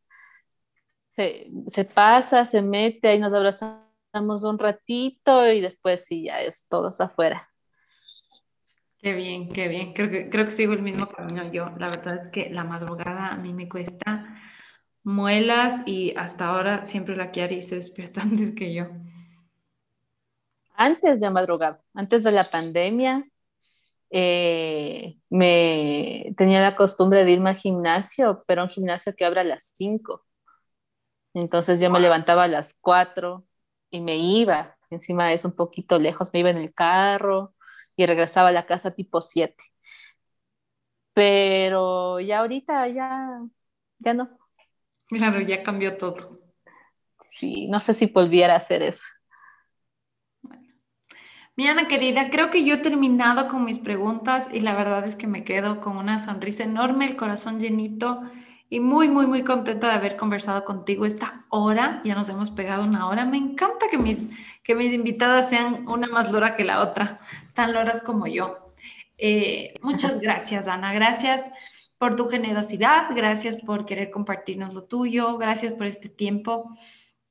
se, 1.09 1.51
pasa, 1.95 2.45
se 2.45 2.63
mete, 2.63 3.09
ahí 3.09 3.19
nos 3.19 3.33
abrazamos 3.33 4.43
un 4.43 4.59
ratito 4.59 5.51
y 5.51 5.61
después 5.61 6.05
sí, 6.05 6.25
ya 6.25 6.41
es 6.41 6.67
todos 6.69 7.01
afuera. 7.01 7.49
Qué 8.99 9.15
bien, 9.15 9.49
qué 9.51 9.69
bien. 9.69 9.95
Creo 9.95 10.11
que, 10.11 10.29
creo 10.29 10.45
que 10.45 10.53
sigo 10.53 10.75
el 10.75 10.83
mismo 10.83 11.09
camino 11.09 11.43
yo. 11.45 11.71
La 11.79 11.89
verdad 11.89 12.19
es 12.21 12.29
que 12.29 12.51
la 12.51 12.65
madrugada 12.65 13.29
a 13.29 13.37
mí 13.37 13.55
me 13.55 13.69
cuesta 13.69 14.39
muelas 15.03 15.81
y 15.87 16.13
hasta 16.17 16.49
ahora 16.49 16.85
siempre 16.85 17.17
la 17.17 17.31
Kiari 17.31 17.63
se 17.63 17.77
despierta 17.77 18.21
antes 18.23 18.53
que 18.53 18.75
yo 18.75 18.89
antes 20.81 21.21
de 21.21 21.29
madrugada, 21.29 21.83
antes 21.93 22.25
de 22.25 22.33
la 22.33 22.45
pandemia, 22.45 23.29
eh, 24.11 25.19
me 25.29 26.35
tenía 26.39 26.63
la 26.63 26.75
costumbre 26.75 27.23
de 27.25 27.33
irme 27.33 27.51
al 27.51 27.59
gimnasio, 27.59 28.43
pero 28.47 28.63
un 28.63 28.71
gimnasio 28.71 29.15
que 29.15 29.27
abre 29.27 29.41
a 29.41 29.45
las 29.45 29.71
5. 29.75 30.25
Entonces 31.35 31.81
yo 31.81 31.91
me 31.91 32.01
levantaba 32.01 32.45
a 32.45 32.49
las 32.49 32.79
4 32.81 33.45
y 33.91 34.01
me 34.01 34.17
iba. 34.17 34.79
Encima 34.89 35.35
es 35.35 35.45
un 35.45 35.53
poquito 35.53 35.99
lejos, 35.99 36.31
me 36.33 36.41
iba 36.41 36.49
en 36.49 36.57
el 36.57 36.73
carro 36.73 37.55
y 37.95 38.07
regresaba 38.07 38.49
a 38.49 38.53
la 38.53 38.65
casa 38.65 38.93
tipo 38.93 39.21
7. 39.21 39.63
Pero 41.13 42.21
ya 42.21 42.39
ahorita 42.41 42.89
ya, 42.89 43.43
ya 43.99 44.15
no. 44.15 44.31
Claro, 45.09 45.41
ya 45.43 45.63
cambió 45.63 45.99
todo. 45.99 46.31
Sí, 47.27 47.69
no 47.69 47.79
sé 47.81 47.93
si 47.93 48.07
volviera 48.07 48.55
a 48.55 48.59
hacer 48.59 48.83
eso. 48.83 49.20
Mi 51.61 51.69
Ana 51.69 51.89
querida, 51.89 52.31
creo 52.31 52.51
que 52.51 52.65
yo 52.65 52.77
he 52.77 52.79
terminado 52.79 53.47
con 53.47 53.67
mis 53.67 53.79
preguntas 53.79 54.49
y 54.51 54.61
la 54.61 54.75
verdad 54.75 55.07
es 55.07 55.15
que 55.15 55.27
me 55.27 55.45
quedo 55.45 55.83
con 55.83 55.99
una 55.99 56.19
sonrisa 56.19 56.65
enorme, 56.65 57.05
el 57.05 57.17
corazón 57.17 57.61
llenito 57.61 58.23
y 58.71 58.81
muy, 58.81 59.11
muy, 59.11 59.27
muy 59.27 59.45
contenta 59.45 59.89
de 59.89 59.93
haber 59.93 60.17
conversado 60.17 60.65
contigo 60.65 61.05
esta 61.05 61.45
hora. 61.51 62.01
Ya 62.03 62.15
nos 62.15 62.31
hemos 62.31 62.51
pegado 62.51 62.85
una 62.85 63.07
hora. 63.09 63.27
Me 63.27 63.37
encanta 63.37 63.89
que 63.91 63.99
mis, 63.99 64.31
que 64.63 64.75
mis 64.75 64.91
invitadas 64.95 65.51
sean 65.51 65.87
una 65.87 66.07
más 66.07 66.33
lora 66.33 66.57
que 66.57 66.65
la 66.65 66.81
otra, 66.81 67.21
tan 67.53 67.75
loras 67.75 68.01
como 68.01 68.27
yo. 68.27 68.73
Eh, 69.19 69.75
muchas 69.83 70.19
gracias, 70.19 70.67
Ana. 70.67 70.95
Gracias 70.95 71.51
por 71.99 72.17
tu 72.17 72.31
generosidad, 72.31 73.15
gracias 73.15 73.59
por 73.59 73.85
querer 73.85 74.11
compartirnos 74.11 74.73
lo 74.73 74.85
tuyo, 74.85 75.37
gracias 75.37 75.75
por 75.75 75.85
este 75.85 76.09
tiempo 76.09 76.71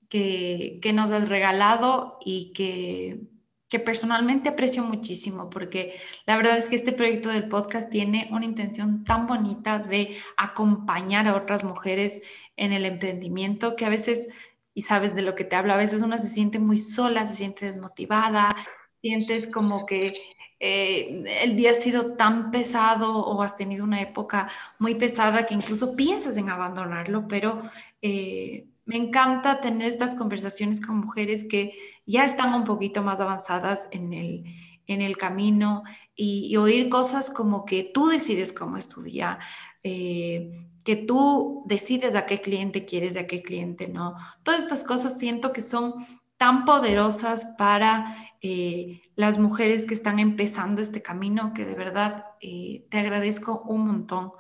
que, 0.08 0.78
que 0.84 0.94
nos 0.94 1.10
has 1.10 1.30
regalado 1.30 2.20
y 2.24 2.54
que 2.54 3.39
que 3.70 3.80
personalmente 3.80 4.50
aprecio 4.50 4.84
muchísimo 4.84 5.50
porque 5.50 6.00
la 6.26 6.36
verdad 6.36 6.58
es 6.58 6.70
que 6.70 6.76
este 6.76 6.92
proyecto 6.92 7.30
del 7.30 7.48
podcast 7.48 7.90
tiene 7.90 8.28
una 8.32 8.46
intención 8.46 9.04
tan 9.04 9.28
bonita 9.28 9.78
de 9.78 10.18
acompañar 10.38 11.28
a 11.28 11.36
otras 11.36 11.64
mujeres 11.64 12.22
en 12.58 12.74
el 12.74 12.86
emprendimiento 12.86 13.76
que 13.76 13.86
a 13.86 13.90
veces, 13.90 14.28
y 14.74 14.82
sabes 14.82 15.14
de 15.16 15.22
lo 15.22 15.36
que 15.36 15.44
te 15.44 15.56
hablo, 15.56 15.74
a 15.74 15.78
veces 15.78 16.02
una 16.02 16.18
se 16.18 16.28
siente 16.28 16.58
muy 16.58 16.78
sola, 16.78 17.28
se 17.28 17.36
siente 17.36 17.68
desmotivada, 17.68 18.56
sientes 19.02 19.46
como 19.48 19.86
que 19.86 20.14
eh, 20.60 21.24
el 21.44 21.56
día 21.56 21.72
ha 21.72 21.76
sido 21.76 22.16
tan 22.16 22.52
pesado 22.52 23.18
o 23.18 23.42
has 23.44 23.56
tenido 23.56 23.84
una 23.86 24.02
época 24.02 24.50
muy 24.80 24.96
pesada 24.96 25.46
que 25.46 25.54
incluso 25.54 25.96
piensas 25.96 26.38
en 26.38 26.50
abandonarlo, 26.50 27.28
pero 27.28 27.62
eh, 28.02 28.68
me 28.90 28.98
encanta 28.98 29.62
tener 29.62 29.88
estas 29.88 30.16
conversaciones 30.16 30.82
con 30.82 30.98
mujeres 30.98 31.46
que 31.48 31.74
ya 32.08 32.26
están 32.26 32.56
un 32.56 32.64
poquito 32.64 33.04
más 33.04 33.20
avanzadas 33.20 33.88
en 33.92 34.14
el, 34.14 34.46
en 34.88 35.04
el 35.04 35.16
camino 35.16 35.84
y, 36.16 36.58
oír 36.58 36.90
cosas 36.90 37.30
como 37.30 37.66
que 37.66 37.84
tú 37.84 38.08
decides 38.08 38.52
cómo 38.52 38.78
estudiar, 38.78 39.38
eh, 39.84 40.52
que 40.84 40.96
tú 40.96 41.62
decides 41.68 42.16
a 42.16 42.26
qué 42.26 42.42
cliente 42.42 42.86
quieres 42.86 43.16
a 43.16 43.28
qué 43.28 43.44
cliente 43.44 43.88
no. 43.88 44.16
Todas 44.42 44.64
estas 44.64 44.84
cosas 44.84 45.20
siento 45.20 45.54
que 45.54 45.62
son 45.62 45.94
tan 46.38 46.66
poderosas 46.66 47.46
para 47.60 48.18
eh, 48.42 49.04
las 49.16 49.38
mujeres 49.38 49.86
que 49.86 49.94
están 49.94 50.18
empezando 50.18 50.82
este 50.82 51.04
camino 51.04 51.54
que 51.54 51.64
de 51.64 51.76
verdad 51.76 52.26
eh, 52.42 52.88
te 52.90 52.98
agradezco 52.98 53.62
un 53.68 53.86
montón 53.86 54.32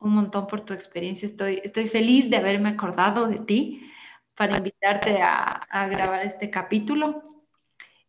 un 0.00 0.14
montón 0.14 0.46
por 0.46 0.62
tu 0.62 0.72
experiencia. 0.72 1.26
Estoy, 1.26 1.60
estoy 1.62 1.86
feliz 1.86 2.28
de 2.30 2.38
haberme 2.38 2.70
acordado 2.70 3.26
de 3.28 3.38
ti 3.38 3.90
para 4.34 4.56
invitarte 4.56 5.20
a, 5.22 5.88
grabar 5.88 6.24
este 6.24 6.50
capítulo. 6.50 7.22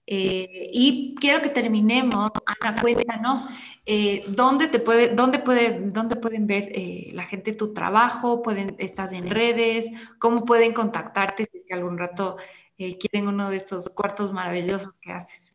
Eh, 0.08 0.70
y 0.74 1.16
quiero 1.20 1.42
que 1.42 1.50
terminemos, 1.50 2.32
Ana, 2.46 2.82
cuéntanos 2.82 3.46
eh, 3.86 4.24
dónde 4.28 4.68
te 4.68 4.80
puede, 4.80 5.14
dónde 5.14 5.39
puede, 5.39 5.89
dónde 5.89 6.16
pueden 6.16 6.48
ver 6.48 6.70
eh, 6.74 7.12
la 7.14 7.24
gente 7.24 7.54
tu 7.54 7.74
trabajo, 7.74 8.42
pueden, 8.42 8.76
estás 8.80 9.12
en 9.12 9.30
redes, 9.30 9.89
cómo 10.20 10.44
pueden 10.44 10.74
contactarte 10.74 11.48
si 11.52 11.58
es 11.58 11.66
que 11.66 11.74
algún 11.74 11.98
rato 11.98 12.38
quieren 13.00 13.28
uno 13.28 13.52
de 13.52 13.58
estos 13.58 13.89
cuartos 13.89 14.34
maravillosos 14.34 14.98
que 14.98 15.12
haces. 15.12 15.52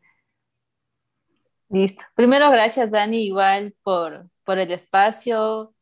Listo. 1.67 2.05
Primero, 2.15 2.49
gracias, 2.49 2.91
Dani, 2.91 3.25
igual 3.25 3.75
por, 3.83 4.29
por 4.45 4.59
el 4.59 4.71
espacio 4.71 5.73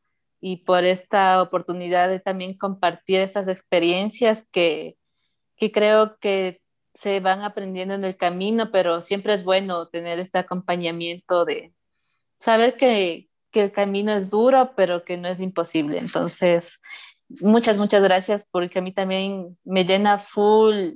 y 0.48 0.58
por 0.58 0.84
esta 0.84 1.42
oportunidad 1.42 2.08
de 2.08 2.20
también 2.20 2.56
compartir 2.56 3.20
esas 3.20 3.48
experiencias 3.48 4.48
que, 4.52 4.96
que 5.58 5.72
creo 5.72 6.20
que 6.20 6.62
se 6.94 7.20
van 7.20 7.42
aprendiendo 7.42 7.96
en 7.96 8.04
el 8.04 8.16
camino, 8.16 8.70
pero 8.72 9.02
siempre 9.02 9.34
es 9.34 9.44
bueno 9.44 9.88
tener 9.88 10.20
este 10.20 10.38
acompañamiento 10.38 11.46
de 11.46 11.74
saber 12.38 12.78
que, 12.78 13.28
que 13.50 13.64
el 13.64 13.72
camino 13.72 14.14
es 14.14 14.30
duro, 14.30 14.74
pero 14.76 15.04
que 15.04 15.18
no 15.18 15.30
es 15.30 15.42
imposible. 15.42 15.98
Entonces, 15.98 16.80
muchas, 17.42 17.80
muchas 17.80 18.04
gracias 18.04 18.48
porque 18.48 18.78
a 18.78 18.82
mí 18.84 18.94
también 18.94 19.58
me 19.64 19.84
llena 19.84 20.20
full 20.20 20.92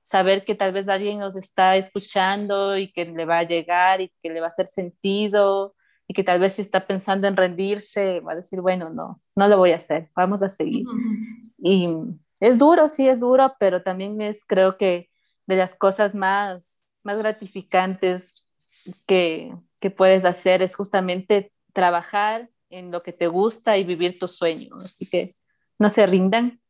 saber 0.00 0.44
que 0.44 0.54
tal 0.54 0.72
vez 0.72 0.86
alguien 0.88 1.18
nos 1.18 1.34
está 1.34 1.74
escuchando 1.74 2.78
y 2.78 2.92
que 2.92 3.04
le 3.04 3.24
va 3.24 3.38
a 3.38 3.42
llegar 3.42 4.00
y 4.00 4.12
que 4.22 4.30
le 4.30 4.38
va 4.38 4.46
a 4.46 4.50
hacer 4.50 4.68
sentido 4.68 5.74
y 6.08 6.14
que 6.14 6.24
tal 6.24 6.40
vez 6.40 6.54
si 6.54 6.62
está 6.62 6.86
pensando 6.86 7.26
en 7.26 7.36
rendirse, 7.36 8.20
va 8.20 8.32
a 8.32 8.36
decir, 8.36 8.60
bueno, 8.60 8.90
no, 8.90 9.20
no 9.34 9.48
lo 9.48 9.58
voy 9.58 9.72
a 9.72 9.76
hacer, 9.76 10.10
vamos 10.14 10.42
a 10.42 10.48
seguir. 10.48 10.86
Y 11.58 11.88
es 12.40 12.58
duro, 12.58 12.88
sí 12.88 13.08
es 13.08 13.20
duro, 13.20 13.54
pero 13.58 13.82
también 13.82 14.20
es, 14.20 14.44
creo 14.44 14.76
que, 14.76 15.10
de 15.46 15.56
las 15.56 15.74
cosas 15.74 16.14
más, 16.14 16.84
más 17.04 17.18
gratificantes 17.18 18.48
que, 19.06 19.54
que 19.80 19.90
puedes 19.90 20.24
hacer 20.24 20.62
es 20.62 20.74
justamente 20.74 21.52
trabajar 21.72 22.50
en 22.70 22.90
lo 22.90 23.02
que 23.02 23.12
te 23.12 23.28
gusta 23.28 23.76
y 23.76 23.84
vivir 23.84 24.18
tus 24.18 24.36
sueños. 24.36 24.84
Así 24.84 25.06
que 25.06 25.36
no 25.78 25.88
se 25.88 26.06
rindan. 26.06 26.60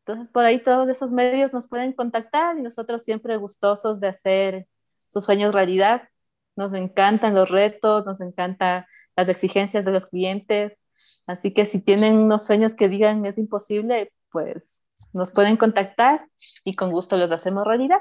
Entonces, 0.00 0.28
por 0.32 0.44
ahí 0.44 0.58
todos 0.58 0.88
esos 0.88 1.12
medios 1.12 1.52
nos 1.52 1.68
pueden 1.68 1.92
contactar 1.92 2.58
y 2.58 2.62
nosotros 2.62 3.04
siempre 3.04 3.36
gustosos 3.36 4.00
de 4.00 4.08
hacer 4.08 4.66
sus 5.06 5.24
sueños 5.24 5.54
realidad. 5.54 6.08
Nos 6.56 6.72
encantan 6.72 7.34
los 7.34 7.48
retos, 7.48 8.04
nos 8.04 8.20
encantan 8.20 8.86
las 9.16 9.28
exigencias 9.28 9.84
de 9.84 9.92
los 9.92 10.06
clientes. 10.06 10.82
Así 11.26 11.52
que 11.52 11.66
si 11.66 11.80
tienen 11.80 12.16
unos 12.16 12.44
sueños 12.44 12.74
que 12.74 12.88
digan 12.88 13.24
es 13.26 13.38
imposible, 13.38 14.12
pues 14.30 14.82
nos 15.12 15.30
pueden 15.30 15.56
contactar 15.56 16.26
y 16.64 16.74
con 16.74 16.90
gusto 16.90 17.16
los 17.16 17.32
hacemos 17.32 17.66
realidad. 17.66 18.00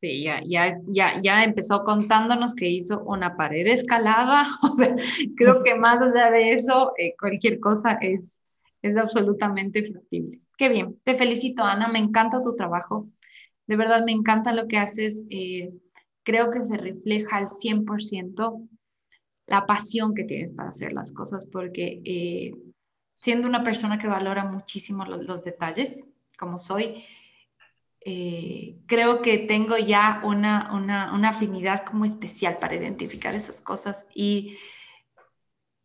Sí, 0.00 0.24
ya, 0.24 0.40
ya, 0.44 0.76
ya, 0.88 1.20
ya 1.20 1.44
empezó 1.44 1.84
contándonos 1.84 2.54
que 2.54 2.68
hizo 2.68 3.04
una 3.04 3.36
pared 3.36 3.66
escalada. 3.68 4.48
Creo 5.36 5.62
que 5.62 5.76
más 5.76 6.02
allá 6.02 6.30
de 6.30 6.52
eso, 6.52 6.92
eh, 6.98 7.14
cualquier 7.18 7.60
cosa 7.60 7.98
es, 8.00 8.40
es 8.82 8.96
absolutamente 8.96 9.84
factible. 9.84 10.40
Qué 10.58 10.68
bien, 10.68 10.98
te 11.04 11.14
felicito, 11.14 11.62
Ana, 11.62 11.86
me 11.86 12.00
encanta 12.00 12.42
tu 12.42 12.56
trabajo. 12.56 13.08
De 13.66 13.76
verdad, 13.76 14.04
me 14.04 14.12
encanta 14.12 14.52
lo 14.52 14.66
que 14.66 14.76
haces. 14.76 15.22
Eh, 15.30 15.72
creo 16.24 16.50
que 16.50 16.60
se 16.60 16.76
refleja 16.76 17.36
al 17.36 17.48
100% 17.48 18.68
la 19.46 19.66
pasión 19.66 20.14
que 20.14 20.24
tienes 20.24 20.52
para 20.52 20.68
hacer 20.68 20.92
las 20.92 21.12
cosas, 21.12 21.46
porque 21.46 22.00
eh, 22.04 22.54
siendo 23.16 23.48
una 23.48 23.64
persona 23.64 23.98
que 23.98 24.06
valora 24.06 24.44
muchísimo 24.44 25.04
los, 25.04 25.42
detalles, 25.42 26.06
como 26.38 26.58
soy, 26.58 27.04
eh, 28.04 28.76
creo 28.86 29.22
que 29.22 29.38
tengo 29.38 29.76
ya 29.78 30.20
una, 30.24 30.72
una, 30.72 31.28
afinidad 31.28 31.84
como 31.84 32.04
especial 32.04 32.58
para 32.58 32.74
identificar 32.74 33.34
esas 33.34 33.60
cosas. 33.60 34.06
Y 34.14 34.56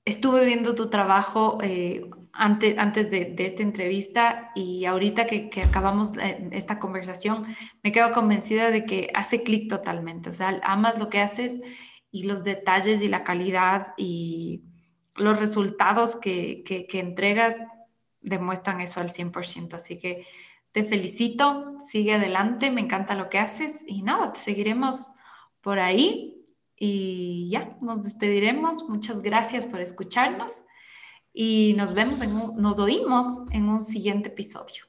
estuve 0.06 0.46
viendo 0.46 0.74
tu 0.74 0.90
trabajo 0.90 1.60
eh, 1.62 2.10
antes, 2.34 2.78
antes 2.78 3.12
de, 3.12 3.36
esta 3.38 3.62
entrevista 3.62 4.52
y 4.56 4.86
ahorita 4.86 5.28
que, 5.28 5.50
que, 5.50 5.64
acabamos 5.64 6.14
esta 6.52 6.80
conversación 6.80 7.44
me 7.84 7.92
quedo 7.92 8.12
convencida 8.12 8.72
de 8.72 8.86
que 8.86 9.10
hace 9.14 9.44
clic 9.44 9.70
totalmente, 9.70 10.30
o 10.30 10.34
sea, 10.34 10.60
amas 10.64 10.98
lo 10.98 11.10
que 11.10 11.20
haces 11.20 11.60
y 12.20 12.24
los 12.24 12.44
detalles 12.44 13.02
y 13.02 13.08
la 13.08 13.24
calidad 13.24 13.94
y 13.98 14.64
los 15.16 15.40
resultados 15.40 16.16
que, 16.16 16.64
que, 16.66 17.00
entregas 17.00 17.58
demuestran 18.22 18.82
eso 18.82 19.00
al 19.00 19.12
100%, 19.12 19.74
así 19.74 20.00
que 20.00 20.26
te 20.72 20.84
felicito, 20.84 21.76
sigue 21.88 22.14
adelante, 22.14 22.72
me 22.72 22.82
encanta 22.82 23.16
lo 23.16 23.30
que 23.30 23.40
haces 23.40 23.84
y 23.88 24.04
nada, 24.04 24.34
te 24.34 24.40
seguiremos 24.40 25.10
por 25.62 25.80
ahí 25.80 26.44
y 26.76 27.50
ya, 27.50 27.78
nos 27.82 28.04
despediremos. 28.04 28.88
Muchas 28.88 29.22
gracias 29.22 29.66
por 29.66 29.82
escucharnos 29.82 30.66
y 31.34 31.74
nos 31.78 31.94
vemos, 31.94 32.22
en 32.22 32.34
nos 32.34 32.80
oímos 32.80 33.44
en 33.52 33.70
un 33.70 33.84
siguiente 33.84 34.30
episodio. 34.30 34.87